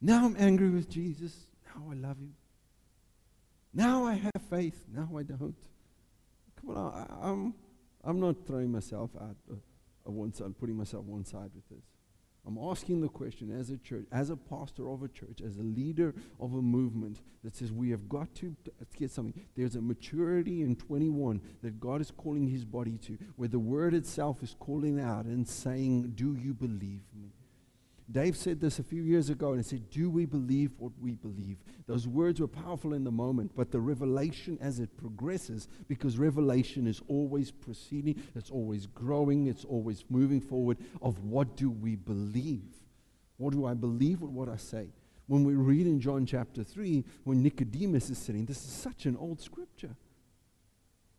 Now 0.00 0.24
I'm 0.24 0.36
angry 0.38 0.70
with 0.70 0.88
Jesus. 0.88 1.34
Now 1.66 1.90
I 1.90 1.94
love 1.94 2.18
him. 2.18 2.34
Now 3.74 4.04
I 4.04 4.14
have 4.14 4.42
faith. 4.48 4.84
Now 4.92 5.08
I 5.16 5.22
don't. 5.22 5.54
Come 6.60 6.76
on, 6.76 6.92
I, 6.92 7.28
am 7.28 7.30
I'm, 7.30 7.54
I'm 8.04 8.20
not 8.20 8.46
throwing 8.46 8.72
myself 8.72 9.10
out 9.20 9.36
uh, 9.50 9.54
of 10.06 10.12
one 10.12 10.32
side, 10.32 10.58
putting 10.58 10.76
myself 10.76 11.04
one 11.04 11.24
side 11.24 11.50
with 11.54 11.68
this. 11.68 11.84
I'm 12.46 12.56
asking 12.56 13.02
the 13.02 13.08
question 13.08 13.54
as 13.54 13.68
a 13.68 13.76
church, 13.76 14.06
as 14.10 14.30
a 14.30 14.36
pastor 14.36 14.88
of 14.88 15.02
a 15.02 15.08
church, 15.08 15.42
as 15.44 15.58
a 15.58 15.62
leader 15.62 16.14
of 16.40 16.54
a 16.54 16.62
movement 16.62 17.20
that 17.44 17.54
says 17.54 17.70
we 17.70 17.90
have 17.90 18.08
got 18.08 18.34
to 18.36 18.56
get 18.96 19.10
something. 19.10 19.38
There's 19.54 19.76
a 19.76 19.82
maturity 19.82 20.62
in 20.62 20.74
21 20.76 21.42
that 21.62 21.78
God 21.78 22.00
is 22.00 22.10
calling 22.10 22.46
his 22.48 22.64
body 22.64 22.96
to, 23.04 23.18
where 23.36 23.50
the 23.50 23.58
word 23.58 23.92
itself 23.92 24.42
is 24.42 24.56
calling 24.58 24.98
out 24.98 25.26
and 25.26 25.46
saying, 25.46 26.12
Do 26.14 26.34
you 26.34 26.54
believe 26.54 27.02
me? 27.14 27.32
Dave 28.10 28.36
said 28.36 28.58
this 28.58 28.78
a 28.78 28.82
few 28.82 29.02
years 29.02 29.28
ago, 29.28 29.50
and 29.52 29.62
he 29.62 29.68
said, 29.68 29.90
Do 29.90 30.08
we 30.08 30.24
believe 30.24 30.70
what 30.78 30.92
we 30.98 31.14
believe? 31.14 31.58
Those 31.86 32.08
words 32.08 32.40
were 32.40 32.48
powerful 32.48 32.94
in 32.94 33.04
the 33.04 33.10
moment, 33.10 33.52
but 33.54 33.70
the 33.70 33.80
revelation 33.80 34.56
as 34.62 34.80
it 34.80 34.96
progresses, 34.96 35.68
because 35.88 36.16
revelation 36.16 36.86
is 36.86 37.02
always 37.08 37.50
proceeding, 37.50 38.22
it's 38.34 38.50
always 38.50 38.86
growing, 38.86 39.46
it's 39.46 39.64
always 39.64 40.04
moving 40.08 40.40
forward, 40.40 40.78
of 41.02 41.22
what 41.22 41.54
do 41.56 41.70
we 41.70 41.96
believe? 41.96 42.72
What 43.36 43.52
do 43.52 43.66
I 43.66 43.74
believe 43.74 44.22
with 44.22 44.30
what 44.30 44.48
I 44.48 44.56
say? 44.56 44.88
When 45.26 45.44
we 45.44 45.54
read 45.54 45.86
in 45.86 46.00
John 46.00 46.24
chapter 46.24 46.64
3, 46.64 47.04
when 47.24 47.42
Nicodemus 47.42 48.08
is 48.08 48.16
sitting, 48.16 48.46
this 48.46 48.64
is 48.64 48.72
such 48.72 49.04
an 49.04 49.18
old 49.18 49.42
scripture. 49.42 49.94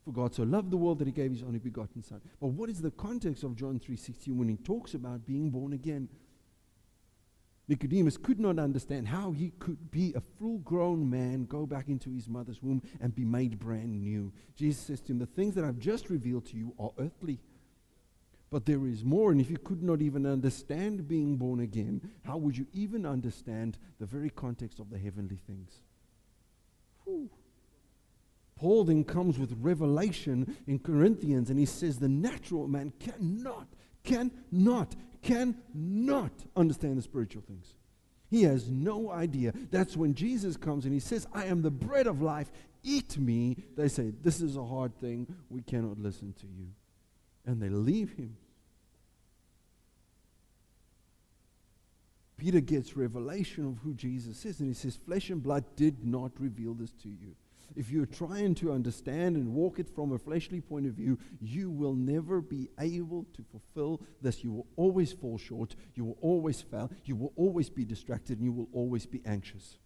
For 0.03 0.11
God 0.11 0.33
so 0.33 0.41
loved 0.41 0.71
the 0.71 0.77
world 0.77 0.97
that 0.99 1.07
he 1.07 1.13
gave 1.13 1.29
his 1.29 1.43
only 1.43 1.59
begotten 1.59 2.01
Son. 2.01 2.19
But 2.41 2.47
what 2.47 2.67
is 2.67 2.81
the 2.81 2.89
context 2.89 3.43
of 3.43 3.55
John 3.55 3.79
3.16 3.79 4.35
when 4.35 4.49
he 4.49 4.57
talks 4.57 4.95
about 4.95 5.27
being 5.27 5.51
born 5.51 5.73
again? 5.73 6.09
Nicodemus 7.69 8.17
could 8.17 8.39
not 8.39 8.57
understand 8.57 9.07
how 9.07 9.31
he 9.31 9.51
could 9.59 9.91
be 9.91 10.11
a 10.15 10.21
full 10.39 10.57
grown 10.59 11.07
man, 11.07 11.45
go 11.45 11.67
back 11.67 11.87
into 11.87 12.09
his 12.09 12.27
mother's 12.27 12.63
womb, 12.63 12.81
and 12.99 13.15
be 13.15 13.23
made 13.23 13.59
brand 13.59 14.01
new. 14.01 14.33
Jesus 14.55 14.81
says 14.81 15.01
to 15.01 15.11
him, 15.11 15.19
The 15.19 15.27
things 15.27 15.53
that 15.53 15.63
I've 15.63 15.77
just 15.77 16.09
revealed 16.09 16.47
to 16.47 16.57
you 16.57 16.73
are 16.79 16.89
earthly. 16.97 17.39
But 18.49 18.65
there 18.65 18.87
is 18.87 19.05
more, 19.05 19.31
and 19.31 19.39
if 19.39 19.51
you 19.51 19.59
could 19.59 19.83
not 19.83 20.01
even 20.01 20.25
understand 20.25 21.07
being 21.07 21.37
born 21.37 21.59
again, 21.59 22.01
how 22.25 22.37
would 22.37 22.57
you 22.57 22.65
even 22.73 23.05
understand 23.05 23.77
the 23.99 24.07
very 24.07 24.31
context 24.31 24.79
of 24.79 24.89
the 24.89 24.97
heavenly 24.97 25.37
things? 25.45 25.71
Whew. 27.03 27.29
Paul 28.55 28.83
then 28.85 29.03
comes 29.03 29.37
with 29.37 29.55
revelation 29.61 30.57
in 30.65 30.79
Corinthians, 30.79 31.51
and 31.51 31.59
he 31.59 31.67
says 31.67 31.99
the 31.99 32.09
natural 32.09 32.67
man 32.67 32.93
cannot, 32.99 33.67
cannot 34.03 34.95
cannot 35.21 36.31
understand 36.55 36.97
the 36.97 37.01
spiritual 37.01 37.41
things. 37.41 37.75
He 38.29 38.43
has 38.43 38.69
no 38.69 39.11
idea. 39.11 39.53
That's 39.71 39.97
when 39.97 40.13
Jesus 40.13 40.55
comes 40.55 40.85
and 40.85 40.93
he 40.93 40.99
says, 40.99 41.27
I 41.33 41.45
am 41.45 41.61
the 41.61 41.71
bread 41.71 42.07
of 42.07 42.21
life. 42.21 42.51
Eat 42.83 43.17
me. 43.17 43.57
They 43.75 43.87
say, 43.87 44.11
This 44.21 44.39
is 44.39 44.55
a 44.55 44.63
hard 44.63 44.95
thing. 44.99 45.27
We 45.49 45.61
cannot 45.61 45.99
listen 45.99 46.33
to 46.41 46.47
you. 46.47 46.67
And 47.45 47.61
they 47.61 47.69
leave 47.69 48.13
him. 48.13 48.37
Peter 52.37 52.61
gets 52.61 52.95
revelation 52.95 53.65
of 53.65 53.79
who 53.83 53.93
Jesus 53.93 54.45
is, 54.45 54.59
and 54.59 54.69
he 54.69 54.73
says, 54.73 54.95
Flesh 54.95 55.29
and 55.29 55.43
blood 55.43 55.65
did 55.75 56.05
not 56.05 56.31
reveal 56.39 56.73
this 56.73 56.91
to 57.03 57.09
you 57.09 57.35
if 57.75 57.89
you're 57.89 58.05
trying 58.05 58.55
to 58.55 58.71
understand 58.71 59.35
and 59.35 59.53
walk 59.53 59.79
it 59.79 59.89
from 59.89 60.11
a 60.11 60.17
fleshly 60.17 60.61
point 60.61 60.85
of 60.85 60.93
view, 60.93 61.17
you 61.39 61.69
will 61.69 61.93
never 61.93 62.41
be 62.41 62.69
able 62.79 63.25
to 63.33 63.43
fulfill 63.43 64.01
this. 64.21 64.43
You 64.43 64.51
will 64.51 64.67
always 64.75 65.11
fall 65.11 65.37
short. 65.37 65.75
You 65.95 66.05
will 66.05 66.17
always 66.21 66.61
fail. 66.61 66.91
You 67.05 67.15
will 67.15 67.33
always 67.35 67.69
be 67.69 67.85
distracted 67.85 68.37
and 68.37 68.45
you 68.45 68.51
will 68.51 68.69
always 68.73 69.05
be 69.05 69.21
anxious. 69.25 69.77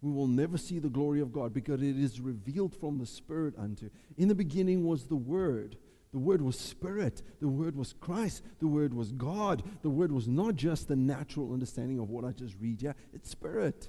We 0.00 0.10
will 0.10 0.26
never 0.26 0.58
see 0.58 0.80
the 0.80 0.88
glory 0.88 1.20
of 1.20 1.32
God 1.32 1.54
because 1.54 1.80
it 1.80 1.96
is 1.96 2.20
revealed 2.20 2.74
from 2.74 2.98
the 2.98 3.06
Spirit 3.06 3.54
unto. 3.56 3.88
In 4.18 4.28
the 4.28 4.34
beginning 4.34 4.84
was 4.84 5.04
the 5.04 5.16
Word. 5.16 5.76
The 6.12 6.18
Word 6.18 6.42
was 6.42 6.58
Spirit. 6.58 7.22
The 7.40 7.48
Word 7.48 7.76
was 7.76 7.94
Christ. 7.94 8.42
The 8.58 8.66
Word 8.66 8.92
was 8.92 9.12
God. 9.12 9.62
The 9.82 9.90
Word 9.90 10.10
was 10.10 10.26
not 10.26 10.56
just 10.56 10.88
the 10.88 10.96
natural 10.96 11.52
understanding 11.52 12.00
of 12.00 12.10
what 12.10 12.24
I 12.24 12.32
just 12.32 12.56
read 12.60 12.80
here, 12.80 12.96
it's 13.14 13.30
Spirit. 13.30 13.88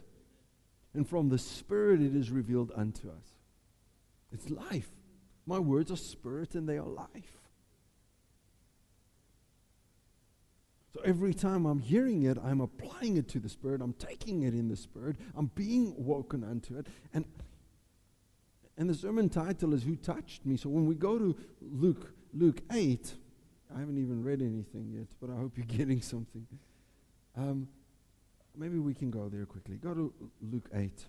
And 0.93 1.07
from 1.07 1.29
the 1.29 1.37
Spirit 1.37 2.01
it 2.01 2.15
is 2.15 2.29
revealed 2.29 2.71
unto 2.75 3.09
us. 3.09 3.33
It's 4.31 4.49
life. 4.49 4.89
My 5.45 5.59
words 5.59 5.91
are 5.91 5.97
spirit 5.97 6.55
and 6.55 6.67
they 6.67 6.77
are 6.77 6.87
life. 6.87 7.39
So 10.93 11.01
every 11.03 11.33
time 11.33 11.65
I'm 11.65 11.79
hearing 11.79 12.23
it, 12.23 12.37
I'm 12.43 12.61
applying 12.61 13.17
it 13.17 13.27
to 13.29 13.39
the 13.39 13.49
Spirit. 13.49 13.81
I'm 13.81 13.93
taking 13.93 14.43
it 14.43 14.53
in 14.53 14.67
the 14.69 14.75
Spirit. 14.75 15.15
I'm 15.35 15.47
being 15.55 15.93
woken 15.97 16.43
unto 16.43 16.77
it. 16.77 16.87
And, 17.13 17.25
and 18.77 18.89
the 18.89 18.93
sermon 18.93 19.29
title 19.29 19.73
is 19.73 19.83
Who 19.83 19.95
Touched 19.95 20.45
Me? 20.45 20.55
So 20.55 20.69
when 20.69 20.85
we 20.85 20.93
go 20.93 21.17
to 21.17 21.35
Luke, 21.61 22.13
Luke 22.31 22.61
8, 22.71 23.15
I 23.75 23.79
haven't 23.79 23.97
even 23.97 24.23
read 24.23 24.41
anything 24.41 24.91
yet, 24.93 25.07
but 25.19 25.31
I 25.31 25.35
hope 25.35 25.57
you're 25.57 25.65
getting 25.77 26.01
something. 26.01 26.45
Um, 27.35 27.67
maybe 28.57 28.77
we 28.77 28.93
can 28.93 29.11
go 29.11 29.29
there 29.29 29.45
quickly. 29.45 29.75
Go 29.77 29.93
to 29.93 30.13
Luke 30.41 30.69
8. 30.73 31.05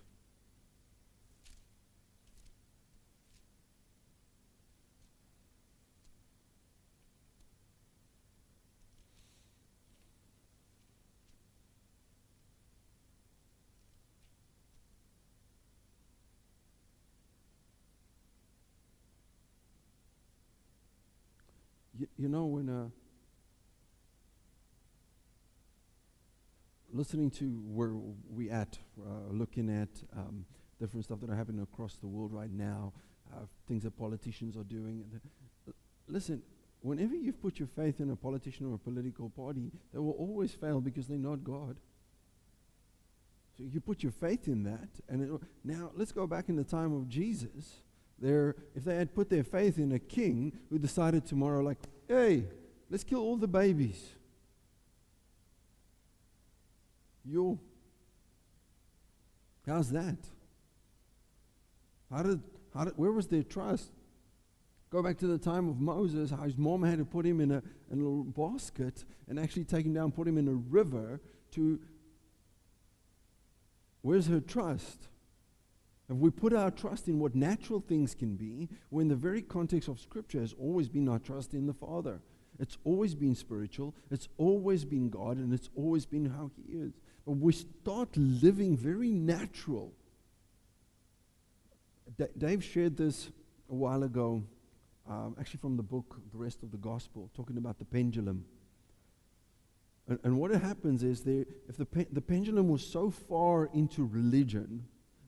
you 22.19 22.29
know 22.29 22.45
when 22.45 22.69
a 22.69 22.91
listening 26.95 27.29
to 27.29 27.61
where 27.67 27.93
we 28.31 28.51
at, 28.51 28.79
uh, 29.01 29.33
looking 29.33 29.69
at 29.69 29.89
um, 30.17 30.47
different 30.81 31.05
stuff 31.05 31.21
that 31.21 31.29
are 31.29 31.35
happening 31.35 31.63
across 31.63 31.97
the 31.97 32.07
world 32.07 32.33
right 32.33 32.53
now, 32.53 32.93
uh, 33.35 33.41
things 33.67 33.83
that 33.83 33.99
politicians 33.99 34.57
are 34.57 34.65
doing. 34.65 35.05
listen, 36.07 36.41
whenever 36.81 37.15
you've 37.15 37.43
put 37.43 37.59
your 37.59 37.69
faith 37.69 38.01
in 38.01 38.11
a 38.11 38.17
politician 38.17 38.71
or 38.71 38.75
a 38.75 38.79
political 38.79 39.29
party, 39.31 39.73
they 39.93 39.99
will 39.99 40.13
always 40.13 40.53
fail 40.53 40.81
because 40.81 41.09
they're 41.09 41.19
not 41.19 41.43
God. 41.43 41.77
So 43.57 43.65
you 43.65 43.81
put 43.81 44.03
your 44.03 44.13
faith 44.13 44.47
in 44.47 44.65
that, 44.65 44.89
and 45.09 45.41
now 45.65 45.91
let's 45.95 46.13
go 46.13 46.27
back 46.27 46.49
in 46.49 46.57
the 46.57 46.65
time 46.65 46.95
of 46.95 47.09
Jesus. 47.09 47.81
There, 48.19 48.55
if 48.75 48.85
they 48.85 48.97
had 48.97 49.15
put 49.15 49.31
their 49.31 49.45
faith 49.45 49.79
in 49.79 49.93
a 49.93 49.99
king 49.99 50.53
who 50.71 50.79
decided 50.79 51.27
tomorrow, 51.27 51.63
like, 51.63 51.79
hey, 52.09 52.45
let's 52.89 53.05
kill 53.05 53.21
all 53.21 53.37
the 53.37 53.49
babies. 53.49 54.15
You, 57.25 57.59
how's 59.67 59.91
that? 59.91 60.19
How 62.11 62.23
did, 62.23 62.43
how 62.75 62.85
did, 62.85 62.95
where 62.97 63.13
was 63.13 63.29
their 63.29 63.43
trust? 63.43 63.91
Go 64.91 65.03
back 65.03 65.19
to 65.19 65.27
the 65.27 65.39
time 65.39 65.69
of 65.69 65.81
Moses, 65.81 66.31
how 66.31 66.43
his 66.43 66.57
mom 66.57 66.83
had 66.83 66.99
to 66.99 67.05
put 67.05 67.27
him 67.27 67.41
in 67.41 67.51
a, 67.51 67.63
in 67.91 68.01
a 68.01 68.05
little 68.05 68.25
basket 68.25 69.05
and 69.29 69.41
actually 69.41 69.65
take 69.65 69.87
him 69.87 69.95
down, 69.95 70.13
put 70.13 70.29
him 70.29 70.39
in 70.39 70.47
a 70.49 70.53
river 70.53 71.21
to 71.53 71.81
Where's 74.05 74.27
her 74.27 74.41
trust? 74.41 75.09
Have 76.09 76.19
we 76.19 76.29
put 76.29 76.53
our 76.53 76.71
trust 76.71 77.09
in 77.09 77.19
what 77.19 77.35
natural 77.35 77.81
things 77.81 78.15
can 78.15 78.37
be 78.37 78.69
when 78.91 79.09
the 79.09 79.17
very 79.17 79.41
context 79.41 79.89
of 79.89 79.99
Scripture 79.99 80.41
has 80.41 80.53
always 80.61 80.91
been 80.91 81.09
our 81.09 81.19
trust 81.19 81.55
in 81.55 81.67
the 81.67 81.73
Father? 81.73 82.21
It's 82.59 82.77
always 82.85 83.15
been 83.15 83.35
spiritual, 83.35 83.95
it's 84.11 84.29
always 84.37 84.85
been 84.85 85.09
God, 85.09 85.39
and 85.39 85.55
it's 85.55 85.71
always 85.75 86.05
been 86.05 86.27
how 86.27 86.51
He 86.55 86.77
is. 86.77 86.93
We 87.27 87.53
start 87.53 88.17
living 88.17 88.77
very 88.77 89.11
natural. 89.11 89.93
D- 92.19 92.27
Dave 92.37 92.63
shared 92.63 92.97
this 92.97 93.31
a 93.71 93.75
while 93.75 94.03
ago, 94.03 94.43
um, 95.09 95.35
actually 95.41 95.61
from 95.61 95.77
the 95.77 95.83
book, 95.83 96.21
The 96.33 96.39
Rest 96.39 96.63
of 96.63 96.71
the 96.71 96.77
Gospel, 96.77 97.31
talking 97.35 97.57
about 97.57 97.79
the 97.79 97.85
pendulum. 97.85 98.45
And, 100.07 100.19
and 100.23 100.39
what 100.39 100.51
happens 100.51 101.03
is 101.03 101.23
there, 101.23 101.47
if 101.69 101.77
the, 101.79 101.87
pe- 101.87 102.07
the 102.13 102.21
pendulum 102.21 102.69
was 102.69 102.87
so 102.87 103.11
far 103.11 103.71
into 103.73 104.05
religion 104.05 104.85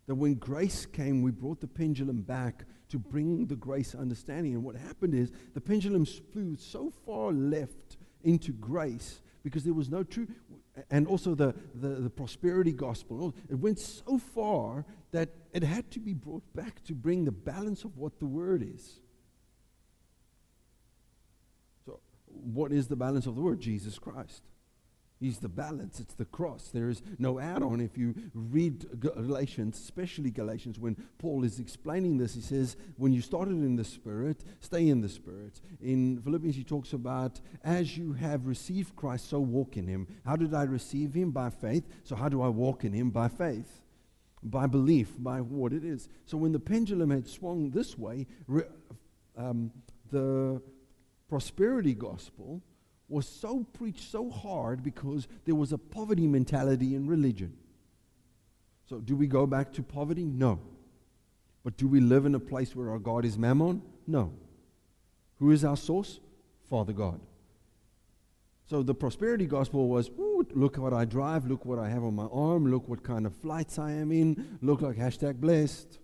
that 0.06 0.14
when 0.14 0.34
grace 0.34 0.86
came, 0.86 1.22
we 1.22 1.30
brought 1.30 1.60
the 1.60 1.66
pendulum 1.66 2.20
back 2.22 2.64
to 2.90 2.98
bring 2.98 3.46
the 3.46 3.56
grace 3.56 3.94
understanding. 3.94 4.54
And 4.54 4.62
what 4.62 4.76
happened 4.76 5.14
is 5.14 5.32
the 5.54 5.60
pendulum 5.60 6.04
flew 6.04 6.56
so 6.56 6.92
far 7.04 7.32
left 7.32 7.96
into 8.22 8.52
grace 8.52 9.22
because 9.42 9.64
there 9.64 9.74
was 9.74 9.88
no 9.88 10.02
true, 10.02 10.26
and 10.90 11.06
also 11.06 11.34
the, 11.34 11.54
the, 11.74 11.88
the 11.88 12.10
prosperity 12.10 12.72
gospel. 12.72 13.34
It 13.48 13.54
went 13.54 13.78
so 13.78 14.18
far 14.18 14.84
that 15.12 15.30
it 15.52 15.62
had 15.62 15.90
to 15.92 16.00
be 16.00 16.12
brought 16.12 16.42
back 16.54 16.84
to 16.84 16.94
bring 16.94 17.24
the 17.24 17.32
balance 17.32 17.84
of 17.84 17.96
what 17.96 18.18
the 18.18 18.26
word 18.26 18.62
is. 18.62 19.00
So, 21.84 22.00
what 22.26 22.72
is 22.72 22.88
the 22.88 22.96
balance 22.96 23.26
of 23.26 23.36
the 23.36 23.40
word? 23.40 23.60
Jesus 23.60 23.98
Christ. 23.98 24.42
He's 25.18 25.38
the 25.38 25.48
balance. 25.48 25.98
It's 25.98 26.14
the 26.14 26.26
cross. 26.26 26.68
There 26.72 26.90
is 26.90 27.02
no 27.18 27.38
add 27.38 27.62
on. 27.62 27.80
If 27.80 27.96
you 27.96 28.14
read 28.34 29.00
Galatians, 29.00 29.78
especially 29.78 30.30
Galatians, 30.30 30.78
when 30.78 30.96
Paul 31.18 31.42
is 31.42 31.58
explaining 31.58 32.18
this, 32.18 32.34
he 32.34 32.42
says, 32.42 32.76
when 32.96 33.14
you 33.14 33.22
started 33.22 33.54
in 33.54 33.76
the 33.76 33.84
Spirit, 33.84 34.44
stay 34.60 34.88
in 34.88 35.00
the 35.00 35.08
Spirit. 35.08 35.62
In 35.80 36.20
Philippians, 36.20 36.56
he 36.56 36.64
talks 36.64 36.92
about, 36.92 37.40
as 37.64 37.96
you 37.96 38.12
have 38.12 38.46
received 38.46 38.94
Christ, 38.94 39.30
so 39.30 39.40
walk 39.40 39.78
in 39.78 39.86
him. 39.86 40.06
How 40.26 40.36
did 40.36 40.52
I 40.52 40.64
receive 40.64 41.14
him? 41.14 41.30
By 41.30 41.48
faith. 41.48 41.88
So, 42.04 42.14
how 42.14 42.28
do 42.28 42.42
I 42.42 42.48
walk 42.48 42.84
in 42.84 42.92
him? 42.92 43.10
By 43.10 43.28
faith. 43.28 43.82
By 44.42 44.66
belief, 44.66 45.14
by 45.18 45.40
what 45.40 45.72
it 45.72 45.82
is. 45.82 46.10
So, 46.26 46.36
when 46.36 46.52
the 46.52 46.60
pendulum 46.60 47.10
had 47.10 47.26
swung 47.26 47.70
this 47.70 47.96
way, 47.96 48.26
um, 49.34 49.72
the 50.10 50.60
prosperity 51.28 51.94
gospel 51.94 52.62
was 53.08 53.28
so 53.28 53.64
preached 53.72 54.10
so 54.10 54.30
hard 54.30 54.82
because 54.82 55.28
there 55.44 55.54
was 55.54 55.72
a 55.72 55.78
poverty 55.78 56.26
mentality 56.26 56.94
in 56.94 57.06
religion. 57.06 57.52
So, 58.88 58.98
do 58.98 59.16
we 59.16 59.26
go 59.26 59.46
back 59.46 59.72
to 59.74 59.82
poverty? 59.82 60.24
No. 60.24 60.60
But 61.64 61.76
do 61.76 61.88
we 61.88 62.00
live 62.00 62.26
in 62.26 62.34
a 62.34 62.40
place 62.40 62.76
where 62.76 62.90
our 62.90 62.98
God 62.98 63.24
is 63.24 63.36
mammon? 63.36 63.82
No. 64.06 64.32
Who 65.38 65.50
is 65.50 65.64
our 65.64 65.76
source? 65.76 66.20
Father 66.70 66.92
God. 66.92 67.20
So 68.68 68.82
the 68.82 68.94
prosperity 68.94 69.46
gospel 69.46 69.88
was, 69.88 70.10
look 70.54 70.76
what 70.76 70.92
I 70.92 71.04
drive, 71.04 71.46
look 71.46 71.64
what 71.64 71.78
I 71.78 71.88
have 71.88 72.02
on 72.02 72.14
my 72.14 72.26
arm, 72.32 72.68
look 72.68 72.88
what 72.88 73.04
kind 73.04 73.24
of 73.24 73.34
flights 73.34 73.78
I 73.78 73.92
am 73.92 74.10
in, 74.10 74.58
look 74.60 74.80
like 74.80 74.96
hashtag 74.96 75.36
blessed. 75.36 75.98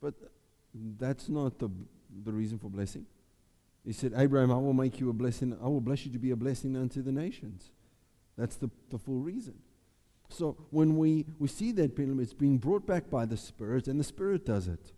But 0.00 0.14
that's 0.74 1.30
not 1.30 1.58
the, 1.58 1.70
the 2.24 2.32
reason 2.32 2.58
for 2.58 2.68
blessing. 2.68 3.06
He 3.88 3.94
said, 3.94 4.12
Abraham, 4.14 4.50
I 4.50 4.58
will 4.58 4.74
make 4.74 5.00
you 5.00 5.08
a 5.08 5.14
blessing. 5.14 5.56
I 5.62 5.66
will 5.66 5.80
bless 5.80 6.04
you 6.04 6.12
to 6.12 6.18
be 6.18 6.30
a 6.30 6.36
blessing 6.36 6.76
unto 6.76 7.00
the 7.00 7.10
nations. 7.10 7.70
That's 8.36 8.56
the, 8.56 8.68
the 8.90 8.98
full 8.98 9.20
reason. 9.20 9.54
So 10.28 10.58
when 10.68 10.98
we, 10.98 11.24
we 11.38 11.48
see 11.48 11.72
that 11.72 11.96
pendulum, 11.96 12.20
it's 12.20 12.34
being 12.34 12.58
brought 12.58 12.86
back 12.86 13.08
by 13.08 13.24
the 13.24 13.38
Spirit, 13.38 13.88
and 13.88 13.98
the 13.98 14.04
Spirit 14.04 14.44
does 14.44 14.68
it. 14.68 14.92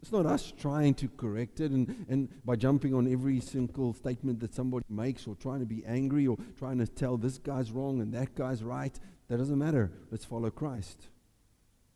It's 0.00 0.12
not 0.12 0.26
us 0.26 0.52
trying 0.56 0.94
to 0.94 1.08
correct 1.08 1.58
it 1.58 1.72
and, 1.72 2.06
and 2.08 2.28
by 2.44 2.54
jumping 2.54 2.94
on 2.94 3.12
every 3.12 3.40
single 3.40 3.94
statement 3.94 4.38
that 4.40 4.54
somebody 4.54 4.86
makes 4.88 5.26
or 5.26 5.34
trying 5.34 5.58
to 5.58 5.66
be 5.66 5.84
angry 5.84 6.28
or 6.28 6.36
trying 6.56 6.78
to 6.78 6.86
tell 6.86 7.16
this 7.16 7.36
guy's 7.36 7.72
wrong 7.72 8.00
and 8.00 8.14
that 8.14 8.36
guy's 8.36 8.62
right. 8.62 8.96
That 9.26 9.38
doesn't 9.38 9.58
matter. 9.58 9.90
Let's 10.12 10.24
follow 10.24 10.50
Christ. 10.50 11.08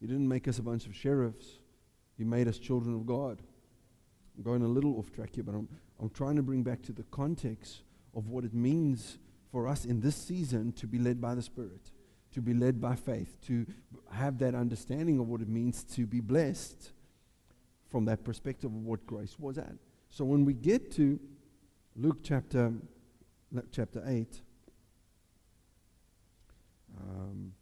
He 0.00 0.08
didn't 0.08 0.28
make 0.28 0.48
us 0.48 0.58
a 0.58 0.62
bunch 0.62 0.86
of 0.86 0.96
sheriffs, 0.96 1.60
He 2.18 2.24
made 2.24 2.48
us 2.48 2.58
children 2.58 2.96
of 2.96 3.06
God. 3.06 3.40
I'm 4.36 4.42
going 4.42 4.62
a 4.62 4.68
little 4.68 4.98
off 4.98 5.12
track 5.12 5.30
here, 5.32 5.44
but 5.44 5.54
I'm, 5.54 5.68
I'm 6.04 6.10
trying 6.10 6.36
to 6.36 6.42
bring 6.42 6.62
back 6.62 6.82
to 6.82 6.92
the 6.92 7.04
context 7.04 7.80
of 8.14 8.28
what 8.28 8.44
it 8.44 8.52
means 8.52 9.16
for 9.50 9.66
us 9.66 9.86
in 9.86 10.02
this 10.02 10.14
season 10.14 10.72
to 10.72 10.86
be 10.86 10.98
led 10.98 11.18
by 11.18 11.34
the 11.34 11.40
Spirit, 11.40 11.92
to 12.32 12.42
be 12.42 12.52
led 12.52 12.78
by 12.78 12.94
faith, 12.94 13.40
to 13.46 13.64
have 14.12 14.38
that 14.40 14.54
understanding 14.54 15.18
of 15.18 15.28
what 15.28 15.40
it 15.40 15.48
means 15.48 15.82
to 15.82 16.04
be 16.04 16.20
blessed 16.20 16.92
from 17.88 18.04
that 18.04 18.22
perspective 18.22 18.70
of 18.70 18.84
what 18.84 19.06
grace 19.06 19.38
was 19.38 19.56
at. 19.56 19.76
So 20.10 20.26
when 20.26 20.44
we 20.44 20.52
get 20.52 20.92
to 20.96 21.18
Luke 21.96 22.18
chapter, 22.22 22.70
Luke 23.50 23.68
chapter 23.72 24.02
8, 24.06 24.42
um, 27.00 27.54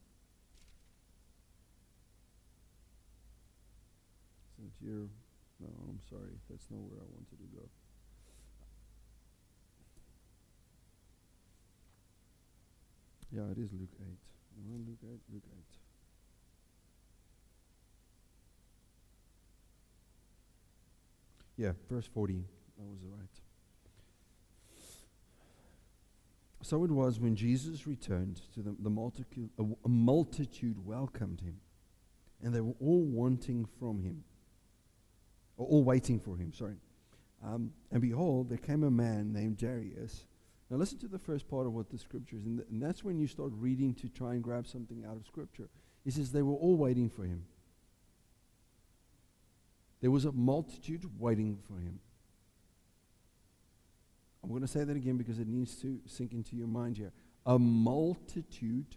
since 4.56 4.74
you're, 4.80 5.06
no, 5.60 5.68
I'm 5.88 6.00
sorry, 6.10 6.32
that's 6.50 6.68
not 6.72 6.80
where 6.80 6.98
I 6.98 7.06
wanted 7.14 7.38
to 7.38 7.56
go. 7.56 7.68
Yeah, 13.34 13.50
it 13.50 13.58
is 13.58 13.72
Luke 13.72 13.88
8. 13.98 14.06
No, 14.68 14.76
Luke 14.86 14.98
8, 15.02 15.20
Luke 15.32 15.42
8. 15.46 15.64
Yeah, 21.56 21.72
verse 21.88 22.06
40. 22.12 22.34
That 22.34 22.86
was 22.86 22.98
right. 23.04 23.28
So 26.62 26.84
it 26.84 26.90
was 26.90 27.18
when 27.18 27.34
Jesus 27.34 27.86
returned 27.86 28.40
to 28.54 28.62
the, 28.62 28.76
the 28.78 28.90
multitude, 28.90 29.50
a, 29.58 29.64
a 29.84 29.88
multitude 29.88 30.84
welcomed 30.84 31.40
him, 31.40 31.56
and 32.42 32.54
they 32.54 32.60
were 32.60 32.74
all 32.80 33.02
wanting 33.02 33.66
from 33.78 34.02
him, 34.02 34.22
or 35.56 35.66
all 35.66 35.84
waiting 35.84 36.20
for 36.20 36.36
him, 36.36 36.52
sorry. 36.52 36.76
Um, 37.44 37.72
and 37.90 38.00
behold, 38.00 38.50
there 38.50 38.58
came 38.58 38.84
a 38.84 38.90
man 38.90 39.32
named 39.32 39.60
Jairus 39.60 40.26
now, 40.72 40.78
listen 40.78 40.96
to 41.00 41.06
the 41.06 41.18
first 41.18 41.50
part 41.50 41.66
of 41.66 41.74
what 41.74 41.90
the 41.90 41.98
scripture 41.98 42.36
is, 42.36 42.46
and, 42.46 42.56
th- 42.56 42.68
and 42.70 42.82
that's 42.82 43.04
when 43.04 43.18
you 43.18 43.26
start 43.26 43.52
reading 43.56 43.92
to 43.96 44.08
try 44.08 44.32
and 44.32 44.42
grab 44.42 44.66
something 44.66 45.04
out 45.06 45.16
of 45.16 45.26
scripture. 45.26 45.68
He 46.02 46.10
says 46.10 46.32
they 46.32 46.40
were 46.40 46.54
all 46.54 46.78
waiting 46.78 47.10
for 47.10 47.24
him. 47.24 47.44
There 50.00 50.10
was 50.10 50.24
a 50.24 50.32
multitude 50.32 51.04
waiting 51.18 51.58
for 51.68 51.74
him. 51.74 52.00
I'm 54.42 54.48
going 54.48 54.62
to 54.62 54.66
say 54.66 54.82
that 54.82 54.96
again 54.96 55.18
because 55.18 55.38
it 55.38 55.46
needs 55.46 55.74
to 55.82 56.00
sink 56.06 56.32
into 56.32 56.56
your 56.56 56.68
mind 56.68 56.96
here. 56.96 57.12
A 57.44 57.58
multitude 57.58 58.96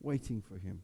waiting 0.00 0.40
for 0.40 0.56
him. 0.56 0.80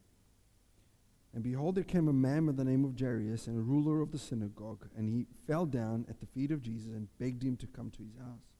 And 1.32 1.42
behold, 1.42 1.76
there 1.76 1.84
came 1.84 2.08
a 2.08 2.12
man 2.12 2.44
by 2.44 2.52
the 2.52 2.64
name 2.64 2.84
of 2.84 3.00
Jairus, 3.00 3.46
and 3.46 3.58
a 3.58 3.62
ruler 3.62 4.02
of 4.02 4.12
the 4.12 4.18
synagogue, 4.18 4.86
and 4.98 5.08
he 5.08 5.24
fell 5.46 5.64
down 5.64 6.04
at 6.10 6.20
the 6.20 6.26
feet 6.26 6.50
of 6.50 6.60
Jesus 6.60 6.88
and 6.88 7.08
begged 7.18 7.42
him 7.42 7.56
to 7.56 7.66
come 7.66 7.90
to 7.92 8.02
his 8.02 8.18
house 8.18 8.55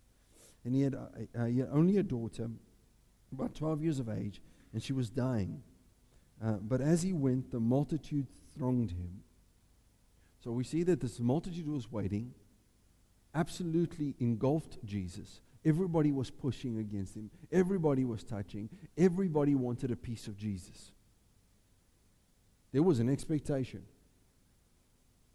and 0.67 0.75
he 0.75 0.83
had, 0.83 0.97
uh, 0.97 1.45
he 1.45 1.61
had 1.61 1.69
only 1.73 1.97
a 1.97 2.03
daughter, 2.03 2.51
about 3.33 3.55
12 3.55 3.83
years 3.85 4.01
of 4.01 4.09
age, 4.09 4.43
and 4.73 4.83
she 4.83 4.93
was 4.93 5.09
dying. 5.09 5.63
Uh, 6.45 6.55
but 6.55 6.81
as 6.81 7.03
he 7.03 7.13
went, 7.13 7.53
the 7.53 7.61
multitude 7.61 8.27
thronged 8.53 8.91
him. 8.91 9.23
So 10.43 10.51
we 10.51 10.65
see 10.65 10.83
that 10.83 11.01
this 11.01 11.21
multitude 11.21 11.69
was 11.69 11.91
waiting, 11.91 12.35
absolutely 13.33 14.17
engulfed 14.19 14.85
Jesus. 14.85 15.41
Everybody 15.65 16.11
was 16.11 16.31
pushing 16.31 16.79
against 16.79 17.15
him, 17.15 17.31
everybody 17.53 18.05
was 18.05 18.25
touching, 18.25 18.69
everybody 18.99 19.55
wanted 19.55 19.93
a 19.93 19.97
piece 19.97 20.27
of 20.27 20.37
Jesus. 20.37 20.91
There 22.73 22.83
was 22.83 22.99
an 22.99 23.09
expectation. 23.09 23.85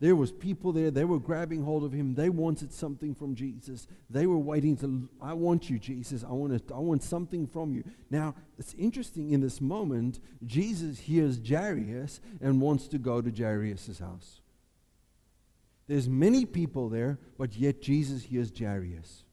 There 0.02 0.16
was 0.16 0.32
people 0.32 0.72
there, 0.72 0.90
they 0.90 1.06
were 1.06 1.20
grabbing 1.20 1.64
hold 1.64 1.84
of 1.84 1.94
him. 1.94 2.16
They 2.16 2.30
wanted 2.30 2.74
something 2.74 3.14
from 3.14 3.36
Jesus. 3.36 3.88
They 4.10 4.26
were 4.26 4.40
waiting 4.40 4.76
to 4.78 5.08
I 5.22 5.34
want 5.34 5.70
you 5.70 5.78
Jesus. 5.78 6.24
I 6.24 6.32
want 6.32 6.68
to, 6.68 6.74
I 6.74 6.80
want 6.80 7.04
something 7.04 7.46
from 7.46 7.72
you. 7.72 7.84
Now, 8.10 8.34
it's 8.58 8.74
interesting 8.74 9.32
in 9.32 9.42
this 9.42 9.62
moment, 9.62 10.20
Jesus 10.44 10.98
hears 10.98 11.40
Jairus 11.48 12.20
and 12.42 12.60
wants 12.60 12.88
to 12.88 12.98
go 12.98 13.22
to 13.22 13.30
Jairus' 13.30 14.00
house. 14.00 14.42
There's 15.88 16.10
many 16.10 16.48
people 16.48 16.90
there, 16.90 17.20
but 17.38 17.56
yet 17.56 17.80
Jesus 17.80 18.24
hears 18.24 18.52
Jairus. 18.58 19.24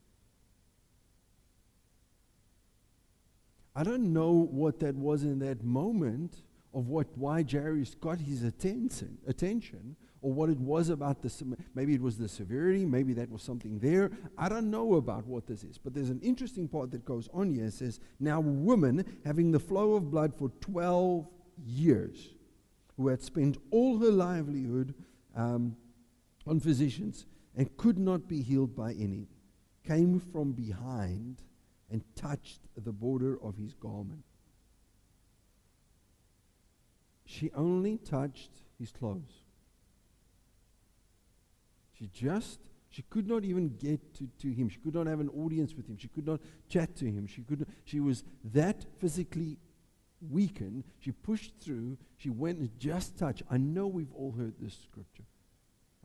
I 3.75 3.85
don't 3.85 4.13
know 4.13 4.33
what 4.33 4.81
that 4.81 4.97
was 4.97 5.23
in 5.23 5.39
that 5.39 5.65
moment 5.65 6.43
of 6.75 6.89
what 6.89 7.07
why 7.17 7.45
Jairus 7.49 7.95
got 7.95 8.21
his 8.21 8.43
attention 8.43 9.19
attention 9.27 9.97
or 10.21 10.33
what 10.33 10.51
it 10.51 10.59
was 10.59 10.89
about 10.89 11.23
the 11.23 11.57
maybe 11.75 11.95
it 11.95 12.01
was 12.03 12.19
the 12.19 12.29
severity 12.29 12.85
maybe 12.85 13.13
that 13.15 13.31
was 13.31 13.43
something 13.43 13.79
there. 13.79 14.11
I 14.37 14.49
don't 14.49 14.71
know 14.71 14.95
about 14.95 15.27
what 15.27 15.47
this 15.47 15.65
is 15.65 15.79
but 15.79 15.95
there's 15.95 16.11
an 16.11 16.21
interesting 16.21 16.69
part 16.69 16.91
that 16.91 17.05
goes 17.05 17.29
on 17.33 17.53
here. 17.53 17.67
It 17.67 17.75
says 17.75 18.01
now 18.21 18.41
woman 18.41 19.05
having 19.25 19.51
the 19.51 19.61
flow 19.61 19.95
of 19.95 20.11
blood 20.11 20.35
for 20.35 20.51
12 20.61 21.27
years 21.65 22.31
who 22.97 23.09
had 23.09 23.23
spent 23.23 23.57
all 23.71 23.99
her 23.99 24.11
livelihood 24.11 24.95
um, 25.37 25.77
on 26.47 26.61
physicians 26.61 27.27
and 27.57 27.75
could 27.77 27.99
not 27.99 28.29
be 28.29 28.43
healed 28.43 28.75
by 28.75 28.93
any 28.93 29.29
came 29.87 30.21
from 30.21 30.53
behind 30.53 31.43
and 31.91 32.05
touched 32.15 32.61
the 32.77 32.93
border 32.93 33.39
of 33.43 33.57
his 33.57 33.73
garment 33.75 34.23
she 37.29 37.51
only 37.55 37.99
touched 37.99 38.51
his 38.79 38.91
clothes 38.91 39.45
she 41.99 42.09
just, 42.15 42.61
she 42.91 43.03
could 43.03 43.27
not 43.27 43.45
even 43.45 43.77
get 43.77 44.15
to, 44.15 44.29
to 44.41 44.53
him. 44.53 44.69
She 44.69 44.79
could 44.79 44.95
not 44.95 45.07
have 45.07 45.21
an 45.21 45.29
audience 45.31 45.75
with 45.75 45.89
him. 45.89 45.97
She 45.99 46.09
could 46.09 46.27
not 46.27 46.41
chat 46.69 46.95
to 46.97 47.07
him. 47.07 47.27
She, 47.27 47.43
could, 47.43 47.67
she 47.85 47.99
was 47.99 48.23
that 48.53 48.85
physically 48.99 49.59
weakened. 50.31 50.85
She 51.01 51.11
pushed 51.11 51.55
through. 51.61 51.99
She 52.17 52.31
went 52.31 52.59
and 52.59 52.71
just 52.79 53.19
touched. 53.19 53.43
I 53.51 53.57
know 53.57 53.89
we've 53.89 54.13
all 54.15 54.33
heard 54.33 54.55
this 54.61 54.79
scripture. 54.91 55.25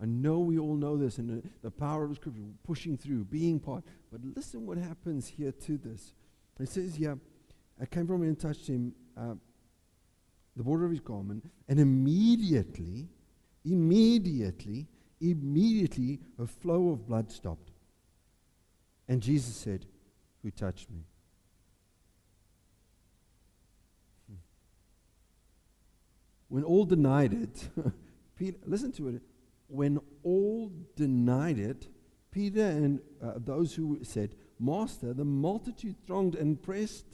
I 0.01 0.05
know 0.05 0.39
we 0.39 0.57
all 0.57 0.75
know 0.75 0.97
this 0.97 1.19
and 1.19 1.29
the, 1.29 1.47
the 1.61 1.71
power 1.71 2.03
of 2.03 2.09
the 2.09 2.15
scripture, 2.15 2.41
pushing 2.63 2.97
through, 2.97 3.25
being 3.25 3.59
part. 3.59 3.83
But 4.11 4.21
listen 4.35 4.65
what 4.65 4.77
happens 4.77 5.27
here 5.27 5.51
to 5.51 5.77
this. 5.77 6.13
It 6.59 6.69
says 6.69 6.95
here, 6.95 7.19
I 7.79 7.85
came 7.85 8.07
from 8.07 8.23
him 8.23 8.29
and 8.29 8.39
touched 8.39 8.67
him, 8.67 8.93
uh, 9.15 9.35
the 10.55 10.63
border 10.63 10.85
of 10.85 10.91
his 10.91 10.99
garment, 10.99 11.49
and 11.67 11.79
immediately, 11.79 13.07
immediately, 13.65 14.87
Immediately, 15.23 16.19
a 16.37 16.45
flow 16.45 16.89
of 16.89 17.07
blood 17.07 17.31
stopped. 17.31 17.71
And 19.07 19.21
Jesus 19.21 19.55
said, 19.55 19.85
Who 20.41 20.51
touched 20.51 20.91
me? 20.91 21.05
Hmm. 24.27 24.35
When 26.49 26.65
all 26.65 26.83
denied 26.83 27.31
it, 27.31 27.69
Peter, 28.35 28.57
listen 28.65 28.91
to 28.93 29.07
it. 29.07 29.21
When 29.67 29.97
all 30.23 30.73
denied 30.97 31.57
it, 31.57 31.87
Peter 32.29 32.65
and 32.65 32.99
uh, 33.23 33.35
those 33.37 33.73
who 33.73 33.99
said, 34.03 34.35
Master, 34.59 35.13
the 35.13 35.23
multitude 35.23 35.95
thronged 36.05 36.35
and 36.35 36.61
pressed, 36.61 37.05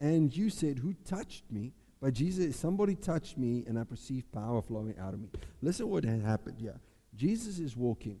and 0.00 0.34
you 0.36 0.48
said, 0.48 0.78
Who 0.78 0.92
touched 1.04 1.50
me? 1.50 1.72
But 2.00 2.14
Jesus, 2.14 2.56
somebody 2.56 2.94
touched 2.94 3.36
me, 3.36 3.64
and 3.66 3.78
I 3.78 3.84
perceived 3.84 4.30
power 4.30 4.62
flowing 4.62 4.96
out 4.98 5.14
of 5.14 5.20
me. 5.20 5.30
Listen 5.60 5.88
what 5.88 6.04
had 6.04 6.22
happened 6.22 6.60
Yeah. 6.60 6.78
Jesus 7.14 7.58
is 7.58 7.76
walking. 7.76 8.20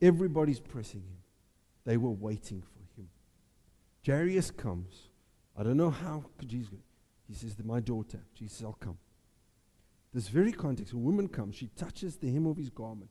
Everybody's 0.00 0.60
pressing 0.60 1.00
him. 1.00 1.18
They 1.84 1.96
were 1.96 2.10
waiting 2.10 2.62
for 2.62 3.00
him. 3.00 3.08
Jairus 4.04 4.50
comes. 4.50 5.08
I 5.56 5.62
don't 5.62 5.76
know 5.76 5.90
how 5.90 6.24
could 6.38 6.48
Jesus. 6.48 6.78
He 7.26 7.34
says, 7.34 7.58
"My 7.64 7.80
daughter." 7.80 8.24
Jesus, 8.34 8.62
"I'll 8.62 8.74
come." 8.74 8.98
This 10.12 10.28
very 10.28 10.52
context, 10.52 10.92
a 10.92 10.98
woman 10.98 11.28
comes. 11.28 11.56
She 11.56 11.68
touches 11.68 12.16
the 12.16 12.30
hem 12.30 12.46
of 12.46 12.56
his 12.56 12.70
garment. 12.70 13.10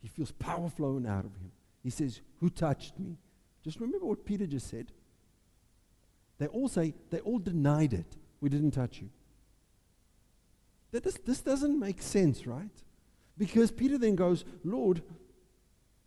He 0.00 0.08
feels 0.08 0.32
power 0.32 0.68
flowing 0.68 1.06
out 1.06 1.24
of 1.24 1.36
him. 1.36 1.52
He 1.82 1.90
says, 1.90 2.20
"Who 2.38 2.50
touched 2.50 2.98
me?" 2.98 3.16
Just 3.62 3.80
remember 3.80 4.06
what 4.06 4.26
Peter 4.26 4.46
just 4.46 4.66
said. 4.66 4.92
They 6.40 6.46
all 6.46 6.68
say 6.68 6.94
they 7.10 7.20
all 7.20 7.38
denied 7.38 7.92
it. 7.92 8.16
We 8.40 8.48
didn't 8.48 8.70
touch 8.70 8.98
you. 9.00 9.10
That 10.90 11.04
this, 11.04 11.18
this 11.24 11.42
doesn't 11.42 11.78
make 11.78 12.00
sense, 12.00 12.46
right? 12.46 12.70
Because 13.36 13.70
Peter 13.70 13.98
then 13.98 14.16
goes, 14.16 14.46
Lord, 14.64 15.02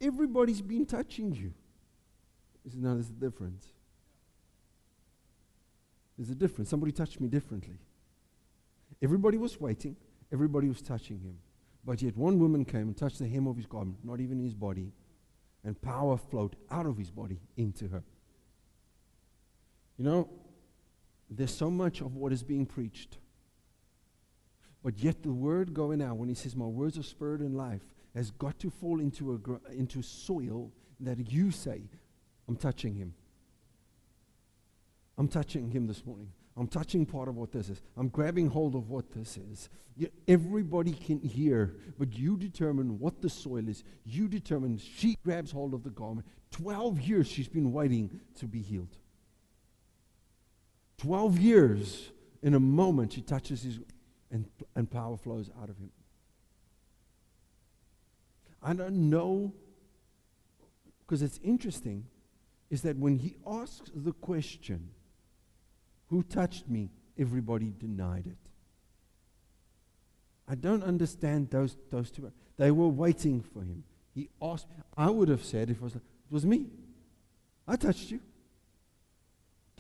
everybody's 0.01 0.61
been 0.61 0.87
touching 0.87 1.31
you. 1.33 1.53
He 2.63 2.71
says, 2.71 2.79
No, 2.79 2.95
there's 2.95 3.09
a 3.09 3.13
difference. 3.13 3.67
There's 6.17 6.31
a 6.31 6.35
difference. 6.35 6.69
Somebody 6.69 6.91
touched 6.91 7.21
me 7.21 7.27
differently. 7.27 7.77
Everybody 9.03 9.37
was 9.37 9.61
waiting, 9.61 9.95
everybody 10.31 10.67
was 10.67 10.81
touching 10.81 11.19
him. 11.19 11.37
But 11.85 12.01
yet 12.01 12.17
one 12.17 12.39
woman 12.39 12.65
came 12.65 12.87
and 12.87 12.97
touched 12.97 13.19
the 13.19 13.27
hem 13.27 13.45
of 13.45 13.55
his 13.55 13.67
garment, 13.67 13.97
not 14.03 14.19
even 14.19 14.39
his 14.39 14.55
body, 14.55 14.93
and 15.63 15.79
power 15.79 16.17
flowed 16.17 16.55
out 16.71 16.87
of 16.87 16.97
his 16.97 17.11
body 17.11 17.39
into 17.55 17.87
her. 17.89 18.03
You 19.97 20.05
know, 20.05 20.29
there's 21.29 21.55
so 21.55 21.69
much 21.69 22.01
of 22.01 22.15
what 22.15 22.31
is 22.31 22.43
being 22.43 22.65
preached 22.65 23.17
but 24.83 24.99
yet 24.99 25.23
the 25.23 25.31
word 25.31 25.73
going 25.73 26.01
out, 26.01 26.17
when 26.17 26.27
he 26.27 26.35
says, 26.35 26.55
My 26.55 26.65
words 26.65 26.99
are 26.99 27.03
spirit 27.03 27.39
and 27.39 27.55
life, 27.55 27.81
has 28.13 28.31
got 28.31 28.59
to 28.59 28.69
fall 28.69 28.99
into, 28.99 29.33
a 29.33 29.37
gr- 29.37 29.55
into 29.71 30.01
soil 30.01 30.71
that 30.99 31.31
you 31.31 31.51
say, 31.51 31.83
I'm 32.47 32.57
touching 32.57 32.93
him. 32.93 33.13
I'm 35.17 35.29
touching 35.29 35.71
him 35.71 35.87
this 35.87 36.05
morning. 36.05 36.31
I'm 36.57 36.67
touching 36.67 37.05
part 37.05 37.29
of 37.29 37.37
what 37.37 37.51
this 37.51 37.69
is. 37.69 37.81
I'm 37.97 38.09
grabbing 38.09 38.49
hold 38.49 38.75
of 38.75 38.89
what 38.89 39.11
this 39.11 39.37
is. 39.37 39.69
You, 39.95 40.09
everybody 40.27 40.91
can 40.91 41.21
hear, 41.21 41.75
but 41.97 42.13
you 42.13 42.37
determine 42.37 42.99
what 42.99 43.21
the 43.21 43.29
soil 43.29 43.67
is. 43.69 43.83
You 44.05 44.27
determine. 44.27 44.77
She 44.77 45.17
grabs 45.23 45.51
hold 45.51 45.73
of 45.73 45.83
the 45.83 45.89
garment. 45.91 46.27
Twelve 46.51 46.99
years 46.99 47.27
she's 47.27 47.47
been 47.47 47.71
waiting 47.71 48.19
to 48.39 48.45
be 48.45 48.61
healed. 48.61 48.97
Twelve 51.03 51.37
years. 51.37 52.11
In 52.41 52.53
a 52.53 52.59
moment, 52.59 53.13
he 53.13 53.21
touches 53.21 53.63
his 53.63 53.79
and, 54.31 54.45
and 54.73 54.89
power 54.89 55.17
flows 55.17 55.49
out 55.61 55.69
of 55.69 55.77
him. 55.77 55.91
I 58.61 58.73
don't 58.73 59.09
know, 59.09 59.51
because 61.01 61.21
it's 61.21 61.39
interesting, 61.43 62.05
is 62.69 62.81
that 62.83 62.97
when 62.97 63.17
he 63.19 63.35
asks 63.45 63.91
the 63.93 64.13
question, 64.13 64.91
Who 66.07 66.23
touched 66.23 66.69
me? 66.69 66.89
everybody 67.19 67.73
denied 67.77 68.25
it. 68.25 68.37
I 70.47 70.55
don't 70.55 70.83
understand 70.83 71.49
those, 71.51 71.77
those 71.91 72.09
two. 72.11 72.31
They 72.57 72.71
were 72.71 72.87
waiting 72.87 73.41
for 73.41 73.59
him. 73.59 73.83
He 74.15 74.29
asked, 74.41 74.67
I 74.97 75.09
would 75.09 75.27
have 75.27 75.43
said, 75.43 75.69
if 75.69 75.77
it 75.77 75.81
was, 75.81 75.95
it 75.95 76.01
was 76.31 76.45
me. 76.45 76.67
I 77.67 77.75
touched 77.75 78.09
you. 78.09 78.21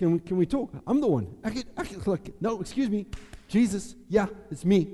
Can 0.03 0.11
we, 0.11 0.19
can 0.19 0.35
we 0.35 0.45
talk? 0.45 0.73
I'm 0.85 0.99
the 0.99 1.07
one. 1.07 1.33
I 1.45 1.49
can, 1.49 1.63
I 1.77 1.83
can, 1.85 2.01
like, 2.05 2.33
no, 2.41 2.59
excuse 2.59 2.89
me. 2.89 3.05
Jesus, 3.47 3.95
yeah, 4.09 4.25
it's 4.51 4.65
me. 4.65 4.89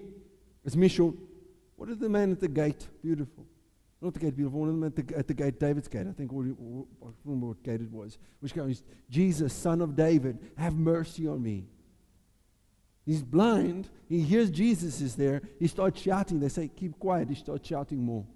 It's 0.63 0.75
Sean. 0.93 1.17
What 1.77 1.89
is 1.89 1.97
the 1.97 2.07
man 2.07 2.31
at 2.31 2.39
the 2.39 2.47
gate? 2.47 2.87
Beautiful. 3.01 3.47
Not 4.01 4.13
the 4.13 4.19
gate, 4.19 4.35
beautiful. 4.35 4.59
One 4.59 4.69
of 4.69 4.75
them 4.75 4.83
at 4.83 4.95
the, 4.95 5.17
at 5.17 5.27
the 5.27 5.33
gate, 5.33 5.59
David's 5.59 5.87
gate. 5.87 6.05
I 6.07 6.11
think, 6.11 6.29
I 6.31 6.35
remember 6.35 7.47
what 7.47 7.63
gate 7.63 7.81
it 7.81 7.89
was. 7.89 8.19
Which 8.39 8.53
goes, 8.53 8.83
Jesus, 9.09 9.51
son 9.51 9.81
of 9.81 9.95
David, 9.95 10.37
have 10.57 10.75
mercy 10.75 11.27
on 11.27 11.41
me. 11.41 11.65
He's 13.03 13.23
blind. 13.23 13.89
He 14.07 14.21
hears 14.21 14.51
Jesus 14.51 15.01
is 15.01 15.15
there. 15.15 15.41
He 15.57 15.65
starts 15.65 15.99
shouting. 15.99 16.39
They 16.39 16.49
say, 16.49 16.67
keep 16.67 16.99
quiet. 16.99 17.29
He 17.29 17.35
starts 17.35 17.67
shouting 17.67 18.03
more. 18.03 18.27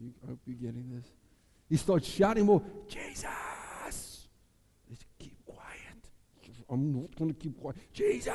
You, 0.00 0.14
I 0.24 0.30
hope 0.30 0.38
you're 0.46 0.56
getting 0.56 0.88
this. 0.96 1.10
He 1.68 1.76
starts 1.76 2.08
shouting 2.08 2.46
more, 2.46 2.62
Jesus! 2.88 3.26
I'm 6.72 6.90
not 6.92 7.14
going 7.16 7.32
to 7.32 7.38
keep 7.38 7.60
quiet. 7.60 7.76
Jesus! 7.92 8.32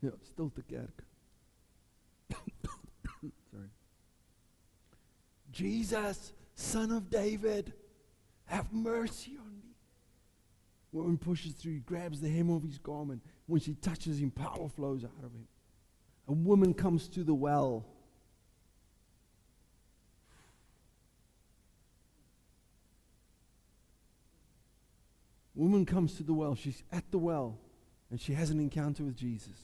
Ja, 0.00 0.10
stilte 0.22 0.62
kerk. 0.62 1.04
Sorry. 3.50 3.68
Jesus, 5.50 6.32
son 6.54 6.92
of 6.92 7.10
David, 7.10 7.72
have 8.46 8.72
mercy 8.72 9.36
on 9.38 9.56
me. 9.56 9.74
Woman 10.92 11.18
pushes 11.18 11.52
through, 11.52 11.80
grabs 11.80 12.20
the 12.20 12.28
hem 12.30 12.50
of 12.50 12.62
his 12.62 12.78
garment. 12.78 13.22
When 13.46 13.60
she 13.60 13.74
touches 13.74 14.20
him, 14.20 14.30
power 14.30 14.68
flows 14.68 15.04
out 15.04 15.24
of 15.24 15.32
him. 15.32 15.46
A 16.28 16.32
woman 16.32 16.72
comes 16.72 17.08
to 17.08 17.24
the 17.24 17.34
well. 17.34 17.84
Woman 25.60 25.84
comes 25.84 26.14
to 26.14 26.22
the 26.22 26.32
well. 26.32 26.54
She's 26.54 26.82
at 26.90 27.10
the 27.10 27.18
well 27.18 27.58
and 28.10 28.18
she 28.18 28.32
has 28.32 28.48
an 28.48 28.58
encounter 28.60 29.04
with 29.04 29.14
Jesus. 29.14 29.58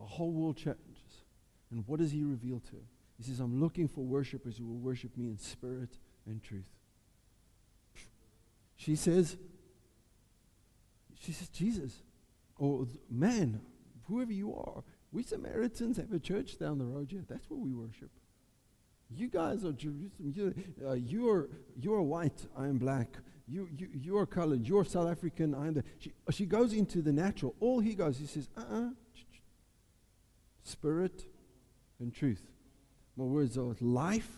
A 0.00 0.04
whole 0.04 0.30
world 0.30 0.56
changes. 0.56 1.24
And 1.72 1.82
what 1.88 1.98
does 1.98 2.12
he 2.12 2.22
reveal 2.22 2.60
to 2.60 2.76
her? 2.76 2.82
He 3.16 3.24
says, 3.24 3.40
I'm 3.40 3.60
looking 3.60 3.88
for 3.88 4.04
worshipers 4.04 4.58
who 4.58 4.64
will 4.64 4.78
worship 4.78 5.16
me 5.16 5.26
in 5.26 5.38
spirit 5.38 5.98
and 6.24 6.40
truth. 6.40 6.70
She 8.76 8.94
says, 8.94 9.36
she 11.18 11.32
says, 11.32 11.48
Jesus, 11.48 11.94
or 12.58 12.86
man, 13.10 13.60
whoever 14.06 14.32
you 14.32 14.54
are, 14.54 14.84
we 15.10 15.24
Samaritans 15.24 15.96
have 15.96 16.12
a 16.12 16.20
church 16.20 16.60
down 16.60 16.78
the 16.78 16.84
road 16.84 17.08
here. 17.10 17.24
That's 17.28 17.50
where 17.50 17.58
we 17.58 17.72
worship. 17.72 18.10
You 19.10 19.28
guys 19.28 19.64
are 19.64 19.72
Jerusalem. 19.72 20.32
You're, 20.34 20.54
uh, 20.84 20.94
you're, 20.94 21.48
you're 21.78 22.02
white, 22.02 22.46
I 22.56 22.66
am 22.66 22.78
black. 22.78 23.16
You, 23.48 23.68
you, 23.76 23.88
you're 23.92 24.26
colored. 24.26 24.66
You're 24.66 24.84
South 24.84 25.08
African, 25.08 25.54
I 25.54 25.68
am 25.68 25.74
the. 25.74 25.84
She, 25.98 26.12
she 26.30 26.46
goes 26.46 26.72
into 26.72 27.00
the 27.00 27.12
natural. 27.12 27.54
All 27.60 27.78
he 27.78 27.94
goes, 27.94 28.18
he 28.18 28.26
says, 28.26 28.48
uh 28.56 28.60
uh-uh. 28.60 28.80
uh 28.80 28.90
Spirit 30.64 31.24
and 32.00 32.12
truth. 32.12 32.42
My 33.16 33.24
words 33.24 33.56
are 33.56 33.76
life 33.80 34.30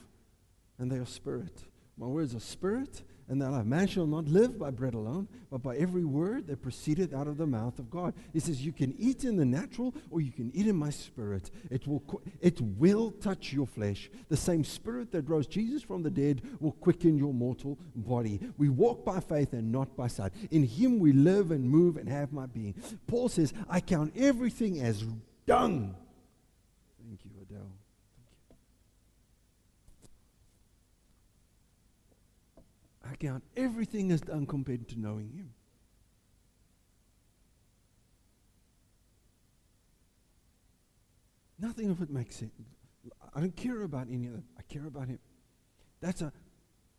and 0.78 0.92
they 0.92 0.98
are 0.98 1.06
spirit. 1.06 1.64
My 1.96 2.06
words 2.06 2.34
are 2.34 2.40
spirit 2.40 3.02
and 3.28 3.42
that. 3.42 3.66
Man 3.66 3.86
shall 3.86 4.06
not 4.06 4.26
live 4.26 4.58
by 4.58 4.70
bread 4.70 4.94
alone, 4.94 5.28
but 5.50 5.62
by 5.62 5.76
every 5.76 6.04
word 6.04 6.46
that 6.46 6.62
proceedeth 6.62 7.12
out 7.12 7.26
of 7.26 7.36
the 7.36 7.46
mouth 7.46 7.78
of 7.78 7.90
God. 7.90 8.14
He 8.32 8.40
says, 8.40 8.64
You 8.64 8.72
can 8.72 8.94
eat 8.98 9.24
in 9.24 9.36
the 9.36 9.44
natural 9.44 9.94
or 10.10 10.20
you 10.20 10.32
can 10.32 10.50
eat 10.54 10.66
in 10.66 10.76
my 10.76 10.90
spirit. 10.90 11.50
It 11.70 11.86
will, 11.86 12.02
it 12.40 12.60
will 12.60 13.10
touch 13.10 13.52
your 13.52 13.66
flesh. 13.66 14.10
The 14.28 14.36
same 14.36 14.64
spirit 14.64 15.12
that 15.12 15.28
rose 15.28 15.46
Jesus 15.46 15.82
from 15.82 16.02
the 16.02 16.10
dead 16.10 16.42
will 16.60 16.72
quicken 16.72 17.18
your 17.18 17.34
mortal 17.34 17.78
body. 17.94 18.40
We 18.56 18.68
walk 18.68 19.04
by 19.04 19.20
faith 19.20 19.52
and 19.52 19.70
not 19.70 19.96
by 19.96 20.08
sight. 20.08 20.32
In 20.50 20.64
him 20.64 20.98
we 20.98 21.12
live 21.12 21.50
and 21.50 21.68
move 21.68 21.96
and 21.96 22.08
have 22.08 22.32
my 22.32 22.46
being. 22.46 22.74
Paul 23.06 23.28
says, 23.28 23.52
I 23.68 23.80
count 23.80 24.14
everything 24.16 24.80
as 24.80 25.04
dung. 25.46 25.94
Thank 27.06 27.20
you, 27.24 27.30
Adele. 27.42 27.72
I 33.10 33.16
count 33.16 33.42
everything 33.56 34.12
as 34.12 34.20
done 34.20 34.46
compared 34.46 34.88
to 34.88 35.00
knowing 35.00 35.32
Him. 35.32 35.50
Nothing 41.58 41.90
of 41.90 42.02
it 42.02 42.10
makes 42.10 42.36
sense. 42.36 42.52
I 43.34 43.40
don't 43.40 43.56
care 43.56 43.82
about 43.82 44.08
any 44.12 44.26
of 44.26 44.34
that. 44.34 44.44
I 44.58 44.62
care 44.62 44.86
about 44.86 45.08
Him. 45.08 45.18
That's 46.00 46.22
a 46.22 46.32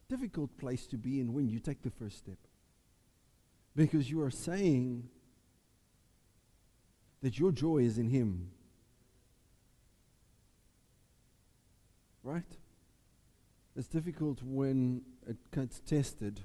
difficult 0.10 0.58
place 0.58 0.88
to 0.88 0.98
be 0.98 1.20
in 1.20 1.34
when 1.34 1.48
you 1.48 1.60
take 1.60 1.82
the 1.82 1.92
first 1.92 2.18
step. 2.18 2.38
Because 3.76 4.10
you 4.10 4.22
are 4.22 4.32
saying 4.32 5.08
that 7.22 7.38
your 7.38 7.52
joy 7.52 7.80
is 7.80 7.98
in 7.98 8.10
Him. 8.10 8.52
Right? 12.24 12.44
It's 13.80 13.88
difficult 13.88 14.44
when 14.44 15.04
it 15.26 15.38
gets 15.56 15.80
tested 15.80 16.42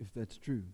if 0.00 0.12
that's 0.16 0.36
true. 0.36 0.64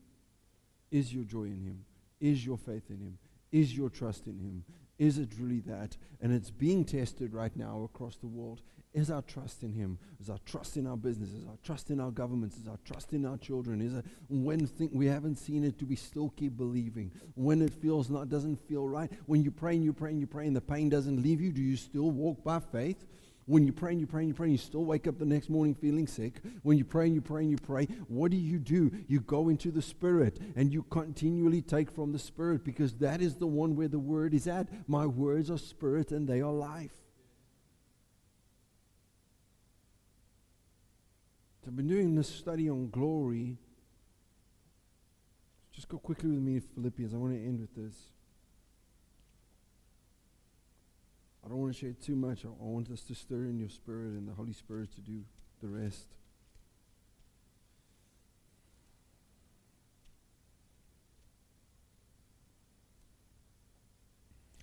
Is 0.90 1.12
your 1.12 1.24
joy 1.24 1.42
in 1.42 1.61
Him? 1.61 1.85
Is 2.18 2.46
your 2.46 2.57
faith 2.57 2.85
in 2.88 2.96
Him? 2.96 3.18
Is 3.52 3.76
your 3.76 3.90
trust 3.90 4.26
in 4.26 4.38
Him? 4.38 4.64
Is 4.98 5.18
it 5.18 5.28
really 5.38 5.61
that? 5.66 5.98
And 6.22 6.33
it's 6.33 6.50
being 6.50 6.87
tested 6.87 7.35
right 7.35 7.55
now 7.55 7.83
across 7.83 8.16
the 8.16 8.26
world. 8.26 8.62
Is 8.94 9.11
our 9.11 9.20
trust 9.20 9.64
in 9.64 9.74
Him? 9.74 9.98
Is 10.18 10.31
our 10.31 10.38
trust 10.46 10.78
in 10.78 10.87
our 10.87 10.96
businesses? 10.96 11.44
Our 11.46 11.59
trust 11.62 11.90
in 11.90 12.00
our 12.00 12.11
governments? 12.11 12.57
Is 12.57 12.68
our 12.68 12.78
trust 12.87 13.12
in 13.12 13.26
our 13.26 13.37
children? 13.37 13.83
Is 13.83 13.92
it 13.92 14.07
when 14.31 14.66
we 14.92 15.05
haven't 15.05 15.37
seen 15.37 15.62
it, 15.62 15.76
do 15.76 15.85
we 15.85 15.96
still 15.96 16.33
keep 16.38 16.57
believing? 16.57 17.12
When 17.35 17.61
it 17.61 17.74
feels 17.74 18.09
not 18.09 18.31
doesn't 18.31 18.57
feel 18.66 18.88
right, 18.88 19.12
when 19.26 19.42
you 19.42 19.50
pray 19.50 19.74
and 19.74 19.85
you 19.85 19.92
pray 19.92 20.12
and 20.12 20.20
you 20.20 20.26
pray 20.26 20.46
and 20.46 20.57
the 20.57 20.62
pain 20.62 20.88
doesn't 20.88 21.22
leave 21.22 21.42
you, 21.42 21.52
do 21.52 21.61
you 21.61 21.76
still 21.76 22.11
walk 22.11 22.42
by 22.42 22.61
faith? 22.61 23.05
When 23.46 23.66
you 23.66 23.72
pray 23.72 23.92
and 23.92 24.00
you 24.00 24.07
pray 24.07 24.22
and 24.22 24.28
you 24.28 24.35
pray 24.35 24.46
and 24.46 24.52
you 24.52 24.59
still 24.59 24.85
wake 24.85 25.09
up 25.09 25.18
the 25.18 25.24
next 25.24 25.50
morning 25.50 25.74
feeling 25.74 26.07
sick, 26.07 26.40
when 26.62 26.78
you 26.78 26.85
pray 26.85 27.07
and 27.07 27.14
you 27.14 27.20
pray 27.20 27.42
and 27.42 27.50
you 27.50 27.57
pray, 27.57 27.87
what 28.07 28.31
do 28.31 28.37
you 28.37 28.59
do? 28.59 28.90
You 29.09 29.20
go 29.20 29.48
into 29.48 29.72
the 29.72 29.83
Spirit 29.83 30.38
and 30.55 30.72
you 30.72 30.85
continually 30.85 31.61
take 31.61 31.90
from 31.90 32.12
the 32.12 32.18
Spirit 32.18 32.64
because 32.64 32.94
that 32.94 33.20
is 33.20 33.35
the 33.37 33.46
one 33.46 33.74
where 33.74 33.88
the 33.88 33.98
Word 33.98 34.33
is 34.33 34.46
at. 34.46 34.68
My 34.88 35.07
words 35.07 35.50
are 35.50 35.59
Spirit 35.59 36.12
and 36.12 36.28
they 36.28 36.40
are 36.40 36.52
life. 36.52 36.92
So 41.62 41.68
I've 41.68 41.76
been 41.76 41.88
doing 41.88 42.14
this 42.14 42.28
study 42.28 42.70
on 42.70 42.90
glory. 42.90 43.57
Just 45.72 45.88
go 45.88 45.98
quickly 45.98 46.31
with 46.31 46.40
me, 46.40 46.61
Philippians. 46.61 47.12
I 47.14 47.16
want 47.16 47.35
to 47.35 47.38
end 47.38 47.61
with 47.61 47.74
this. 47.74 47.94
I 51.44 51.48
don't 51.48 51.59
want 51.59 51.74
to 51.74 51.78
share 51.78 51.92
too 51.92 52.14
much. 52.14 52.44
I 52.44 52.48
want 52.59 52.90
us 52.90 53.02
to 53.02 53.14
stir 53.14 53.46
in 53.46 53.59
your 53.59 53.68
spirit 53.68 54.12
and 54.12 54.28
the 54.28 54.35
Holy 54.35 54.52
Spirit 54.52 54.92
to 54.94 55.00
do 55.00 55.22
the 55.61 55.68
rest. 55.68 56.07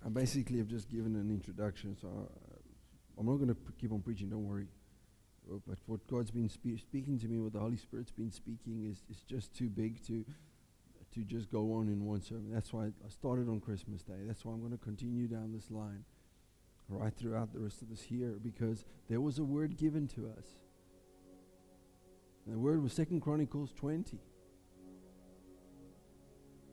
I 0.05 0.09
basically 0.09 0.57
have 0.59 0.67
just 0.67 0.89
given 0.89 1.15
an 1.17 1.29
introduction, 1.29 1.97
so 1.99 2.07
I, 2.07 3.19
am 3.19 3.25
not 3.25 3.35
going 3.35 3.49
to 3.49 3.57
keep 3.77 3.91
on 3.91 4.01
preaching, 4.01 4.29
don't 4.29 4.47
worry. 4.47 4.67
Uh, 5.51 5.57
but 5.67 5.77
what 5.87 6.07
God's 6.07 6.31
been 6.31 6.47
spe- 6.47 6.79
speaking 6.79 7.19
to 7.19 7.27
me, 7.27 7.39
what 7.39 7.51
the 7.51 7.59
Holy 7.59 7.75
Spirit's 7.75 8.11
been 8.11 8.31
speaking, 8.31 8.89
is, 8.89 9.03
is 9.09 9.21
just 9.23 9.53
too 9.53 9.67
big 9.67 10.01
to, 10.07 10.23
to 11.13 11.19
just 11.25 11.51
go 11.51 11.73
on 11.73 11.89
in 11.89 12.05
one 12.05 12.21
sermon. 12.21 12.49
That's 12.53 12.71
why 12.71 12.85
I 12.85 13.09
started 13.09 13.49
on 13.49 13.59
Christmas 13.59 14.01
Day. 14.01 14.23
That's 14.25 14.45
why 14.45 14.53
I'm 14.53 14.61
going 14.61 14.71
to 14.71 14.77
continue 14.77 15.27
down 15.27 15.51
this 15.51 15.69
line 15.69 16.05
right 16.89 17.13
throughout 17.13 17.53
the 17.53 17.59
rest 17.59 17.81
of 17.81 17.89
this 17.89 18.09
year 18.09 18.37
because 18.41 18.83
there 19.09 19.21
was 19.21 19.39
a 19.39 19.43
word 19.43 19.77
given 19.77 20.07
to 20.09 20.27
us. 20.37 20.45
And 22.45 22.55
the 22.55 22.59
word 22.59 22.81
was 22.81 22.93
Second 22.93 23.21
Chronicles 23.21 23.71
20. 23.73 24.17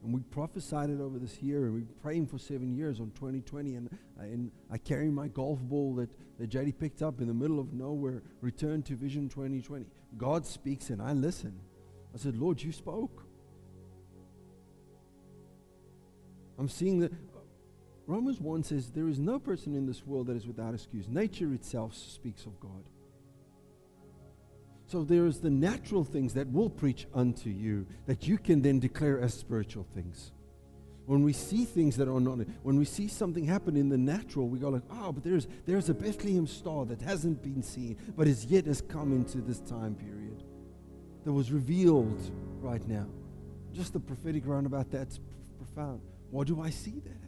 And 0.02 0.14
we 0.14 0.20
prophesied 0.20 0.88
it 0.90 1.00
over 1.00 1.18
this 1.18 1.42
year, 1.42 1.64
and 1.64 1.74
we've 1.74 1.86
been 1.86 1.96
praying 2.00 2.26
for 2.28 2.38
seven 2.38 2.74
years 2.74 3.00
on 3.00 3.10
2020. 3.10 3.74
And, 3.74 3.90
uh, 4.18 4.22
and 4.22 4.52
I 4.70 4.78
carry 4.78 5.10
my 5.10 5.28
golf 5.28 5.60
ball 5.60 5.96
that, 5.96 6.10
that 6.38 6.48
JD 6.48 6.78
picked 6.78 7.02
up 7.02 7.20
in 7.20 7.26
the 7.26 7.34
middle 7.34 7.58
of 7.58 7.72
nowhere, 7.72 8.22
return 8.40 8.82
to 8.84 8.94
Vision 8.94 9.28
2020. 9.28 9.84
God 10.16 10.46
speaks, 10.46 10.90
and 10.90 11.02
I 11.02 11.12
listen. 11.12 11.58
I 12.14 12.18
said, 12.18 12.36
Lord, 12.36 12.62
you 12.62 12.72
spoke. 12.72 13.24
I'm 16.58 16.68
seeing 16.68 17.00
that 17.00 17.12
Romans 18.06 18.40
1 18.40 18.62
says, 18.62 18.90
There 18.90 19.08
is 19.08 19.18
no 19.18 19.38
person 19.38 19.74
in 19.74 19.86
this 19.86 20.06
world 20.06 20.28
that 20.28 20.36
is 20.36 20.46
without 20.46 20.74
excuse. 20.74 21.08
Nature 21.08 21.52
itself 21.52 21.94
speaks 21.94 22.46
of 22.46 22.58
God. 22.60 22.84
So 24.86 25.02
there 25.02 25.26
is 25.26 25.40
the 25.40 25.50
natural 25.50 26.04
things 26.04 26.34
that 26.34 26.46
will 26.46 26.70
preach 26.70 27.06
unto 27.12 27.50
you 27.50 27.86
that 28.06 28.28
you 28.28 28.38
can 28.38 28.62
then 28.62 28.78
declare 28.78 29.20
as 29.20 29.34
spiritual 29.34 29.84
things. 29.94 30.30
When 31.06 31.22
we 31.22 31.32
see 31.32 31.64
things 31.64 31.96
that 31.96 32.08
are 32.08 32.20
not, 32.20 32.38
when 32.62 32.76
we 32.76 32.84
see 32.84 33.08
something 33.08 33.44
happen 33.44 33.76
in 33.76 33.88
the 33.88 33.98
natural, 33.98 34.48
we 34.48 34.58
go 34.58 34.68
like, 34.68 34.82
oh, 34.90 35.12
but 35.12 35.24
there's 35.24 35.46
there's 35.64 35.88
a 35.88 35.94
Bethlehem 35.94 36.46
star 36.46 36.84
that 36.86 37.00
hasn't 37.00 37.42
been 37.42 37.62
seen, 37.62 37.96
but 38.16 38.26
is 38.26 38.44
yet 38.44 38.66
has 38.66 38.80
come 38.80 39.12
into 39.12 39.38
this 39.38 39.60
time 39.60 39.94
period. 39.94 40.42
That 41.24 41.32
was 41.32 41.50
revealed 41.52 42.20
right 42.60 42.86
now. 42.88 43.06
Just 43.72 43.92
the 43.92 44.00
prophetic 44.00 44.44
roundabout 44.46 44.90
that's 44.90 45.20
profound. 45.58 46.00
What 46.30 46.48
do 46.48 46.60
I 46.60 46.70
see 46.70 47.00
that? 47.04 47.25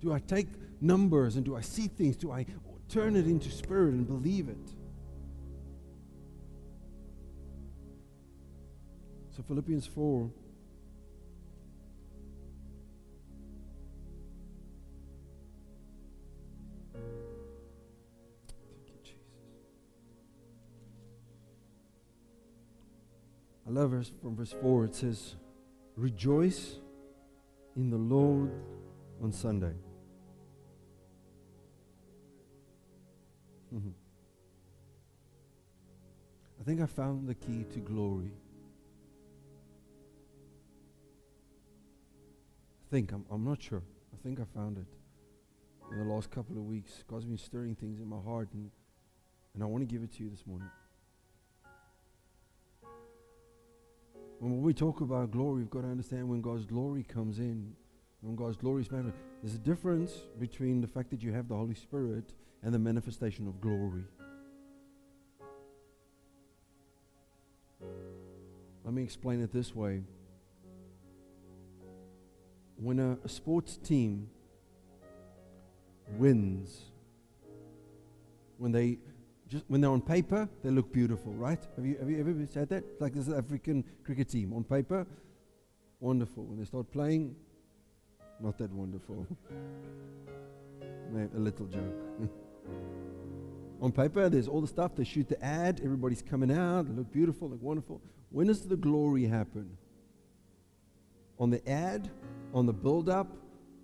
Do 0.00 0.12
I 0.12 0.18
take 0.18 0.48
numbers 0.80 1.36
and 1.36 1.44
do 1.44 1.56
I 1.56 1.60
see 1.60 1.88
things? 1.88 2.16
Do 2.16 2.32
I 2.32 2.46
turn 2.88 3.16
it 3.16 3.26
into 3.26 3.50
spirit 3.50 3.94
and 3.94 4.06
believe 4.06 4.48
it? 4.48 4.56
So, 9.36 9.42
Philippians 9.42 9.86
4. 9.86 10.30
Thank 16.94 17.04
you, 18.86 18.94
Jesus. 19.02 19.20
I 23.66 23.70
love 23.70 23.90
verse 23.90 24.10
from 24.22 24.36
verse 24.36 24.54
4. 24.62 24.84
It 24.86 24.94
says, 24.94 25.36
Rejoice 25.96 26.76
in 27.76 27.90
the 27.90 27.98
Lord 27.98 28.50
on 29.22 29.32
Sunday. 29.32 29.74
Mm-hmm. 33.76 33.90
I 36.60 36.64
think 36.64 36.80
I 36.80 36.86
found 36.86 37.28
the 37.28 37.34
key 37.34 37.64
to 37.74 37.78
glory. 37.80 38.32
I 42.86 42.90
think, 42.90 43.12
I'm, 43.12 43.26
I'm 43.30 43.44
not 43.44 43.60
sure. 43.60 43.82
I 44.14 44.16
think 44.22 44.40
I 44.40 44.44
found 44.54 44.78
it 44.78 44.86
in 45.92 45.98
the 45.98 46.04
last 46.04 46.30
couple 46.30 46.56
of 46.56 46.64
weeks. 46.64 47.04
God's 47.06 47.26
been 47.26 47.36
stirring 47.36 47.74
things 47.74 48.00
in 48.00 48.08
my 48.08 48.20
heart, 48.24 48.48
and, 48.54 48.70
and 49.54 49.62
I 49.62 49.66
want 49.66 49.86
to 49.86 49.92
give 49.92 50.02
it 50.02 50.12
to 50.14 50.22
you 50.22 50.30
this 50.30 50.46
morning. 50.46 50.70
When 54.38 54.62
we 54.62 54.72
talk 54.72 55.00
about 55.00 55.30
glory, 55.30 55.62
we've 55.62 55.70
got 55.70 55.82
to 55.82 55.88
understand 55.88 56.28
when 56.28 56.40
God's 56.40 56.64
glory 56.64 57.02
comes 57.02 57.38
in, 57.38 57.74
when 58.20 58.36
God's 58.36 58.56
glory 58.56 58.82
is 58.82 58.90
manifest, 58.90 59.18
there's 59.42 59.54
a 59.54 59.58
difference 59.58 60.12
between 60.38 60.80
the 60.80 60.86
fact 60.86 61.10
that 61.10 61.22
you 61.22 61.32
have 61.32 61.48
the 61.48 61.54
Holy 61.54 61.74
Spirit 61.74 62.32
and 62.66 62.74
the 62.74 62.78
manifestation 62.80 63.46
of 63.46 63.60
glory. 63.60 64.02
Let 68.84 68.92
me 68.92 69.04
explain 69.04 69.40
it 69.40 69.52
this 69.52 69.72
way. 69.72 70.02
When 72.76 72.98
a, 72.98 73.18
a 73.24 73.28
sports 73.28 73.76
team 73.76 74.28
wins, 76.18 76.86
when 78.58 78.72
they 78.72 78.98
just 79.48 79.64
when 79.68 79.80
they're 79.80 79.90
on 79.90 80.00
paper, 80.00 80.48
they 80.64 80.70
look 80.70 80.92
beautiful, 80.92 81.32
right? 81.34 81.64
Have 81.76 81.86
you, 81.86 81.96
have 82.00 82.10
you 82.10 82.18
ever 82.18 82.34
said 82.52 82.68
that? 82.70 83.00
Like 83.00 83.14
this 83.14 83.28
African 83.28 83.84
cricket 84.02 84.28
team 84.28 84.52
on 84.52 84.64
paper, 84.64 85.06
wonderful. 86.00 86.42
When 86.42 86.58
they 86.58 86.64
start 86.64 86.90
playing, 86.90 87.36
not 88.40 88.58
that 88.58 88.72
wonderful. 88.72 89.24
A 90.82 91.38
little 91.38 91.66
joke. 91.66 92.28
on 93.80 93.92
paper, 93.92 94.28
there's 94.28 94.48
all 94.48 94.60
the 94.60 94.66
stuff. 94.66 94.96
They 94.96 95.04
shoot 95.04 95.28
the 95.28 95.42
ad, 95.44 95.80
everybody's 95.84 96.22
coming 96.22 96.50
out, 96.50 96.86
they 96.86 96.92
look 96.92 97.12
beautiful, 97.12 97.50
look 97.50 97.62
wonderful. 97.62 98.00
When 98.30 98.46
does 98.46 98.66
the 98.66 98.76
glory 98.76 99.26
happen? 99.26 99.76
On 101.38 101.50
the 101.50 101.66
ad, 101.68 102.10
on 102.54 102.66
the 102.66 102.72
build 102.72 103.08
up, 103.08 103.28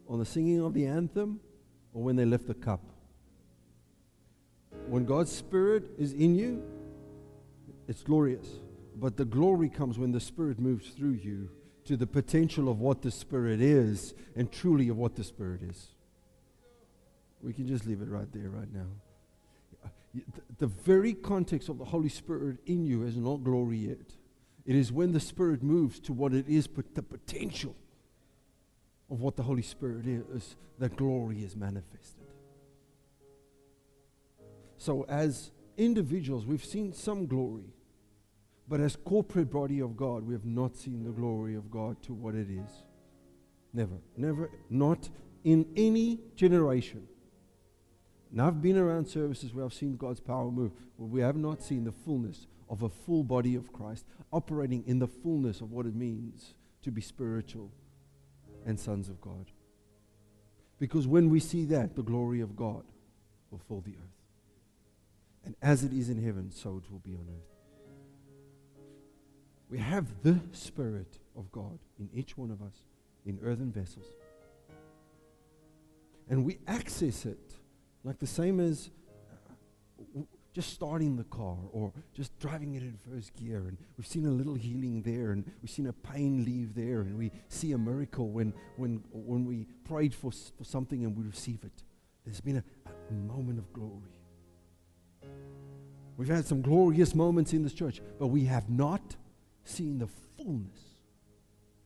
on 0.08 0.18
the 0.18 0.24
singing 0.24 0.60
of 0.60 0.74
the 0.74 0.86
anthem, 0.86 1.40
or 1.92 2.02
when 2.02 2.16
they 2.16 2.24
lift 2.24 2.46
the 2.46 2.54
cup? 2.54 2.80
When 4.86 5.04
God's 5.04 5.30
Spirit 5.30 5.84
is 5.98 6.12
in 6.12 6.34
you, 6.34 6.62
it's 7.86 8.02
glorious. 8.02 8.46
But 8.96 9.16
the 9.16 9.24
glory 9.24 9.68
comes 9.68 9.98
when 9.98 10.12
the 10.12 10.20
Spirit 10.20 10.58
moves 10.58 10.90
through 10.90 11.18
you 11.22 11.50
to 11.84 11.96
the 11.96 12.06
potential 12.06 12.68
of 12.68 12.80
what 12.80 13.02
the 13.02 13.10
Spirit 13.10 13.60
is 13.60 14.14
and 14.36 14.50
truly 14.50 14.88
of 14.88 14.96
what 14.96 15.16
the 15.16 15.24
Spirit 15.24 15.62
is. 15.62 15.88
We 17.42 17.52
can 17.52 17.66
just 17.66 17.86
leave 17.86 18.00
it 18.00 18.08
right 18.08 18.30
there, 18.32 18.48
right 18.48 18.72
now. 18.72 18.86
The 20.58 20.66
very 20.66 21.14
context 21.14 21.68
of 21.68 21.78
the 21.78 21.84
Holy 21.84 22.08
Spirit 22.08 22.58
in 22.66 22.84
you 22.84 23.04
is 23.04 23.16
not 23.16 23.42
glory 23.42 23.78
yet. 23.78 24.16
It 24.64 24.76
is 24.76 24.92
when 24.92 25.12
the 25.12 25.20
Spirit 25.20 25.62
moves 25.62 25.98
to 26.00 26.12
what 26.12 26.34
it 26.34 26.48
is, 26.48 26.66
but 26.66 26.94
the 26.94 27.02
potential 27.02 27.74
of 29.10 29.20
what 29.20 29.36
the 29.36 29.42
Holy 29.42 29.62
Spirit 29.62 30.06
is, 30.06 30.56
that 30.78 30.96
glory 30.96 31.42
is 31.42 31.56
manifested. 31.56 32.26
So, 34.78 35.04
as 35.08 35.50
individuals, 35.76 36.46
we've 36.46 36.64
seen 36.64 36.92
some 36.92 37.26
glory, 37.26 37.74
but 38.68 38.80
as 38.80 38.96
corporate 38.96 39.50
body 39.50 39.80
of 39.80 39.96
God, 39.96 40.26
we 40.26 40.34
have 40.34 40.44
not 40.44 40.76
seen 40.76 41.04
the 41.04 41.10
glory 41.10 41.54
of 41.54 41.70
God 41.70 42.02
to 42.04 42.14
what 42.14 42.34
it 42.34 42.48
is. 42.50 42.84
Never, 43.72 43.96
never, 44.16 44.50
not 44.70 45.08
in 45.44 45.66
any 45.76 46.20
generation. 46.36 47.06
Now, 48.34 48.46
I've 48.46 48.62
been 48.62 48.78
around 48.78 49.06
services 49.06 49.52
where 49.52 49.62
I've 49.62 49.74
seen 49.74 49.96
God's 49.96 50.20
power 50.20 50.50
move, 50.50 50.72
but 50.98 51.04
we 51.04 51.20
have 51.20 51.36
not 51.36 51.62
seen 51.62 51.84
the 51.84 51.92
fullness 51.92 52.46
of 52.70 52.82
a 52.82 52.88
full 52.88 53.22
body 53.22 53.54
of 53.54 53.72
Christ 53.74 54.06
operating 54.32 54.82
in 54.86 54.98
the 54.98 55.06
fullness 55.06 55.60
of 55.60 55.70
what 55.70 55.84
it 55.84 55.94
means 55.94 56.54
to 56.82 56.90
be 56.90 57.02
spiritual 57.02 57.70
and 58.64 58.80
sons 58.80 59.10
of 59.10 59.20
God. 59.20 59.50
Because 60.78 61.06
when 61.06 61.28
we 61.28 61.40
see 61.40 61.66
that, 61.66 61.94
the 61.94 62.02
glory 62.02 62.40
of 62.40 62.56
God 62.56 62.84
will 63.50 63.60
fill 63.68 63.82
the 63.82 63.92
earth. 63.92 64.16
And 65.44 65.54
as 65.60 65.84
it 65.84 65.92
is 65.92 66.08
in 66.08 66.24
heaven, 66.24 66.50
so 66.50 66.80
it 66.82 66.90
will 66.90 67.00
be 67.00 67.14
on 67.14 67.26
earth. 67.28 67.52
We 69.68 69.78
have 69.78 70.22
the 70.22 70.40
Spirit 70.52 71.18
of 71.36 71.52
God 71.52 71.78
in 71.98 72.08
each 72.14 72.38
one 72.38 72.50
of 72.50 72.62
us 72.62 72.82
in 73.26 73.38
earthen 73.42 73.70
vessels. 73.70 74.06
And 76.30 76.46
we 76.46 76.58
access 76.66 77.26
it 77.26 77.56
like 78.04 78.18
the 78.18 78.26
same 78.26 78.60
as 78.60 78.90
just 80.52 80.70
starting 80.74 81.16
the 81.16 81.24
car 81.24 81.56
or 81.72 81.92
just 82.14 82.38
driving 82.38 82.74
it 82.74 82.82
in 82.82 82.98
first 83.10 83.34
gear. 83.36 83.64
And 83.68 83.78
we've 83.96 84.06
seen 84.06 84.26
a 84.26 84.30
little 84.30 84.54
healing 84.54 85.02
there, 85.02 85.30
and 85.30 85.50
we've 85.62 85.70
seen 85.70 85.86
a 85.86 85.92
pain 85.92 86.44
leave 86.44 86.74
there, 86.74 87.00
and 87.00 87.16
we 87.16 87.30
see 87.48 87.72
a 87.72 87.78
miracle 87.78 88.28
when, 88.28 88.52
when, 88.76 89.02
when 89.12 89.46
we 89.46 89.66
prayed 89.84 90.14
for, 90.14 90.30
for 90.30 90.64
something 90.64 91.04
and 91.04 91.16
we 91.16 91.24
receive 91.24 91.64
it. 91.64 91.82
There's 92.24 92.40
been 92.40 92.56
a, 92.56 92.64
a 93.10 93.12
moment 93.12 93.58
of 93.58 93.72
glory. 93.72 94.20
We've 96.16 96.28
had 96.28 96.44
some 96.44 96.60
glorious 96.60 97.14
moments 97.14 97.52
in 97.52 97.62
this 97.62 97.72
church, 97.72 98.00
but 98.18 98.26
we 98.26 98.44
have 98.44 98.68
not 98.68 99.16
seen 99.64 99.98
the 99.98 100.08
fullness 100.36 100.80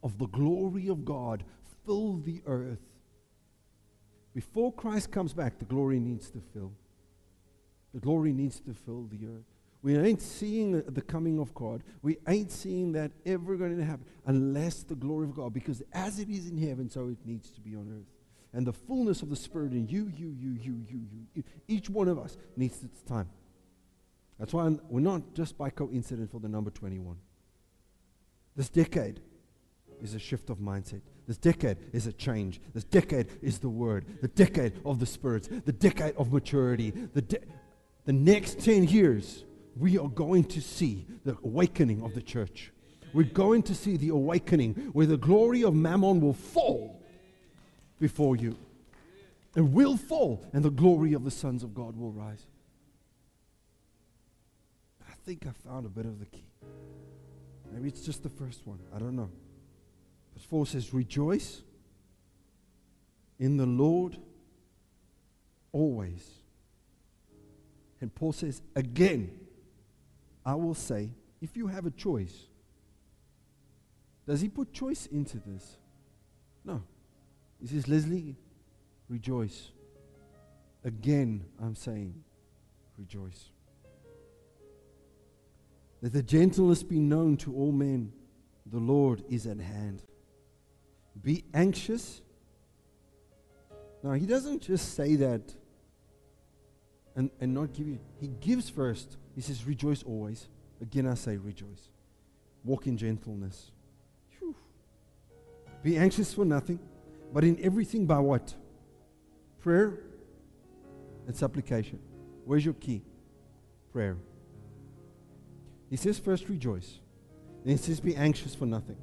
of 0.02 0.18
the 0.18 0.26
glory 0.26 0.88
of 0.88 1.04
God 1.04 1.44
fill 1.84 2.16
the 2.18 2.42
earth. 2.46 2.80
Before 4.36 4.70
Christ 4.70 5.10
comes 5.10 5.32
back, 5.32 5.58
the 5.58 5.64
glory 5.64 5.98
needs 5.98 6.28
to 6.32 6.42
fill. 6.52 6.70
The 7.94 8.00
glory 8.00 8.34
needs 8.34 8.60
to 8.60 8.74
fill 8.74 9.04
the 9.04 9.26
earth. 9.26 9.46
We 9.80 9.96
ain't 9.96 10.20
seeing 10.20 10.82
the 10.82 11.00
coming 11.00 11.38
of 11.38 11.54
God. 11.54 11.82
We 12.02 12.18
ain't 12.28 12.52
seeing 12.52 12.92
that 12.92 13.12
ever 13.24 13.56
going 13.56 13.78
to 13.78 13.82
happen 13.82 14.04
unless 14.26 14.82
the 14.82 14.94
glory 14.94 15.24
of 15.24 15.34
God, 15.34 15.54
because 15.54 15.82
as 15.90 16.18
it 16.18 16.28
is 16.28 16.50
in 16.50 16.58
heaven, 16.58 16.90
so 16.90 17.08
it 17.08 17.16
needs 17.24 17.50
to 17.52 17.62
be 17.62 17.74
on 17.76 17.88
earth. 17.98 18.12
And 18.52 18.66
the 18.66 18.74
fullness 18.74 19.22
of 19.22 19.30
the 19.30 19.36
Spirit 19.36 19.72
in 19.72 19.88
you, 19.88 20.12
you, 20.14 20.36
you, 20.38 20.50
you, 20.60 20.84
you, 20.86 21.00
you, 21.34 21.44
each 21.66 21.88
one 21.88 22.06
of 22.06 22.18
us 22.18 22.36
needs 22.58 22.82
its 22.84 23.00
time. 23.00 23.30
That's 24.38 24.52
why 24.52 24.68
we're 24.90 25.00
not 25.00 25.32
just 25.32 25.56
by 25.56 25.70
coincidence 25.70 26.30
for 26.30 26.40
the 26.40 26.48
number 26.48 26.70
21. 26.70 27.16
This 28.54 28.68
decade 28.68 29.20
is 30.02 30.12
a 30.12 30.18
shift 30.18 30.50
of 30.50 30.58
mindset. 30.58 31.00
This 31.26 31.38
decade 31.38 31.78
is 31.92 32.06
a 32.06 32.12
change. 32.12 32.60
This 32.72 32.84
decade 32.84 33.26
is 33.42 33.58
the 33.58 33.68
word. 33.68 34.04
The 34.20 34.28
decade 34.28 34.74
of 34.84 35.00
the 35.00 35.06
spirits. 35.06 35.48
The 35.48 35.72
decade 35.72 36.14
of 36.16 36.32
maturity. 36.32 36.90
The, 36.90 37.22
de- 37.22 37.40
the 38.04 38.12
next 38.12 38.60
10 38.60 38.84
years, 38.84 39.44
we 39.76 39.98
are 39.98 40.08
going 40.08 40.44
to 40.44 40.60
see 40.60 41.06
the 41.24 41.36
awakening 41.42 42.02
of 42.02 42.14
the 42.14 42.22
church. 42.22 42.72
We're 43.12 43.24
going 43.24 43.62
to 43.64 43.74
see 43.74 43.96
the 43.96 44.10
awakening 44.10 44.74
where 44.92 45.06
the 45.06 45.16
glory 45.16 45.64
of 45.64 45.74
Mammon 45.74 46.20
will 46.20 46.32
fall 46.32 47.02
before 47.98 48.36
you. 48.36 48.56
It 49.56 49.62
will 49.62 49.96
fall, 49.96 50.44
and 50.52 50.62
the 50.62 50.70
glory 50.70 51.14
of 51.14 51.24
the 51.24 51.30
sons 51.30 51.62
of 51.62 51.74
God 51.74 51.96
will 51.96 52.12
rise 52.12 52.46
I 55.08 55.28
think 55.28 55.46
I 55.46 55.68
found 55.68 55.86
a 55.86 55.88
bit 55.88 56.06
of 56.06 56.20
the 56.20 56.26
key. 56.26 56.46
Maybe 57.72 57.88
it's 57.88 58.02
just 58.02 58.22
the 58.22 58.28
first 58.28 58.64
one. 58.64 58.78
I 58.94 58.98
don't 59.00 59.16
know. 59.16 59.28
But 60.36 60.50
Paul 60.50 60.66
says, 60.66 60.92
Rejoice 60.92 61.62
in 63.38 63.56
the 63.56 63.64
Lord 63.64 64.18
always. 65.72 66.22
And 68.02 68.14
Paul 68.14 68.32
says, 68.32 68.60
Again, 68.74 69.30
I 70.44 70.54
will 70.54 70.74
say, 70.74 71.10
if 71.40 71.56
you 71.56 71.68
have 71.68 71.86
a 71.86 71.90
choice, 71.90 72.34
does 74.26 74.42
he 74.42 74.48
put 74.48 74.74
choice 74.74 75.06
into 75.06 75.38
this? 75.38 75.78
No. 76.64 76.82
He 77.58 77.68
says, 77.68 77.88
Leslie, 77.88 78.36
rejoice. 79.08 79.70
Again, 80.84 81.44
I'm 81.62 81.74
saying, 81.74 82.14
rejoice. 82.98 83.50
Let 86.02 86.12
the 86.12 86.22
gentleness 86.22 86.82
be 86.82 86.98
known 86.98 87.38
to 87.38 87.54
all 87.54 87.72
men. 87.72 88.12
The 88.66 88.78
Lord 88.78 89.24
is 89.30 89.46
at 89.46 89.58
hand. 89.58 90.02
Be 91.22 91.44
anxious. 91.54 92.20
Now, 94.02 94.12
he 94.12 94.26
doesn't 94.26 94.62
just 94.62 94.94
say 94.94 95.16
that 95.16 95.42
and, 97.14 97.30
and 97.40 97.54
not 97.54 97.72
give 97.72 97.88
you. 97.88 97.98
He 98.20 98.28
gives 98.28 98.68
first. 98.68 99.16
He 99.34 99.40
says, 99.40 99.66
Rejoice 99.66 100.02
always. 100.02 100.48
Again, 100.80 101.06
I 101.06 101.14
say, 101.14 101.36
Rejoice. 101.36 101.88
Walk 102.64 102.86
in 102.86 102.96
gentleness. 102.96 103.70
Whew. 104.38 104.54
Be 105.82 105.96
anxious 105.96 106.34
for 106.34 106.44
nothing, 106.44 106.78
but 107.32 107.44
in 107.44 107.58
everything 107.62 108.06
by 108.06 108.18
what? 108.18 108.54
Prayer 109.60 110.00
and 111.26 111.36
supplication. 111.36 111.98
Where's 112.44 112.64
your 112.64 112.74
key? 112.74 113.02
Prayer. 113.92 114.16
He 115.90 115.96
says, 115.96 116.18
first 116.18 116.48
rejoice. 116.48 116.98
Then 117.64 117.76
he 117.76 117.82
says, 117.82 118.00
be 118.00 118.16
anxious 118.16 118.54
for 118.54 118.66
nothing. 118.66 118.96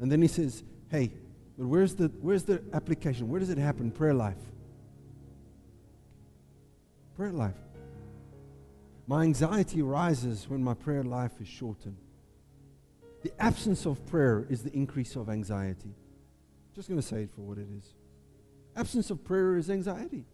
And 0.00 0.10
then 0.10 0.22
he 0.22 0.28
says, 0.28 0.62
hey, 0.90 1.12
but 1.58 1.66
where's 1.66 1.96
the, 1.96 2.06
where's 2.20 2.44
the 2.44 2.62
application? 2.72 3.28
Where 3.28 3.40
does 3.40 3.50
it 3.50 3.58
happen? 3.58 3.90
Prayer 3.90 4.14
life. 4.14 4.38
Prayer 7.16 7.32
life. 7.32 7.56
My 9.08 9.22
anxiety 9.22 9.82
rises 9.82 10.48
when 10.48 10.62
my 10.62 10.74
prayer 10.74 11.02
life 11.02 11.32
is 11.40 11.48
shortened. 11.48 11.96
The 13.22 13.32
absence 13.42 13.86
of 13.86 14.06
prayer 14.06 14.46
is 14.48 14.62
the 14.62 14.72
increase 14.72 15.16
of 15.16 15.28
anxiety. 15.28 15.94
Just 16.76 16.88
going 16.88 17.00
to 17.00 17.06
say 17.06 17.22
it 17.22 17.30
for 17.34 17.40
what 17.40 17.58
it 17.58 17.66
is. 17.76 17.94
Absence 18.76 19.10
of 19.10 19.24
prayer 19.24 19.56
is 19.56 19.68
anxiety. 19.68 20.24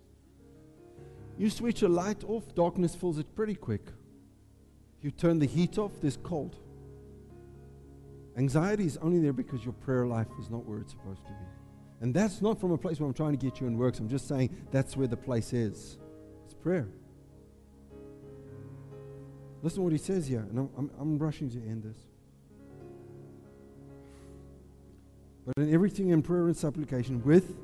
You 1.38 1.48
switch 1.48 1.80
a 1.80 1.88
light 1.88 2.22
off, 2.24 2.54
darkness 2.54 2.94
fills 2.94 3.18
it 3.18 3.34
pretty 3.34 3.54
quick. 3.54 3.86
You 5.00 5.10
turn 5.10 5.38
the 5.38 5.46
heat 5.46 5.78
off, 5.78 5.92
there's 6.02 6.18
cold. 6.18 6.56
Anxiety 8.36 8.84
is 8.84 8.96
only 8.98 9.20
there 9.20 9.32
because 9.32 9.64
your 9.64 9.74
prayer 9.74 10.06
life 10.06 10.26
is 10.40 10.50
not 10.50 10.64
where 10.66 10.78
it's 10.78 10.90
supposed 10.90 11.24
to 11.24 11.30
be. 11.30 11.46
And 12.00 12.12
that's 12.12 12.42
not 12.42 12.60
from 12.60 12.72
a 12.72 12.78
place 12.78 12.98
where 12.98 13.08
I'm 13.08 13.14
trying 13.14 13.32
to 13.32 13.38
get 13.38 13.60
you 13.60 13.66
in 13.66 13.78
works. 13.78 13.98
I'm 13.98 14.08
just 14.08 14.26
saying 14.26 14.54
that's 14.72 14.96
where 14.96 15.06
the 15.06 15.16
place 15.16 15.52
is. 15.52 15.98
It's 16.44 16.54
prayer. 16.54 16.88
Listen 19.62 19.78
to 19.78 19.82
what 19.82 19.92
he 19.92 19.98
says 19.98 20.26
here, 20.26 20.40
and 20.50 20.58
I'm, 20.58 20.70
I'm, 20.76 20.90
I'm 21.00 21.18
rushing 21.18 21.48
to 21.50 21.56
end 21.56 21.84
this. 21.84 21.96
But 25.46 25.62
in 25.62 25.72
everything 25.72 26.10
in 26.10 26.22
prayer 26.22 26.46
and 26.46 26.56
supplication 26.56 27.22
with 27.22 27.56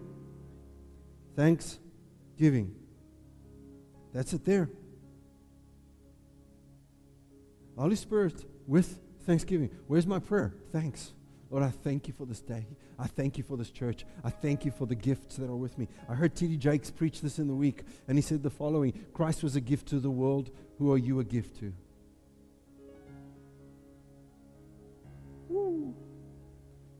thanksgiving. 1.37 2.75
That's 4.13 4.33
it 4.33 4.45
there. 4.45 4.71
Holy 7.77 7.97
Spirit 7.97 8.45
with 8.67 8.99
thanksgiving. 9.23 9.71
Where's 9.87 10.07
my 10.07 10.19
prayer? 10.19 10.55
Thanks. 10.73 11.13
Lord, 11.51 11.65
I 11.65 11.71
thank 11.71 12.07
you 12.07 12.15
for 12.15 12.27
this 12.27 12.41
day. 12.41 12.65
I 12.99 13.09
thank 13.09 13.37
you 13.37 13.43
for 13.43 13.57
this 13.57 13.71
church. 13.71 14.05
I 14.23 14.31
thank 14.31 14.65
you 14.65 14.71
for 14.71 14.87
the 14.87 14.95
gifts 14.95 15.37
that 15.37 15.51
are 15.51 15.57
with 15.57 15.77
me. 15.79 15.89
I 16.09 16.15
heard 16.15 16.37
T.D. 16.37 16.57
Jakes 16.59 16.91
preach 16.91 17.21
this 17.21 17.41
in 17.41 17.49
the 17.49 17.55
week, 17.55 17.83
and 18.07 18.17
he 18.17 18.23
said 18.23 18.43
the 18.43 18.51
following 18.51 18.93
Christ 19.13 19.43
was 19.43 19.57
a 19.57 19.61
gift 19.61 19.89
to 19.89 19.99
the 19.99 20.11
world. 20.11 20.51
Who 20.79 20.93
are 20.93 20.99
you 20.99 21.19
a 21.19 21.25
gift 21.25 21.59
to? 21.59 21.73
Woo. 25.49 25.95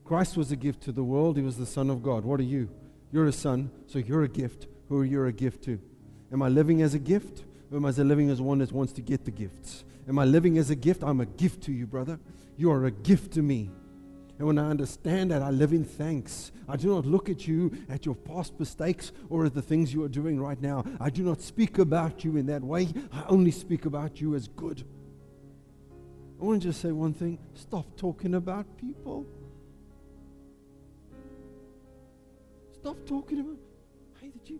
Christ 0.03 0.35
was 0.35 0.51
a 0.51 0.57
gift 0.57 0.81
to 0.83 0.91
the 0.91 1.03
world. 1.03 1.37
He 1.37 1.43
was 1.43 1.57
the 1.57 1.65
Son 1.65 1.89
of 1.89 2.03
God. 2.03 2.25
What 2.25 2.39
are 2.41 2.43
you? 2.43 2.69
You're 3.13 3.27
a 3.27 3.31
son, 3.31 3.71
so 3.87 3.99
you're 3.99 4.23
a 4.23 4.27
gift. 4.27 4.67
Who 4.89 4.99
are 4.99 5.05
you 5.05 5.25
a 5.25 5.31
gift 5.31 5.63
to? 5.65 5.79
Am 6.33 6.41
I 6.41 6.49
living 6.49 6.81
as 6.81 6.93
a 6.93 6.99
gift? 6.99 7.45
Or 7.71 7.77
am 7.77 7.85
I 7.85 7.91
living 7.91 8.29
as 8.29 8.41
one 8.41 8.57
that 8.59 8.73
wants 8.73 8.91
to 8.93 9.01
get 9.01 9.23
the 9.23 9.31
gifts? 9.31 9.85
Am 10.07 10.19
I 10.19 10.25
living 10.25 10.57
as 10.57 10.69
a 10.69 10.75
gift? 10.75 11.03
I'm 11.03 11.19
a 11.19 11.25
gift 11.25 11.63
to 11.63 11.71
you, 11.71 11.85
brother. 11.87 12.19
You 12.57 12.71
are 12.71 12.85
a 12.85 12.91
gift 12.91 13.33
to 13.33 13.41
me. 13.41 13.71
And 14.37 14.47
when 14.47 14.57
I 14.57 14.69
understand 14.69 15.29
that, 15.29 15.43
I 15.43 15.51
live 15.51 15.71
in 15.71 15.83
thanks. 15.83 16.51
I 16.67 16.75
do 16.75 16.87
not 16.87 17.05
look 17.05 17.29
at 17.29 17.47
you, 17.47 17.77
at 17.89 18.07
your 18.07 18.15
past 18.15 18.59
mistakes, 18.59 19.11
or 19.29 19.45
at 19.45 19.53
the 19.53 19.61
things 19.61 19.93
you 19.93 20.03
are 20.03 20.09
doing 20.09 20.39
right 20.39 20.59
now. 20.59 20.83
I 20.99 21.11
do 21.11 21.21
not 21.21 21.41
speak 21.41 21.77
about 21.77 22.23
you 22.23 22.37
in 22.37 22.47
that 22.47 22.63
way. 22.63 22.87
I 23.11 23.23
only 23.27 23.51
speak 23.51 23.85
about 23.85 24.19
you 24.19 24.33
as 24.33 24.47
good. 24.47 24.83
I 26.41 26.43
want 26.43 26.63
to 26.63 26.69
just 26.69 26.81
say 26.81 26.91
one 26.91 27.13
thing 27.13 27.37
stop 27.53 27.85
talking 27.95 28.33
about 28.33 28.65
people. 28.77 29.27
Stop 32.73 32.97
talking 33.05 33.41
about. 33.41 33.57
Hey, 34.19 34.29
did 34.29 34.49
you? 34.49 34.59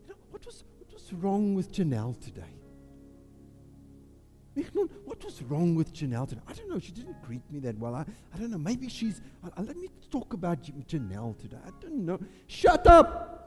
you 0.00 0.08
know, 0.08 0.14
what 0.30 0.46
was 0.46 0.64
what 0.78 0.90
was 0.94 1.12
wrong 1.12 1.54
with 1.54 1.70
Janelle 1.72 2.18
today? 2.24 2.61
What 4.54 5.24
was 5.24 5.42
wrong 5.42 5.74
with 5.74 5.94
Janelle 5.94 6.28
today? 6.28 6.42
I 6.46 6.52
don't 6.52 6.68
know. 6.68 6.78
She 6.78 6.92
didn't 6.92 7.22
greet 7.22 7.42
me 7.50 7.58
that 7.60 7.78
well. 7.78 7.94
I, 7.94 8.04
I 8.34 8.38
don't 8.38 8.50
know. 8.50 8.58
Maybe 8.58 8.88
she's. 8.88 9.20
Uh, 9.42 9.48
uh 9.56 9.62
let 9.62 9.76
me 9.76 9.88
talk 10.10 10.34
about 10.34 10.62
Janelle 10.62 11.38
today. 11.38 11.56
I 11.66 11.70
don't 11.80 12.04
know. 12.04 12.18
Shut 12.46 12.86
up! 12.86 13.38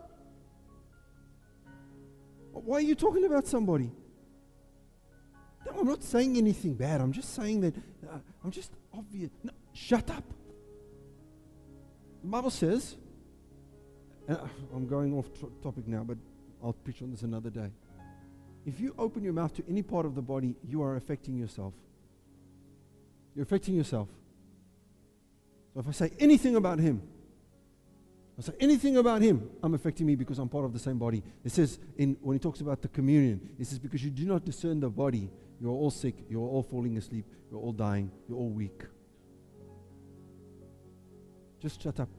Why 2.52 2.78
are 2.78 2.82
you 2.82 2.96
talking 2.96 3.26
about 3.26 3.46
somebody? 3.46 3.92
No, 5.66 5.80
I'm 5.80 5.88
not 5.88 6.04
saying 6.04 6.38
anything 6.38 6.74
bad. 6.74 7.02
I'm 7.02 7.12
just 7.12 7.36
saying 7.36 7.62
that. 7.62 7.76
Uh, 7.76 8.18
I'm 8.44 8.52
just 8.52 8.72
obvious. 8.94 9.30
No, 9.44 9.52
shut 9.74 10.10
up. 10.10 10.24
The 12.24 12.28
Bible 12.28 12.50
says, 12.50 12.96
uh, 14.28 14.38
I'm 14.74 14.88
going 14.88 15.14
off 15.14 15.28
topic 15.62 15.88
now, 15.88 16.04
but 16.04 16.18
I'll 16.64 16.74
preach 16.74 17.02
on 17.04 17.12
this 17.12 17.22
another 17.22 17.52
day. 17.52 17.70
If 18.66 18.80
you 18.80 18.96
open 18.98 19.24
your 19.24 19.34
mouth 19.34 19.56
to 19.56 19.64
any 19.70 19.84
part 19.84 20.06
of 20.06 20.16
the 20.16 20.22
body, 20.22 20.56
you 20.68 20.82
are 20.82 20.96
affecting 20.96 21.38
yourself. 21.38 21.74
You're 23.36 23.44
affecting 23.44 23.76
yourself. 23.76 24.08
So 25.74 25.82
if 25.82 25.88
I 25.88 25.92
say 25.92 26.12
anything 26.20 26.56
about 26.56 26.80
him, 26.80 27.02
I 28.38 28.42
say 28.42 28.54
anything 28.60 28.98
about 28.98 29.22
him, 29.22 29.50
I'm 29.62 29.74
affecting 29.74 30.08
me 30.08 30.16
because 30.16 30.40
I'm 30.40 30.50
part 30.50 30.66
of 30.66 30.74
the 30.74 30.80
same 30.80 30.98
body. 30.98 31.22
It 31.44 31.52
says 31.52 31.80
in 31.98 32.18
when 32.22 32.36
he 32.36 32.40
talks 32.40 32.60
about 32.62 32.82
the 32.82 32.88
communion, 32.88 33.50
it 33.60 33.68
says 33.68 33.80
because 33.80 34.04
you 34.04 34.10
do 34.10 34.26
not 34.26 34.44
discern 34.44 34.80
the 34.80 34.90
body, 34.90 35.30
you're 35.62 35.72
all 35.72 35.92
sick, 35.92 36.16
you're 36.30 36.48
all 36.48 36.64
falling 36.64 36.98
asleep, 36.98 37.26
you're 37.52 37.60
all 37.60 37.72
dying, 37.72 38.12
you're 38.28 38.38
all 38.38 38.50
weak. 38.50 38.84
Just 41.62 41.82
shut 41.82 42.00
up. 42.00 42.10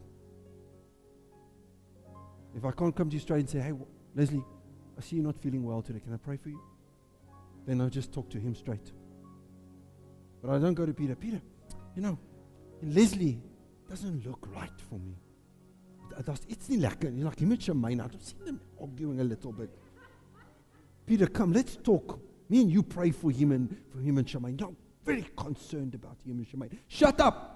If 2.55 2.64
I 2.64 2.70
can't 2.70 2.97
come 2.97 3.11
to 3.11 3.14
you 3.14 3.20
straight 3.20 3.40
and 3.40 3.51
say, 3.51 3.61
hey, 3.61 3.72
Leslie, 4.14 4.42
I 4.99 5.03
see 5.03 5.16
you're 5.16 5.24
not 5.24 5.36
feeling 5.36 5.64
well 5.64 5.82
today. 5.82 6.01
Can 6.01 6.14
I 6.14 6.16
pray 6.16 6.36
for 6.36 6.49
you? 6.49 6.61
Then 7.66 7.80
I'll 7.80 7.90
just 7.90 8.12
talk 8.12 8.30
to 8.30 8.38
him 8.38 8.55
straight. 8.55 8.92
But 10.42 10.51
I 10.53 10.59
don't 10.59 10.74
go 10.74 10.86
to 10.86 10.94
Peter. 10.94 11.14
Peter, 11.14 11.40
you 11.94 12.03
know, 12.03 12.18
Leslie 12.82 13.40
doesn't 13.88 14.24
look 14.26 14.47
right 14.55 14.80
for 14.88 14.99
me. 14.99 15.16
Daar's 16.24 16.47
iets 16.49 16.68
nie. 16.68 16.78
Like 16.78 17.03
him 17.40 17.49
met 17.49 17.61
Shemaine, 17.61 18.01
I've 18.01 18.22
seen 18.22 18.44
them 18.44 18.61
arguing 18.80 19.20
a 19.20 19.24
little 19.24 19.53
bit. 19.53 19.70
Peter, 21.05 21.26
come, 21.26 21.53
let's 21.53 21.76
talk. 21.76 22.18
Me 22.49 22.62
and 22.62 22.70
you 22.70 22.82
pray 22.82 23.11
for 23.11 23.30
him 23.30 23.53
and 23.53 23.76
for 23.92 23.99
him 24.01 24.18
and 24.18 24.26
Shemaine. 24.26 24.59
You're 24.59 24.74
very 25.05 25.26
concerned 25.36 25.94
about 25.94 26.16
him 26.24 26.38
and 26.38 26.47
Shemaine. 26.47 26.78
Shut 26.88 27.20
up! 27.20 27.53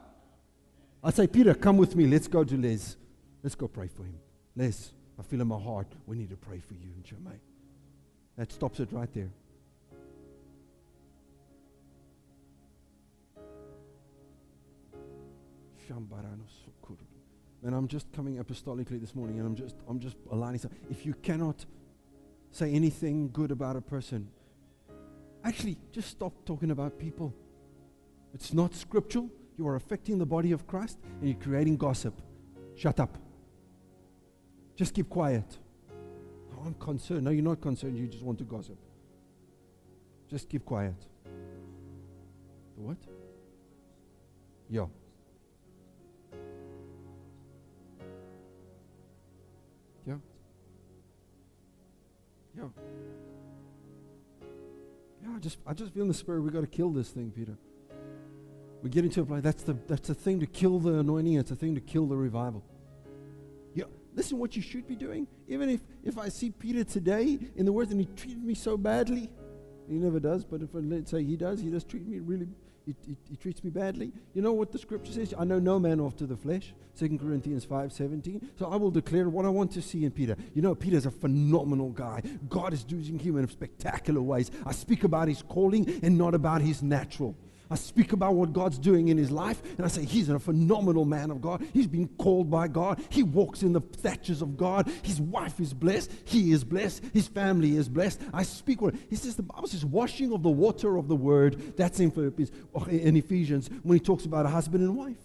I 1.02 1.10
say, 1.10 1.26
Peter, 1.26 1.54
come 1.54 1.78
with 1.78 1.96
me. 1.96 2.06
Let's 2.06 2.28
go 2.28 2.44
to 2.44 2.56
Les. 2.56 2.96
Let's 3.42 3.54
go 3.54 3.66
pray 3.68 3.88
for 3.88 4.04
him. 4.04 4.18
Les, 4.56 4.92
I 5.20 5.22
feel 5.22 5.42
in 5.42 5.48
my 5.48 5.60
heart, 5.60 5.86
we 6.06 6.16
need 6.16 6.30
to 6.30 6.36
pray 6.36 6.60
for 6.60 6.72
you 6.72 6.88
and 6.96 7.04
Jermaine. 7.04 7.40
That 8.38 8.50
stops 8.50 8.80
it 8.80 8.88
right 8.90 9.12
there. 9.12 9.28
And 17.62 17.74
I'm 17.74 17.86
just 17.86 18.10
coming 18.12 18.42
apostolically 18.42 18.98
this 18.98 19.14
morning 19.14 19.38
and 19.38 19.46
I'm 19.46 19.54
just 19.54 19.76
I'm 19.86 20.00
just 20.00 20.16
aligning. 20.30 20.60
If 20.90 21.04
you 21.04 21.12
cannot 21.12 21.66
say 22.50 22.72
anything 22.72 23.30
good 23.30 23.50
about 23.50 23.76
a 23.76 23.82
person, 23.82 24.28
actually 25.44 25.76
just 25.92 26.08
stop 26.08 26.32
talking 26.46 26.70
about 26.70 26.98
people. 26.98 27.34
It's 28.32 28.54
not 28.54 28.74
scriptural. 28.74 29.28
You 29.58 29.68
are 29.68 29.76
affecting 29.76 30.16
the 30.16 30.24
body 30.24 30.52
of 30.52 30.66
Christ 30.66 30.98
and 31.20 31.28
you're 31.28 31.38
creating 31.38 31.76
gossip. 31.76 32.14
Shut 32.76 32.98
up. 32.98 33.18
Just 34.80 34.94
keep 34.94 35.10
quiet. 35.10 35.44
I'm 36.64 36.72
concerned. 36.72 37.24
No, 37.24 37.30
you're 37.30 37.44
not 37.44 37.60
concerned. 37.60 37.98
You 37.98 38.06
just 38.06 38.24
want 38.24 38.38
to 38.38 38.44
gossip. 38.44 38.78
Just 40.30 40.48
keep 40.48 40.64
quiet. 40.64 40.94
What? 42.76 42.96
Yeah. 44.70 44.86
Yeah. 50.06 50.14
Yeah. 52.56 52.64
Yeah, 55.22 55.28
I 55.36 55.38
just 55.40 55.58
I 55.66 55.74
just 55.74 55.92
feel 55.92 56.04
in 56.04 56.08
the 56.08 56.14
spirit 56.14 56.40
we 56.40 56.48
got 56.48 56.62
to 56.62 56.66
kill 56.66 56.88
this 56.88 57.10
thing, 57.10 57.30
Peter. 57.36 57.58
We 58.82 58.88
get 58.88 59.04
into 59.04 59.20
a 59.20 59.26
place 59.26 59.42
that's 59.42 59.62
the 59.62 59.76
that's 59.86 60.08
the 60.08 60.14
thing 60.14 60.40
to 60.40 60.46
kill 60.46 60.78
the 60.78 61.00
anointing, 61.00 61.34
it's 61.34 61.50
a 61.50 61.54
thing 61.54 61.74
to 61.74 61.82
kill 61.82 62.06
the 62.06 62.16
revival. 62.16 62.64
Listen, 64.14 64.38
what 64.38 64.56
you 64.56 64.62
should 64.62 64.86
be 64.86 64.96
doing. 64.96 65.26
Even 65.48 65.68
if, 65.68 65.80
if 66.04 66.18
I 66.18 66.28
see 66.28 66.50
Peter 66.50 66.84
today 66.84 67.38
in 67.56 67.64
the 67.64 67.72
words 67.72 67.90
and 67.90 68.00
he 68.00 68.06
treated 68.16 68.42
me 68.42 68.54
so 68.54 68.76
badly, 68.76 69.30
he 69.88 69.98
never 69.98 70.20
does, 70.20 70.44
but 70.44 70.62
if 70.62 70.74
I, 70.74 70.78
let's 70.78 71.10
say 71.10 71.24
he 71.24 71.36
does, 71.36 71.60
he 71.60 71.68
does 71.68 71.84
treat 71.84 72.06
me 72.06 72.20
really, 72.20 72.46
he, 72.86 72.94
he, 73.06 73.16
he, 73.28 73.36
treats 73.36 73.62
me 73.64 73.70
badly. 73.70 74.12
You 74.34 74.42
know 74.42 74.52
what 74.52 74.72
the 74.72 74.78
scripture 74.78 75.12
says? 75.12 75.34
I 75.36 75.44
know 75.44 75.58
no 75.58 75.78
man 75.78 76.00
after 76.00 76.26
the 76.26 76.36
flesh. 76.36 76.72
2 76.98 77.18
Corinthians 77.18 77.64
5 77.64 77.92
17. 77.92 78.50
So 78.58 78.66
I 78.66 78.76
will 78.76 78.90
declare 78.90 79.28
what 79.28 79.44
I 79.44 79.48
want 79.48 79.72
to 79.72 79.82
see 79.82 80.04
in 80.04 80.10
Peter. 80.10 80.36
You 80.54 80.62
know, 80.62 80.74
Peter's 80.74 81.06
a 81.06 81.10
phenomenal 81.10 81.90
guy. 81.90 82.22
God 82.48 82.72
is 82.72 82.84
using 82.88 83.18
him 83.18 83.36
in 83.36 83.48
spectacular 83.48 84.20
ways. 84.20 84.50
I 84.66 84.72
speak 84.72 85.04
about 85.04 85.28
his 85.28 85.42
calling 85.42 86.00
and 86.02 86.16
not 86.16 86.34
about 86.34 86.62
his 86.62 86.82
natural. 86.82 87.36
I 87.70 87.76
speak 87.76 88.12
about 88.12 88.34
what 88.34 88.52
God's 88.52 88.78
doing 88.78 89.08
in 89.08 89.16
his 89.16 89.30
life, 89.30 89.62
and 89.76 89.86
I 89.86 89.88
say, 89.88 90.04
He's 90.04 90.28
a 90.28 90.38
phenomenal 90.40 91.04
man 91.04 91.30
of 91.30 91.40
God. 91.40 91.64
He's 91.72 91.86
been 91.86 92.08
called 92.18 92.50
by 92.50 92.66
God. 92.66 93.00
He 93.10 93.22
walks 93.22 93.62
in 93.62 93.72
the 93.72 93.80
thatches 93.80 94.42
of 94.42 94.56
God. 94.56 94.90
His 95.02 95.20
wife 95.20 95.60
is 95.60 95.72
blessed. 95.72 96.10
He 96.24 96.50
is 96.50 96.64
blessed. 96.64 97.04
His 97.12 97.28
family 97.28 97.76
is 97.76 97.88
blessed. 97.88 98.20
I 98.34 98.42
speak 98.42 98.82
what 98.82 98.94
he 99.08 99.14
says, 99.14 99.36
the 99.36 99.42
Bible 99.44 99.68
says, 99.68 99.84
washing 99.84 100.32
of 100.32 100.42
the 100.42 100.50
water 100.50 100.96
of 100.96 101.06
the 101.06 101.14
word. 101.14 101.76
That's 101.76 102.00
in, 102.00 102.10
uh, 102.74 102.84
in 102.86 103.16
Ephesians 103.16 103.70
when 103.82 103.98
he 103.98 104.04
talks 104.04 104.24
about 104.24 104.46
a 104.46 104.48
husband 104.48 104.82
and 104.82 104.96
wife. 104.96 105.18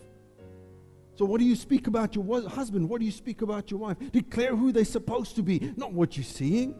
So, 1.16 1.26
what 1.26 1.40
do 1.40 1.46
you 1.46 1.56
speak 1.56 1.88
about 1.88 2.14
your 2.14 2.50
husband? 2.50 2.90
What 2.90 3.00
do 3.00 3.06
you 3.06 3.12
speak 3.12 3.42
about 3.42 3.72
your 3.72 3.80
wife? 3.80 3.98
Declare 4.12 4.56
who 4.56 4.72
they're 4.72 4.86
supposed 4.86 5.36
to 5.38 5.42
be, 5.42 5.74
not 5.78 5.94
what 5.94 6.18
you're 6.18 6.24
seeing. 6.24 6.76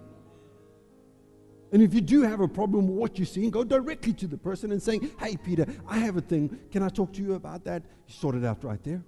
And 1.76 1.84
if 1.84 1.94
you 1.94 2.00
do 2.00 2.22
have 2.22 2.40
a 2.40 2.48
problem 2.48 2.88
with 2.88 2.96
what 2.96 3.20
you're 3.20 3.26
seeing, 3.26 3.50
go 3.50 3.66
directly 3.66 4.14
to 4.14 4.28
the 4.28 4.38
person 4.38 4.72
and 4.72 4.82
saying, 4.82 5.12
Hey, 5.20 5.36
Peter, 5.36 5.66
I 5.86 5.98
have 5.98 6.16
a 6.16 6.22
thing. 6.22 6.58
Can 6.72 6.82
I 6.82 6.88
talk 6.88 7.12
to 7.12 7.22
you 7.22 7.34
about 7.34 7.66
that? 7.66 7.84
You 8.08 8.14
sort 8.14 8.36
it 8.36 8.46
out 8.46 8.64
right 8.64 8.82
there. 8.82 9.04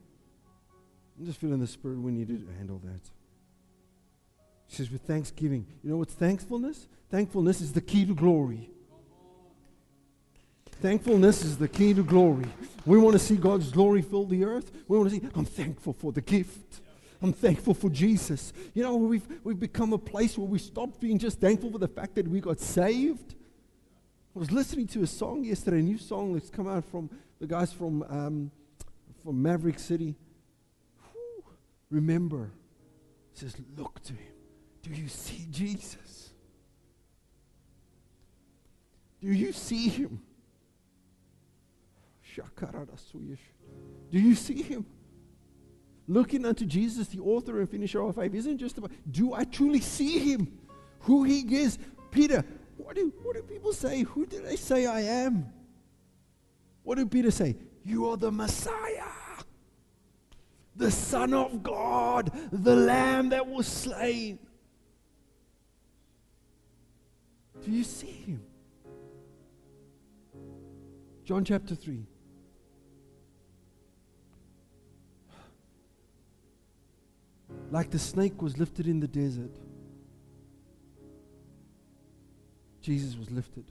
I'm 1.17 1.25
just 1.25 1.39
feeling 1.39 1.61
the 1.61 1.67
spirit 1.67 1.97
we 1.97 2.11
need 2.11 2.27
to 2.27 2.45
handle 2.57 2.81
that. 2.83 2.99
He 4.65 4.75
says, 4.75 4.91
with 4.91 5.03
thanksgiving. 5.03 5.65
You 5.81 5.91
know 5.91 5.95
what's 5.95 6.13
thankfulness? 6.13 6.89
Thankfulness 7.09 7.61
is 7.61 7.71
the 7.71 7.79
key 7.79 8.05
to 8.05 8.13
glory. 8.13 8.69
Thankfulness 10.81 11.45
is 11.45 11.57
the 11.57 11.69
key 11.69 11.93
to 11.93 12.03
glory. 12.03 12.47
We 12.85 12.97
want 12.97 13.13
to 13.13 13.19
see 13.19 13.37
God's 13.37 13.71
glory 13.71 14.01
fill 14.01 14.25
the 14.25 14.43
earth. 14.43 14.73
We 14.89 14.97
want 14.97 15.09
to 15.09 15.15
see, 15.15 15.25
I'm 15.35 15.45
thankful 15.45 15.93
for 15.93 16.11
the 16.11 16.19
gift. 16.19 16.81
I'm 17.21 17.33
thankful 17.33 17.73
for 17.73 17.89
Jesus. 17.89 18.53
You 18.73 18.83
know, 18.83 18.95
we've, 18.95 19.25
we've 19.43 19.59
become 19.59 19.93
a 19.93 19.97
place 19.97 20.37
where 20.37 20.47
we 20.47 20.59
stopped 20.59 20.99
being 20.99 21.17
just 21.17 21.39
thankful 21.39 21.71
for 21.71 21.79
the 21.79 21.87
fact 21.87 22.15
that 22.15 22.27
we 22.27 22.39
got 22.39 22.59
saved. 22.59 23.35
I 24.35 24.39
was 24.39 24.51
listening 24.51 24.87
to 24.87 25.01
a 25.01 25.07
song 25.07 25.43
yesterday, 25.43 25.79
a 25.79 25.81
new 25.81 25.97
song 25.97 26.33
that's 26.33 26.49
come 26.49 26.67
out 26.67 26.85
from 26.85 27.09
the 27.39 27.47
guys 27.47 27.73
from, 27.73 28.03
um, 28.03 28.51
from 29.23 29.41
Maverick 29.41 29.79
City. 29.79 30.15
Whew. 31.11 31.43
Remember, 31.89 32.51
it 33.33 33.39
says, 33.39 33.55
look 33.75 33.99
to 34.03 34.13
him. 34.13 34.33
Do 34.83 34.91
you 34.91 35.07
see 35.07 35.47
Jesus? 35.49 36.29
Do 39.19 39.31
you 39.31 39.51
see 39.51 39.89
him? 39.89 40.21
Do 44.11 44.19
you 44.19 44.35
see 44.35 44.61
him? 44.61 44.85
Looking 46.07 46.45
unto 46.45 46.65
Jesus, 46.65 47.07
the 47.07 47.19
author 47.19 47.59
and 47.59 47.69
finisher 47.69 47.99
of 47.99 48.17
our 48.17 48.23
faith, 48.23 48.33
isn't 48.33 48.57
just 48.57 48.77
about, 48.77 48.91
do 49.11 49.33
I 49.33 49.43
truly 49.43 49.81
see 49.81 50.19
him? 50.19 50.57
Who 51.01 51.23
he 51.23 51.41
is? 51.57 51.77
Peter, 52.11 52.45
what 52.77 52.95
do, 52.95 53.13
what 53.23 53.35
do 53.35 53.41
people 53.43 53.73
say? 53.73 54.03
Who 54.03 54.25
do 54.25 54.41
they 54.41 54.55
say 54.55 54.85
I 54.85 55.01
am? 55.01 55.51
What 56.83 56.97
did 56.97 57.11
Peter 57.11 57.31
say? 57.31 57.57
You 57.83 58.09
are 58.09 58.17
the 58.17 58.31
Messiah, 58.31 59.03
the 60.75 60.91
Son 60.91 61.33
of 61.33 61.61
God, 61.61 62.31
the 62.51 62.75
Lamb 62.75 63.29
that 63.29 63.45
was 63.45 63.67
slain. 63.67 64.39
Do 67.65 67.71
you 67.71 67.83
see 67.83 68.07
him? 68.07 68.43
John 71.25 71.43
chapter 71.43 71.75
3. 71.75 72.05
Like 77.69 77.91
the 77.91 77.99
snake 77.99 78.41
was 78.41 78.57
lifted 78.57 78.87
in 78.87 78.99
the 78.99 79.07
desert, 79.07 79.51
Jesus 82.81 83.17
was 83.17 83.29
lifted. 83.29 83.65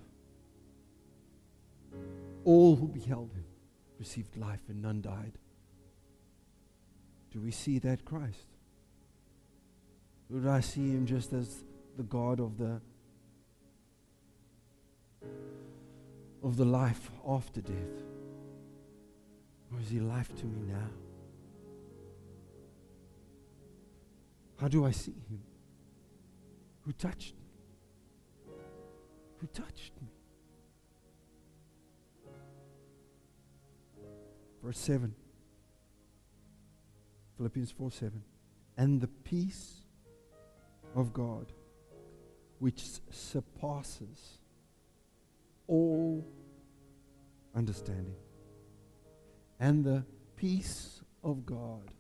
All 2.45 2.77
who 2.77 2.87
beheld 2.87 3.33
him 3.33 3.45
received 3.99 4.37
life 4.37 4.61
and 4.69 4.83
none 4.83 5.01
died. 5.01 5.33
Do 7.33 7.41
we 7.41 7.51
see 7.51 7.79
that 7.79 8.05
Christ? 8.05 8.47
Or 10.33 10.41
do 10.41 10.51
I 10.51 10.61
see 10.61 10.91
him 10.91 11.07
just 11.07 11.33
as 11.33 11.65
the 11.97 12.03
God 12.03 12.41
of 12.41 12.59
the 12.59 12.81
of 16.43 16.57
the 16.57 16.65
life 16.65 17.11
after 17.27 17.61
death? 17.61 18.03
Or 19.73 19.81
is 19.81 19.89
he 19.89 19.99
life 19.99 20.35
to 20.37 20.45
me 20.45 20.61
now? 20.69 21.06
How 24.61 24.69
do 24.69 24.87
I 24.87 24.91
see 24.91 25.13
him? 25.29 25.43
Who 26.83 26.93
touched 26.93 27.35
me? 27.35 28.55
Who 29.39 29.47
touched 29.49 29.93
me? 30.01 30.09
Verse 34.63 34.79
7. 34.79 35.15
Philippians 37.37 37.71
4 37.71 37.91
7. 37.91 38.23
And 38.79 39.01
the 39.01 39.09
peace 39.09 39.83
of 40.95 41.13
God, 41.13 41.53
which 42.59 42.83
surpasses 43.11 44.39
all 45.67 46.27
understanding, 47.55 48.17
and 49.61 49.85
the 49.85 50.05
peace 50.37 51.03
of 51.23 51.45
God 51.45 51.91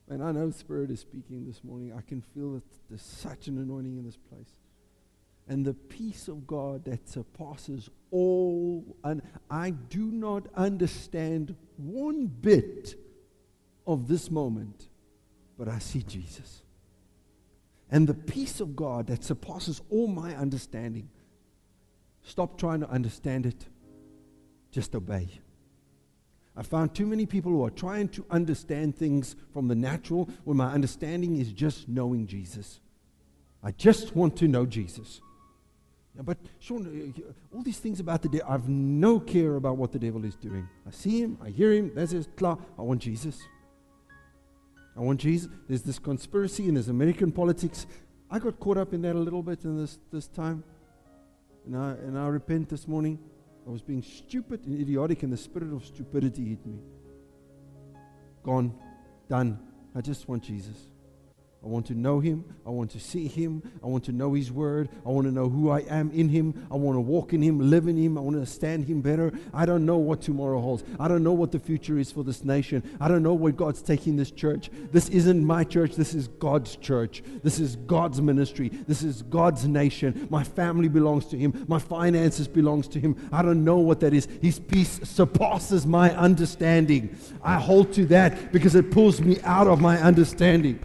and 0.09 0.23
I 0.23 0.33
know 0.33 0.51
Spirit 0.51 0.91
is 0.91 1.01
speaking 1.01 1.47
this 1.47 1.65
morning. 1.65 1.93
I 1.97 2.03
can 2.03 2.21
feel 2.21 2.55
that 2.55 2.65
there's 2.89 3.03
such 3.03 3.49
an 3.49 3.59
anointing 3.59 3.97
in 3.97 4.05
this 4.05 4.17
place. 4.17 4.55
And 5.49 5.65
the 5.65 5.75
peace 5.75 6.29
of 6.29 6.47
God 6.47 6.85
that 6.87 7.09
surpasses 7.09 7.89
all, 8.11 8.97
and 9.05 9.23
I 9.51 9.71
do 9.71 10.11
not 10.11 10.47
understand 10.55 11.55
one 11.77 12.27
bit 12.27 12.97
of 13.87 14.09
this 14.09 14.31
moment, 14.31 14.89
but 15.57 15.69
I 15.69 15.79
see 15.79 16.03
Jesus. 16.03 16.63
And 17.91 18.09
the 18.09 18.15
peace 18.15 18.61
of 18.61 18.75
God 18.75 19.07
that 19.07 19.23
surpasses 19.23 19.81
all 19.91 20.09
my 20.09 20.35
understanding. 20.35 21.09
Stop 22.25 22.59
trying 22.59 22.81
to 22.81 22.91
understand 22.91 23.47
it, 23.47 23.67
just 24.73 24.97
obey. 24.97 25.29
I 26.57 26.63
found 26.63 26.95
too 26.95 27.07
many 27.07 27.27
people 27.27 27.53
who 27.53 27.65
are 27.65 27.71
trying 27.71 28.09
to 28.11 28.25
understand 28.31 28.97
things 28.97 29.37
from 29.53 29.69
the 29.69 29.75
natural 29.75 30.29
when 30.45 30.57
my 30.57 30.73
understanding 30.73 31.37
is 31.37 31.53
just 31.53 31.89
knowing 31.89 32.27
Jesus. 32.27 32.81
I 33.63 33.73
just 33.73 34.17
want 34.17 34.37
to 34.39 34.49
know 34.49 34.65
Jesus. 34.65 35.21
But 36.23 36.39
Sean, 36.61 37.13
uh, 37.15 37.55
all 37.55 37.63
these 37.63 37.79
things 37.79 38.01
about 38.01 38.23
the 38.23 38.29
devil, 38.31 38.47
I've 38.49 38.69
no 38.69 39.21
care 39.21 39.57
about 39.57 39.77
what 39.77 39.93
the 39.93 39.99
devil 39.99 40.25
is 40.25 40.35
doing. 40.35 40.67
I 40.87 40.91
see 40.91 41.21
him, 41.21 41.39
I 41.43 41.51
hear 41.51 41.73
him, 41.73 41.93
that's 41.95 42.13
his 42.13 42.29
claw. 42.37 42.57
I 42.79 42.83
want 42.83 43.03
Jesus. 43.03 43.39
I 44.97 45.01
want 45.01 45.21
Jesus. 45.21 45.51
There's 45.69 45.83
this 45.83 45.99
conspiracy 45.99 46.69
in 46.69 46.75
this 46.75 46.89
American 46.89 47.33
politics. 47.33 47.87
I 48.31 48.39
got 48.39 48.59
caught 48.59 48.79
up 48.79 48.95
in 48.95 49.03
that 49.03 49.15
a 49.15 49.19
little 49.19 49.43
bit 49.43 49.65
in 49.65 49.77
this, 49.79 49.99
this 50.11 50.27
time. 50.27 50.65
And 51.67 51.77
I, 51.77 51.91
and 51.91 52.19
I 52.19 52.29
repent 52.29 52.71
this 52.71 52.89
morning. 52.89 53.19
I 53.67 53.71
was 53.71 53.83
being 53.83 54.03
stupid 54.03 54.65
and 54.67 54.81
idiotic, 54.81 55.23
and 55.25 55.33
the 55.33 55.37
spirit 55.37 55.73
of 55.73 55.85
stupidity 55.85 56.45
hit 56.51 56.65
me. 56.65 56.79
Gone, 58.45 58.73
done. 59.29 59.59
I 59.95 60.01
just 60.01 60.29
want 60.29 60.45
Jesus. 60.45 60.77
I 61.67 61.69
want 61.69 61.87
to 61.87 61.95
know 61.95 62.21
him. 62.21 62.45
I 62.65 62.71
want 62.71 62.93
to 62.93 63.01
see 63.01 63.27
him. 63.27 63.61
I 63.83 63.89
want 63.89 64.05
to 64.05 64.13
know 64.13 64.35
his 64.35 64.53
word. 64.53 64.89
I 65.05 65.09
want 65.09 65.27
to 65.27 65.33
know 65.33 65.49
who 65.49 65.69
I 65.69 65.81
am 65.81 66.13
in 66.13 66.29
him. 66.29 66.65
I 66.71 66.77
want 66.77 66.95
to 66.95 67.01
walk 67.01 67.33
in 67.33 67.43
him, 67.43 67.59
live 67.59 67.89
in 67.89 67.97
him. 67.97 68.17
I 68.17 68.21
want 68.21 68.35
to 68.35 68.39
understand 68.39 68.85
him 68.85 69.01
better. 69.01 69.33
I 69.53 69.67
don't 69.67 69.85
know 69.85 69.97
what 69.97 70.21
tomorrow 70.21 70.61
holds. 70.61 70.85
I 71.01 71.09
don't 71.09 71.25
know 71.25 71.33
what 71.33 71.51
the 71.51 71.59
future 71.59 71.99
is 71.99 72.13
for 72.13 72.23
this 72.23 72.45
nation. 72.45 72.85
I 73.01 73.09
don't 73.09 73.25
know 73.25 73.35
where 73.35 73.51
God's 73.51 73.83
taking 73.83 74.15
this 74.15 74.31
church. 74.31 74.71
This 74.93 75.09
isn't 75.09 75.45
my 75.45 75.65
church. 75.65 75.97
This 75.97 76.15
is 76.15 76.29
God's 76.29 76.77
church. 76.77 77.25
This 77.43 77.59
is 77.59 77.75
God's 77.75 78.23
ministry. 78.23 78.69
This 78.69 79.03
is 79.03 79.23
God's 79.23 79.67
nation. 79.67 80.29
My 80.31 80.45
family 80.45 80.87
belongs 80.87 81.27
to 81.27 81.37
him. 81.37 81.65
My 81.67 81.81
finances 81.81 82.47
belongs 82.47 82.87
to 82.89 83.01
him. 83.01 83.17
I 83.33 83.43
don't 83.43 83.65
know 83.65 83.79
what 83.79 83.99
that 84.01 84.15
is. 84.15 84.29
His 84.41 84.61
peace 84.61 85.01
surpasses 85.03 85.85
my 85.85 86.15
understanding. 86.17 87.17
I 87.43 87.59
hold 87.59 87.93
to 87.95 88.07
that 88.07 88.53
because 88.53 88.77
it 88.77 88.93
pulls 88.93 89.21
me 89.21 89.41
out 89.43 89.67
of 89.67 89.81
my 89.81 90.01
understanding. 90.01 90.79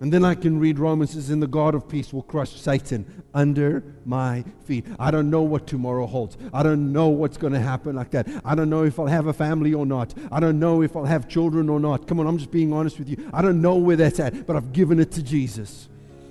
And 0.00 0.12
then 0.12 0.24
I 0.24 0.34
can 0.34 0.60
read 0.60 0.78
Romans 0.78 1.12
says, 1.12 1.30
and 1.30 1.42
the 1.42 1.48
God 1.48 1.74
of 1.74 1.88
peace 1.88 2.12
will 2.12 2.22
crush 2.22 2.52
Satan 2.52 3.24
under 3.34 3.82
my 4.04 4.44
feet. 4.64 4.86
I 4.98 5.10
don't 5.10 5.28
know 5.28 5.42
what 5.42 5.66
tomorrow 5.66 6.06
holds. 6.06 6.36
I 6.52 6.62
don't 6.62 6.92
know 6.92 7.08
what's 7.08 7.36
going 7.36 7.52
to 7.52 7.58
happen 7.60 7.96
like 7.96 8.10
that. 8.12 8.28
I 8.44 8.54
don't 8.54 8.70
know 8.70 8.84
if 8.84 8.98
I'll 9.00 9.06
have 9.06 9.26
a 9.26 9.32
family 9.32 9.74
or 9.74 9.86
not. 9.86 10.14
I 10.30 10.38
don't 10.38 10.60
know 10.60 10.82
if 10.82 10.96
I'll 10.96 11.04
have 11.04 11.28
children 11.28 11.68
or 11.68 11.80
not. 11.80 12.06
Come 12.06 12.20
on, 12.20 12.26
I'm 12.28 12.38
just 12.38 12.52
being 12.52 12.72
honest 12.72 12.98
with 12.98 13.08
you. 13.08 13.28
I 13.32 13.42
don't 13.42 13.60
know 13.60 13.76
where 13.76 13.96
that's 13.96 14.20
at, 14.20 14.46
but 14.46 14.54
I've 14.54 14.72
given 14.72 15.00
it 15.00 15.10
to 15.12 15.22
Jesus. 15.22 15.88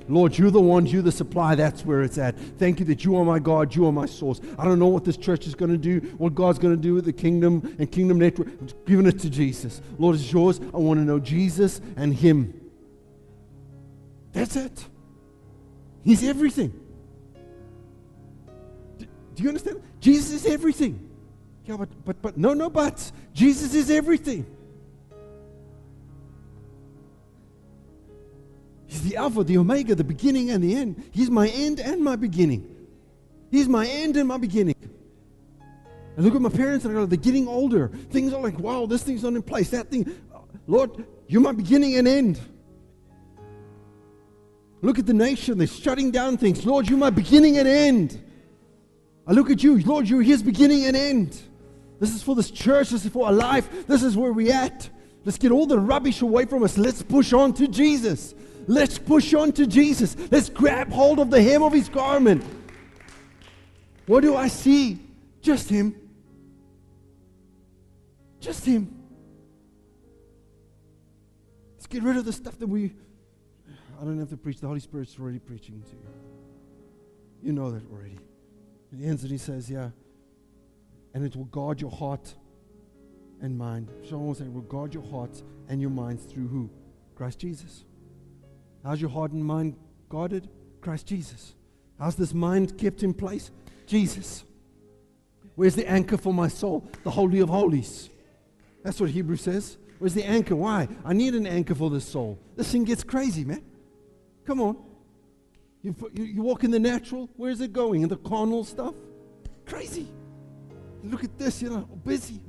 Lord, 0.09 0.38
you're 0.38 0.51
the 0.51 0.61
one, 0.61 0.86
you're 0.86 1.01
the 1.01 1.11
supply, 1.11 1.55
that's 1.55 1.84
where 1.84 2.01
it's 2.01 2.18
at. 2.18 2.39
Thank 2.57 2.80
you 2.80 2.86
that 2.86 3.03
you 3.03 3.18
are 3.18 3.26
my 3.26 3.39
God, 3.39 3.76
you 3.76 3.86
are 3.88 3.91
my 3.91 4.05
source. 4.05 4.39
I 4.57 4.63
don't 4.63 4.80
know 4.80 4.88
what 4.88 5.03
this 5.03 5.18
church 5.18 5.45
is 5.45 5.53
going 5.53 5.72
to 5.72 5.78
do, 5.78 5.99
what 6.18 6.34
God's 6.34 6.59
going 6.59 6.76
to 6.76 6.82
do 6.82 6.93
with 6.93 7.03
the 7.03 7.11
kingdom 7.11 7.76
and 7.78 7.91
kingdom 7.91 8.18
network. 8.18 8.47
I'm 8.47 8.70
giving 8.86 9.05
it 9.05 9.20
to 9.20 9.30
Jesus. 9.30 9.82
Lord, 9.99 10.15
it's 10.15 10.32
yours. 10.32 10.61
I 10.74 10.78
want 10.78 10.99
to 10.99 11.03
know 11.03 11.20
Jesus 11.20 11.82
and 11.97 12.15
Him. 12.15 12.66
That's 14.38 14.56
it. 14.56 14.86
He's 16.04 16.24
everything. 16.24 16.72
Do, 19.00 19.08
do 19.34 19.44
you 19.44 19.50
understand? 19.50 19.82
Jesus 20.00 20.32
is 20.32 20.46
everything. 20.46 21.10
Yeah, 21.66 21.78
but, 21.78 21.90
but, 22.06 22.22
but, 22.22 22.38
no, 22.38 22.54
no 22.54 22.70
but. 22.70 23.12
Jesus 23.34 23.74
is 23.74 23.90
everything. 23.90 24.46
He's 28.86 29.02
the 29.10 29.18
Alpha, 29.18 29.44
the 29.44 29.58
Omega, 29.58 29.96
the 29.96 30.04
beginning 30.04 30.52
and 30.52 30.64
the 30.64 30.76
end. 30.76 31.04
He's 31.12 31.32
my 31.32 31.48
end 31.48 31.80
and 31.80 32.04
my 32.04 32.16
beginning. 32.16 32.76
He's 33.50 33.68
my 33.68 33.88
end 33.88 34.18
and 34.18 34.28
my 34.28 34.38
beginning. 34.38 34.76
I 36.16 36.22
look 36.22 36.36
at 36.36 36.42
my 36.42 36.50
parents 36.50 36.86
and 36.86 36.96
I 36.96 37.02
go, 37.02 37.08
they're 37.08 37.18
getting 37.18 37.48
older. 37.48 37.88
Things 38.12 38.34
are 38.34 38.42
like, 38.42 38.60
wow, 38.60 38.86
this 38.86 39.02
thing's 39.02 39.24
not 39.24 39.34
in 39.34 39.42
place. 39.42 39.72
That 39.72 39.90
thing, 39.90 40.16
uh, 40.32 40.42
Lord, 40.68 41.08
you're 41.28 41.42
my 41.42 41.54
beginning 41.54 41.96
and 41.96 42.08
end. 42.08 42.40
Look 44.82 45.00
at 45.00 45.06
the 45.06 45.14
nation, 45.14 45.58
they're 45.58 45.68
shutting 45.68 46.12
down 46.12 46.38
things. 46.38 46.66
Lord, 46.66 46.88
you're 46.88 47.00
my 47.00 47.10
beginning 47.10 47.58
and 47.58 47.68
end. 47.68 48.22
I 49.26 49.34
look 49.34 49.50
at 49.50 49.64
you, 49.64 49.80
Lord, 49.82 50.08
you're 50.08 50.22
his 50.22 50.44
beginning 50.44 50.86
and 50.86 50.96
end. 50.96 51.42
This 52.00 52.14
is 52.14 52.22
for 52.22 52.36
this 52.36 52.52
church. 52.52 52.92
This 52.92 53.06
is 53.06 53.12
for 53.12 53.26
our 53.26 53.34
life. 53.34 53.88
This 53.88 54.04
is 54.04 54.16
where 54.16 54.32
we're 54.32 54.54
at. 54.54 54.90
Let's 55.26 55.38
get 55.38 55.52
all 55.52 55.66
the 55.66 55.80
rubbish 55.80 56.22
away 56.22 56.46
from 56.46 56.64
us. 56.64 56.78
Let's 56.78 57.02
push 57.02 57.34
on 57.34 57.54
to 57.56 57.68
Jesus. 57.68 58.36
Let's 58.68 58.98
push 58.98 59.34
on 59.34 59.52
to 59.54 59.66
Jesus. 59.66 60.16
Let's 60.32 60.50
grab 60.50 60.92
hold 60.92 61.20
of 61.20 61.30
the 61.30 61.42
hem 61.42 61.64
of 61.64 61.74
his 61.74 61.90
garment. 61.90 62.44
What 64.06 64.22
do 64.22 64.36
I 64.36 64.48
see? 64.48 65.00
Just 65.42 65.70
him. 65.70 65.96
Just 68.40 68.66
him. 68.66 68.94
Let's 71.76 71.88
get 71.88 72.04
rid 72.04 72.18
of 72.18 72.26
the 72.26 72.34
stuff 72.34 72.58
that 72.60 72.68
we. 72.68 72.94
I 74.00 74.04
don't 74.04 74.20
have 74.20 74.30
to 74.30 74.38
preach. 74.38 74.60
The 74.60 74.68
Holy 74.68 74.80
Spirit's 74.80 75.18
already 75.20 75.39
preaching 75.39 75.82
to 75.82 75.91
you. 75.91 76.08
You 77.41 77.54
know 77.54 77.72
that 77.72 77.84
already. 77.91 78.18
And 78.91 79.02
he 79.02 79.08
ends 79.08 79.24
and 79.24 79.32
he 79.32 79.38
says, 79.38 79.70
Yeah. 79.70 79.89
And 81.14 81.26
it 81.26 81.36
will 81.36 81.45
guard 81.45 81.82
your 81.82 81.91
heart 81.91 82.34
and 83.41 83.58
mind. 83.58 83.89
Someone 84.08 84.28
will 84.28 84.36
say, 84.36 84.48
Will 84.48 84.62
guard 84.62 84.93
your 84.93 85.04
heart 85.04 85.41
and 85.68 85.82
your 85.82 85.89
minds 85.89 86.26
through 86.26 86.48
who? 86.48 86.70
Christ 87.16 87.39
Jesus. 87.39 87.84
How's 88.84 89.02
your 89.02 89.10
heart 89.10 89.32
and 89.32 89.43
mind 89.43 89.76
guarded? 90.10 90.50
Christ 90.82 91.08
Jesus. 91.08 91.56
How's 92.00 92.16
this 92.16 92.34
mind 92.34 92.78
kept 92.78 93.04
in 93.04 93.14
place? 93.14 93.52
Jesus. 93.88 94.43
Where's 95.56 95.76
the 95.76 95.89
anchor 95.89 96.18
for 96.18 96.34
my 96.34 96.48
soul? 96.48 96.88
The 97.04 97.10
Holy 97.10 97.39
of 97.39 97.50
Holies. 97.50 98.10
That's 98.84 99.02
what 99.02 99.10
Hebrew 99.10 99.38
says. 99.38 99.78
Where's 99.98 100.14
the 100.14 100.24
anchor? 100.24 100.56
Why? 100.56 100.88
I 101.04 101.14
need 101.14 101.34
an 101.34 101.48
anchor 101.48 101.74
for 101.74 101.89
this 101.89 102.06
soul. 102.06 102.38
This 102.56 102.72
thing 102.72 102.84
gets 102.84 103.04
crazy, 103.04 103.43
man. 103.43 103.64
Come 104.48 104.62
on. 104.62 104.78
You, 105.84 105.93
you, 106.14 106.24
you 106.24 106.41
walk 106.41 106.64
in 106.64 106.72
the 106.72 106.80
natural, 106.80 107.30
where's 107.36 107.60
it 107.60 107.74
going? 107.74 108.02
In 108.02 108.08
the 108.08 108.16
carnal 108.16 108.64
stuff? 108.64 108.95
Crazy. 109.66 110.08
You 111.04 111.10
look 111.10 111.26
at 111.26 111.38
this, 111.38 111.62
you 111.62 111.70
know, 111.70 111.82
busy. 112.06 112.41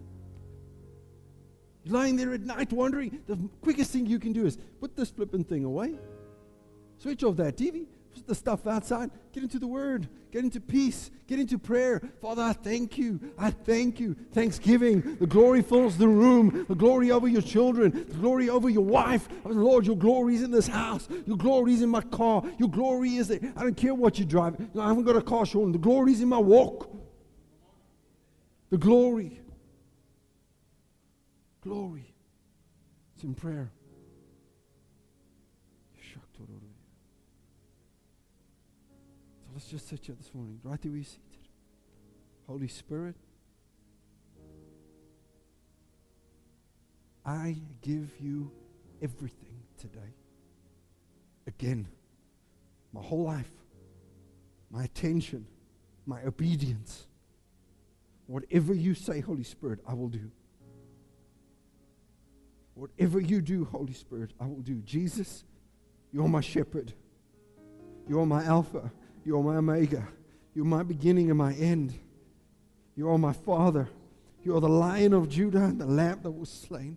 You're 1.82 1.94
lying 1.94 2.14
there 2.14 2.32
at 2.32 2.42
night 2.42 2.72
wondering. 2.72 3.20
The 3.26 3.36
quickest 3.60 3.90
thing 3.90 4.06
you 4.06 4.20
can 4.20 4.32
do 4.32 4.46
is 4.46 4.56
put 4.80 4.94
this 4.94 5.10
flipping 5.10 5.42
thing 5.42 5.64
away. 5.64 5.98
Switch 6.98 7.24
off 7.24 7.36
that 7.36 7.56
TV. 7.56 7.86
The 8.26 8.34
stuff 8.34 8.66
outside. 8.66 9.10
Get 9.32 9.42
into 9.42 9.58
the 9.58 9.66
Word. 9.66 10.08
Get 10.30 10.44
into 10.44 10.60
peace. 10.60 11.10
Get 11.26 11.38
into 11.38 11.58
prayer. 11.58 12.02
Father, 12.20 12.42
I 12.42 12.52
thank 12.52 12.98
you. 12.98 13.20
I 13.38 13.50
thank 13.50 13.98
you. 14.00 14.14
Thanksgiving. 14.32 15.16
The 15.18 15.26
glory 15.26 15.62
fills 15.62 15.96
the 15.96 16.08
room. 16.08 16.66
The 16.68 16.74
glory 16.74 17.10
over 17.10 17.28
your 17.28 17.42
children. 17.42 17.92
The 17.92 18.18
glory 18.18 18.48
over 18.50 18.68
your 18.68 18.84
wife. 18.84 19.28
Oh, 19.44 19.50
Lord, 19.50 19.86
your 19.86 19.96
glory 19.96 20.34
is 20.34 20.42
in 20.42 20.50
this 20.50 20.66
house. 20.66 21.08
Your 21.26 21.36
glory 21.36 21.74
is 21.74 21.82
in 21.82 21.88
my 21.88 22.02
car. 22.02 22.42
Your 22.58 22.68
glory 22.68 23.16
is 23.16 23.28
there. 23.28 23.40
I 23.56 23.62
don't 23.62 23.76
care 23.76 23.94
what 23.94 24.18
you 24.18 24.24
drive. 24.24 24.56
I 24.78 24.88
haven't 24.88 25.04
got 25.04 25.16
a 25.16 25.22
car 25.22 25.46
showing. 25.46 25.72
The 25.72 25.78
glory 25.78 26.12
is 26.12 26.20
in 26.20 26.28
my 26.28 26.38
walk. 26.38 26.90
The 28.70 28.78
glory. 28.78 29.40
Glory. 31.62 32.14
It's 33.14 33.24
in 33.24 33.34
prayer. 33.34 33.72
Let's 39.58 39.70
just 39.72 39.88
sit 39.88 40.06
here 40.06 40.14
this 40.14 40.32
morning, 40.32 40.60
right 40.62 40.78
where 40.84 40.94
you're 40.94 41.02
seated. 41.02 41.48
Holy 42.46 42.68
Spirit, 42.68 43.16
I 47.26 47.56
give 47.82 48.08
you 48.20 48.52
everything 49.02 49.56
today. 49.76 50.14
Again, 51.48 51.88
my 52.92 53.02
whole 53.02 53.24
life, 53.24 53.50
my 54.70 54.84
attention, 54.84 55.44
my 56.06 56.22
obedience. 56.22 57.08
Whatever 58.28 58.72
you 58.72 58.94
say, 58.94 59.18
Holy 59.18 59.42
Spirit, 59.42 59.80
I 59.88 59.94
will 59.94 60.08
do. 60.08 60.30
Whatever 62.74 63.18
you 63.18 63.40
do, 63.40 63.64
Holy 63.64 63.94
Spirit, 63.94 64.34
I 64.38 64.46
will 64.46 64.62
do. 64.62 64.76
Jesus, 64.82 65.42
you're 66.12 66.28
my 66.28 66.42
shepherd. 66.42 66.92
You're 68.08 68.24
my 68.24 68.44
Alpha. 68.44 68.92
You 69.28 69.38
are 69.38 69.42
my 69.42 69.56
Omega. 69.56 70.08
You 70.54 70.62
are 70.62 70.64
my 70.64 70.82
beginning 70.82 71.28
and 71.28 71.36
my 71.36 71.52
end. 71.52 71.92
You 72.96 73.10
are 73.10 73.18
my 73.18 73.34
Father. 73.34 73.86
You 74.42 74.56
are 74.56 74.60
the 74.62 74.70
Lion 74.70 75.12
of 75.12 75.28
Judah 75.28 75.64
and 75.64 75.78
the 75.78 75.84
Lamb 75.84 76.20
that 76.22 76.30
was 76.30 76.48
slain. 76.48 76.96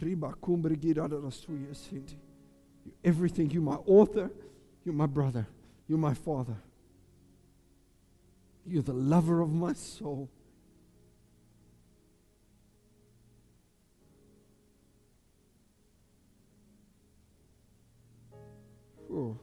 You 0.00 0.18
are 0.24 0.34
everything. 3.04 3.48
You're 3.52 3.62
my 3.62 3.76
author. 3.86 4.28
You're 4.84 4.96
my 4.96 5.06
brother. 5.06 5.46
You're 5.86 5.98
my 5.98 6.14
father. 6.14 6.56
You're 8.66 8.82
the 8.82 8.92
lover 8.92 9.42
of 9.42 9.52
my 9.52 9.72
soul. 9.72 10.28
Oh. 19.08 19.38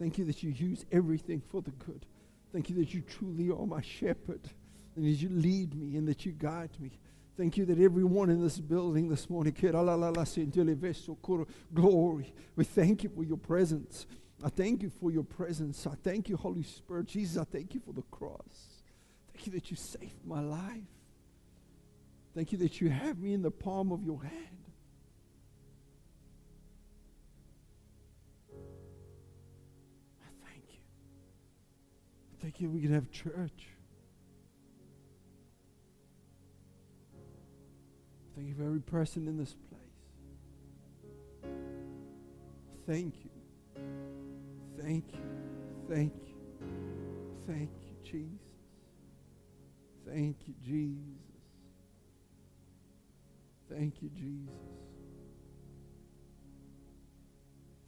Thank 0.00 0.16
you 0.16 0.24
that 0.24 0.42
you 0.42 0.50
use 0.50 0.86
everything 0.90 1.42
for 1.50 1.60
the 1.60 1.72
good. 1.72 2.06
Thank 2.54 2.70
you 2.70 2.76
that 2.76 2.94
you 2.94 3.02
truly 3.02 3.50
are 3.50 3.66
my 3.66 3.82
shepherd 3.82 4.40
and 4.96 5.04
that 5.04 5.10
you 5.10 5.28
lead 5.28 5.74
me 5.74 5.96
and 5.96 6.08
that 6.08 6.24
you 6.24 6.32
guide 6.32 6.70
me. 6.80 6.98
Thank 7.36 7.58
you 7.58 7.66
that 7.66 7.78
everyone 7.78 8.30
in 8.30 8.42
this 8.42 8.58
building 8.58 9.10
this 9.10 9.28
morning, 9.28 9.54
glory. 11.74 12.34
We 12.56 12.64
thank 12.64 13.04
you 13.04 13.10
for 13.10 13.22
your 13.22 13.36
presence. 13.36 14.06
I 14.42 14.48
thank 14.48 14.82
you 14.82 14.88
for 14.88 15.10
your 15.10 15.22
presence. 15.22 15.86
I 15.86 15.94
thank 16.02 16.30
you, 16.30 16.36
Holy 16.38 16.62
Spirit. 16.62 17.06
Jesus, 17.06 17.36
I 17.36 17.44
thank 17.44 17.74
you 17.74 17.80
for 17.80 17.92
the 17.92 18.02
cross. 18.10 18.82
Thank 19.34 19.46
you 19.46 19.52
that 19.52 19.70
you 19.70 19.76
saved 19.76 20.24
my 20.24 20.40
life. 20.40 20.80
Thank 22.34 22.52
you 22.52 22.58
that 22.58 22.80
you 22.80 22.88
have 22.88 23.18
me 23.18 23.34
in 23.34 23.42
the 23.42 23.50
palm 23.50 23.92
of 23.92 24.02
your 24.02 24.22
hand. 24.22 24.59
Thank 32.40 32.60
you 32.60 32.70
we 32.70 32.80
can 32.80 32.94
have 32.94 33.10
church. 33.10 33.68
Thank 38.34 38.48
you 38.48 38.54
for 38.54 38.64
every 38.64 38.80
person 38.80 39.28
in 39.28 39.36
this 39.36 39.54
place. 39.68 39.80
Thank 42.86 43.14
you. 43.24 43.30
Thank 44.78 45.12
you. 45.12 45.20
Thank 45.88 46.14
you. 46.26 46.34
Thank 47.46 47.70
you, 47.82 48.10
Jesus. 48.10 48.50
Thank 50.06 50.36
you, 50.46 50.54
Jesus. 50.64 51.20
Thank 53.68 54.02
you, 54.02 54.08
Jesus. 54.08 54.54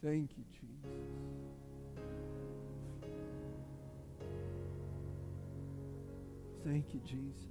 Thank 0.03 0.31
you, 0.37 0.45
Jesus. 0.53 1.52
Thank 6.65 6.95
you, 6.95 7.01
Jesus. 7.05 7.51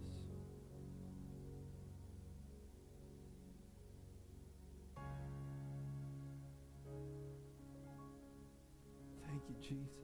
Thank 9.28 9.44
you, 9.50 9.56
Jesus. 9.62 10.02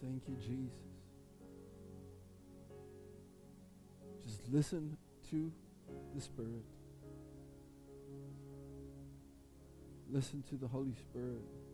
Thank 0.00 0.22
you, 0.28 0.36
Jesus. 0.36 0.78
Just 4.24 4.48
listen 4.52 4.96
to 5.30 5.52
the 6.14 6.20
Spirit. 6.20 6.64
Listen 10.08 10.42
to 10.48 10.56
the 10.56 10.68
Holy 10.68 10.94
Spirit. 10.94 11.69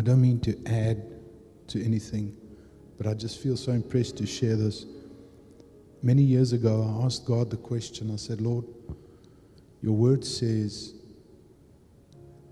I 0.00 0.02
don't 0.02 0.22
mean 0.22 0.40
to 0.40 0.56
add 0.64 1.02
to 1.68 1.84
anything, 1.84 2.34
but 2.96 3.06
I 3.06 3.12
just 3.12 3.38
feel 3.38 3.54
so 3.54 3.72
impressed 3.72 4.16
to 4.16 4.26
share 4.26 4.56
this. 4.56 4.86
Many 6.02 6.22
years 6.22 6.54
ago, 6.54 6.82
I 6.82 7.04
asked 7.04 7.26
God 7.26 7.50
the 7.50 7.58
question 7.58 8.10
I 8.10 8.16
said, 8.16 8.40
Lord, 8.40 8.64
your 9.82 9.92
word 9.92 10.24
says, 10.24 10.94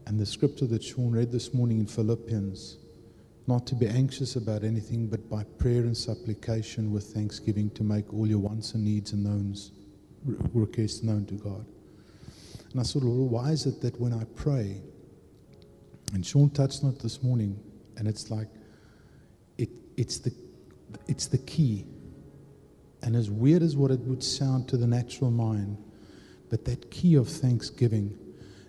and 0.07 0.20
the 0.20 0.26
scripture 0.26 0.66
that 0.66 0.84
Sean 0.84 1.11
read 1.11 1.32
this 1.32 1.55
morning 1.55 1.80
in 1.80 1.86
Philippians, 1.86 2.76
not 3.46 3.66
to 3.68 3.74
be 3.74 3.86
anxious 3.86 4.36
about 4.36 4.62
anything, 4.62 5.07
but 5.07 5.30
by 5.30 5.44
prayer 5.57 5.84
and 5.84 5.96
supplication 5.96 6.92
with 6.92 7.05
thanksgiving 7.05 7.70
to 7.70 7.82
make 7.82 8.12
all 8.12 8.26
your 8.26 8.40
wants 8.40 8.74
and 8.74 8.84
needs 8.84 9.12
and 9.12 9.24
knowns, 9.24 9.72
requests 10.53 11.03
known 11.03 11.24
to 11.24 11.34
God. 11.36 11.64
And 12.72 12.78
I 12.78 12.82
said, 12.82 13.05
Lord, 13.05 13.30
why 13.30 13.53
is 13.53 13.64
it 13.64 13.80
that 13.80 13.99
when 13.99 14.12
I 14.12 14.24
pray, 14.36 14.82
and 16.14 16.24
Sean 16.24 16.50
touched 16.50 16.84
on 16.84 16.90
it 16.90 17.00
this 17.00 17.22
morning, 17.22 17.59
and 17.96 18.09
it's 18.09 18.30
like 18.30 18.48
it, 19.59 19.68
it's 19.96 20.18
the, 20.18 20.32
it's 21.06 21.26
the 21.26 21.38
key. 21.38 21.84
And 23.02 23.14
as 23.14 23.30
weird 23.30 23.62
as 23.62 23.76
what 23.76 23.90
it 23.90 24.00
would 24.00 24.22
sound 24.22 24.68
to 24.68 24.76
the 24.76 24.86
natural 24.86 25.30
mind, 25.30 25.76
but 26.50 26.64
that 26.64 26.90
key 26.90 27.14
of 27.14 27.28
thanksgiving. 27.28 28.16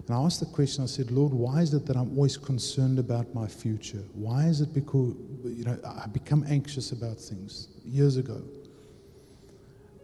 And 0.06 0.16
I 0.16 0.22
asked 0.22 0.40
the 0.40 0.46
question, 0.48 0.84
I 0.84 0.88
said, 0.88 1.12
Lord, 1.12 1.34
why 1.34 1.62
is 1.62 1.74
it 1.74 1.86
that 1.86 1.96
I'm 1.96 2.10
always 2.16 2.38
concerned 2.38 3.00
about 3.00 3.34
my 3.34 3.48
future? 3.48 4.04
Why 4.14 4.46
is 4.46 4.62
it 4.62 4.74
because, 4.74 5.16
you 5.44 5.64
know, 5.64 5.78
I 5.86 6.08
become 6.08 6.46
anxious 6.48 6.92
about 6.92 7.18
things 7.18 7.70
years 7.86 8.18
ago? 8.18 8.42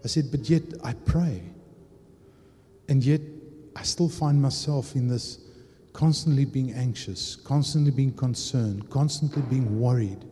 I 0.04 0.08
said, 0.08 0.26
but 0.32 0.50
yet 0.50 0.64
I 0.84 0.94
pray. 0.94 1.42
And 2.88 3.04
yet 3.04 3.22
I 3.76 3.82
still 3.82 4.10
find 4.10 4.40
myself 4.40 4.96
in 4.96 5.08
this 5.08 5.40
constantly 5.96 6.44
being 6.44 6.74
anxious, 6.74 7.38
constantly 7.38 7.90
being 7.90 8.12
concerned, 8.12 8.90
constantly 8.90 9.42
being 9.44 9.80
worried 9.80 10.26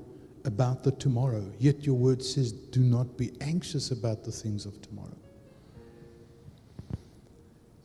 about 0.44 0.84
the 0.84 0.92
tomorrow. 0.92 1.50
Yet 1.58 1.86
your 1.86 1.96
word 1.96 2.22
says, 2.22 2.52
do 2.52 2.82
not 2.82 3.18
be 3.18 3.32
anxious 3.40 3.92
about 3.92 4.26
the 4.26 4.32
things 4.32 4.66
of 4.66 4.82
tomorrow. 4.82 5.18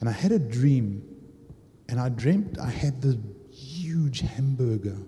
And 0.00 0.08
I 0.08 0.12
had 0.12 0.32
a 0.32 0.40
dream, 0.40 1.04
and 1.88 2.00
I 2.00 2.08
dreamt 2.08 2.58
I 2.58 2.68
had 2.68 3.00
this 3.00 3.16
huge 3.52 4.20
hamburger. 4.20 4.98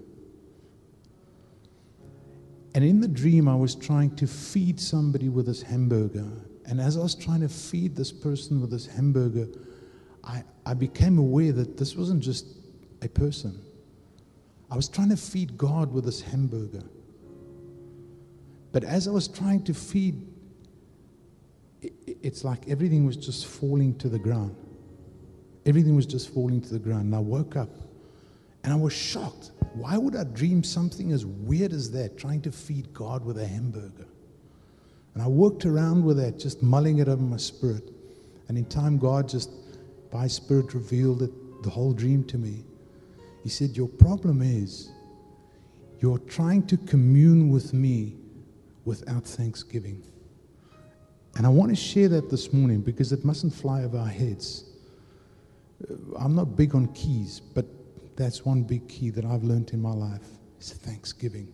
And 2.77 2.85
in 2.85 3.01
the 3.01 3.09
dream, 3.09 3.49
I 3.49 3.57
was 3.57 3.75
trying 3.75 4.15
to 4.15 4.29
feed 4.29 4.79
somebody 4.79 5.29
with 5.29 5.47
this 5.47 5.61
hamburger. 5.61 6.31
And 6.67 6.81
as 6.81 6.97
I 6.97 7.01
was 7.01 7.17
trying 7.17 7.41
to 7.41 7.49
feed 7.49 7.97
this 7.97 8.13
person 8.13 8.61
with 8.61 8.71
this 8.71 8.87
hamburger, 8.87 9.49
I, 10.23 10.45
I 10.65 10.75
became 10.75 11.19
aware 11.19 11.51
that 11.51 11.77
this 11.77 11.97
wasn't 11.97 12.23
just 12.23 12.47
a 13.03 13.09
person. 13.09 13.61
I 14.71 14.77
was 14.77 14.89
trying 14.89 15.09
to 15.09 15.17
feed 15.17 15.59
God 15.59 15.93
with 15.93 16.05
this 16.05 16.21
hamburger. 16.21 16.85
But 18.73 18.85
as 18.85 19.09
I 19.09 19.11
was 19.11 19.27
trying 19.27 19.65
to 19.65 19.75
feed, 19.75 20.27
it, 21.83 21.93
it's 22.07 22.45
like 22.45 22.69
everything 22.69 23.05
was 23.05 23.17
just 23.17 23.47
falling 23.47 23.97
to 23.99 24.09
the 24.09 24.19
ground. 24.19 24.55
Everything 25.67 25.97
was 25.97 26.07
just 26.07 26.33
falling 26.33 26.61
to 26.63 26.73
the 26.73 26.79
ground. 26.79 27.07
And 27.07 27.15
I 27.15 27.19
woke 27.19 27.57
up 27.57 27.71
and 28.63 28.73
I 28.73 28.77
was 28.77 28.93
shocked. 28.93 29.51
Why 29.75 29.97
would 29.97 30.17
I 30.17 30.25
dream 30.25 30.63
something 30.63 31.13
as 31.13 31.27
weird 31.27 31.73
as 31.73 31.91
that, 31.93 32.17
trying 32.17 32.43
to 32.43 32.53
feed 32.53 32.93
God 32.93 33.25
with 33.25 33.39
a 33.39 33.47
hamburger? 33.47 34.07
And 35.15 35.23
I 35.23 35.27
worked 35.27 35.67
around 35.67 36.05
with 36.05 36.19
that, 36.19 36.39
just 36.39 36.63
mulling 36.63 36.99
it 36.99 37.09
over 37.09 37.23
my 37.23 37.37
spirit. 37.37 37.91
And 38.49 38.57
in 38.57 38.65
time, 38.67 38.99
God 38.99 39.29
just, 39.29 39.51
by 40.11 40.27
Spirit, 40.27 40.75
revealed 40.75 41.23
it, 41.23 41.63
the 41.63 41.71
whole 41.71 41.93
dream 41.93 42.25
to 42.25 42.39
me. 42.39 42.65
He 43.43 43.49
said, 43.49 43.77
Your 43.77 43.89
problem 43.89 44.43
is 44.43 44.91
you're 46.01 46.19
trying 46.19 46.67
to 46.67 46.77
commune 46.77 47.51
with 47.51 47.73
me 47.73 48.17
without 48.85 49.25
thanksgiving. 49.25 50.03
And 51.37 51.47
I 51.47 51.49
want 51.49 51.71
to 51.71 51.77
share 51.77 52.09
that 52.09 52.31
this 52.31 52.53
morning 52.53 52.81
because 52.81 53.13
it 53.13 53.25
mustn't 53.25 53.55
fly 53.55 53.85
over 53.85 53.99
our 53.99 54.07
heads. 54.09 54.65
Uh, 55.89 55.95
I'm 56.19 56.35
not 56.35 56.57
big 56.57 56.75
on 56.75 56.89
keys, 56.89 57.41
but 57.41 57.67
that's 58.17 58.45
one 58.45 58.63
big 58.63 58.89
key 58.89 59.11
that 59.11 59.25
I've 59.25 59.45
learned 59.45 59.71
in 59.71 59.81
my 59.81 59.93
life 59.93 60.27
is 60.59 60.73
thanksgiving. 60.73 61.53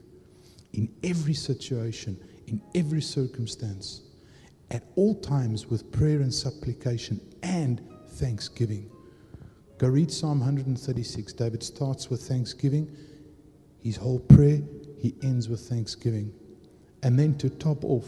In 0.73 0.89
every 1.05 1.35
situation, 1.35 2.19
in 2.47 2.61
every 2.75 3.03
circumstance, 3.03 4.03
at 4.71 4.83
all 4.97 5.15
times 5.15 5.67
with 5.67 5.93
prayer 5.93 6.21
and 6.21 6.33
supplication 6.33 7.21
and 7.43 7.81
thanksgiving. 8.09 8.91
Go 9.79 9.89
read 9.89 10.11
Psalm 10.11 10.41
136. 10.41 11.33
David 11.35 11.63
starts 11.63 12.09
with 12.09 12.23
thanksgiving. 12.23 12.95
His 13.83 13.97
whole 13.97 14.19
prayer, 14.19 14.61
he 14.99 15.15
ends 15.23 15.49
with 15.49 15.61
thanksgiving. 15.61 16.33
And 17.03 17.19
then 17.19 17.37
to 17.39 17.51
top 17.51 17.85
off, 17.85 18.07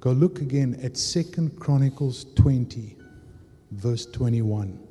go 0.00 0.10
look 0.10 0.40
again 0.40 0.78
at 0.82 0.96
Second 0.96 1.58
Chronicles 1.60 2.26
20, 2.34 2.96
verse 3.70 4.06
21 4.06 4.86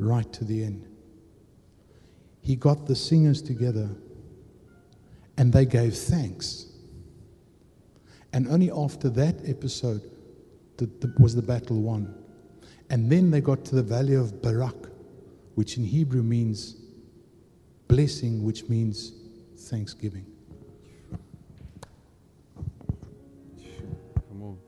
right 0.00 0.32
to 0.32 0.44
the 0.44 0.64
end. 0.64 0.86
He 2.40 2.56
got 2.56 2.86
the 2.86 2.96
singers 2.96 3.42
together 3.42 3.90
and 5.36 5.52
they 5.52 5.66
gave 5.66 5.94
thanks. 5.94 6.66
And 8.32 8.48
only 8.48 8.70
after 8.70 9.10
that 9.10 9.36
episode 9.44 10.02
was 11.18 11.34
the 11.34 11.42
battle 11.42 11.80
won. 11.80 12.14
And 12.90 13.10
then 13.10 13.30
they 13.30 13.40
got 13.40 13.64
to 13.66 13.76
the 13.76 13.82
valley 13.84 14.14
of 14.14 14.42
Barak, 14.42 14.90
which 15.54 15.76
in 15.76 15.84
Hebrew 15.84 16.24
means 16.24 16.76
blessing, 17.86 18.42
which 18.42 18.68
means 18.68 19.12
thanksgiving. 19.56 20.26
Come 24.28 24.42
on. 24.42 24.58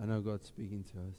I 0.00 0.06
know 0.06 0.20
God's 0.20 0.46
speaking 0.46 0.84
to 0.92 0.98
us. 1.08 1.16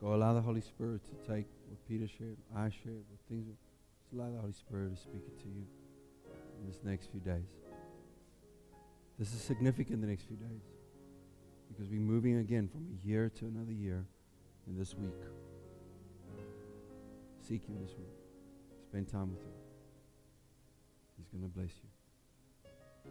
Go 0.00 0.14
allow 0.14 0.32
the 0.32 0.40
Holy 0.40 0.62
Spirit 0.62 1.02
to 1.04 1.32
take 1.32 1.46
what 1.68 1.86
Peter 1.86 2.08
shared, 2.08 2.36
I 2.56 2.70
shared, 2.82 3.04
what 3.10 3.20
things. 3.28 3.46
Just 3.46 4.12
allow 4.14 4.30
the 4.30 4.40
Holy 4.40 4.54
Spirit 4.54 4.96
to 4.96 5.00
speak 5.00 5.22
it 5.26 5.38
to 5.42 5.48
you 5.48 5.66
in 6.60 6.66
this 6.66 6.78
next 6.82 7.10
few 7.12 7.20
days. 7.20 7.59
This 9.20 9.34
is 9.34 9.42
significant 9.42 10.00
the 10.00 10.06
next 10.06 10.22
few 10.22 10.36
days 10.36 10.62
because 11.68 11.90
we're 11.90 12.00
moving 12.00 12.38
again 12.38 12.66
from 12.66 12.86
a 12.88 13.06
year 13.06 13.30
to 13.38 13.44
another 13.44 13.70
year 13.70 14.02
in 14.66 14.78
this 14.78 14.94
week. 14.94 15.12
Seek 17.46 17.66
Him 17.66 17.76
this 17.82 17.90
week. 17.98 18.08
Spend 18.88 19.08
time 19.08 19.30
with 19.30 19.42
Him. 19.42 19.52
He's 21.18 21.28
going 21.28 21.42
to 21.42 21.48
bless 21.48 21.68
you. 21.68 23.10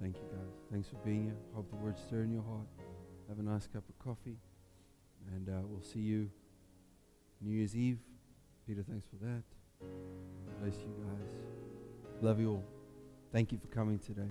Thank 0.00 0.16
you, 0.16 0.22
guys. 0.32 0.56
Thanks 0.72 0.88
for 0.88 0.96
being 1.04 1.26
here. 1.26 1.36
Hope 1.54 1.70
the 1.70 1.76
words 1.76 2.00
stir 2.04 2.22
in 2.22 2.32
your 2.32 2.42
heart. 2.42 2.66
Have 3.28 3.38
a 3.38 3.42
nice 3.42 3.68
cup 3.68 3.84
of 3.88 3.96
coffee. 4.00 4.38
And 5.32 5.48
uh, 5.48 5.60
we'll 5.62 5.80
see 5.80 6.00
you 6.00 6.28
New 7.40 7.52
Year's 7.56 7.76
Eve. 7.76 8.00
Peter, 8.66 8.82
thanks 8.82 9.06
for 9.06 9.24
that. 9.24 9.44
Bless 10.60 10.74
you 10.74 10.92
guys. 11.04 12.20
Love 12.20 12.40
you 12.40 12.50
all. 12.50 12.64
Thank 13.32 13.52
you 13.52 13.58
for 13.58 13.68
coming 13.68 14.00
today. 14.00 14.30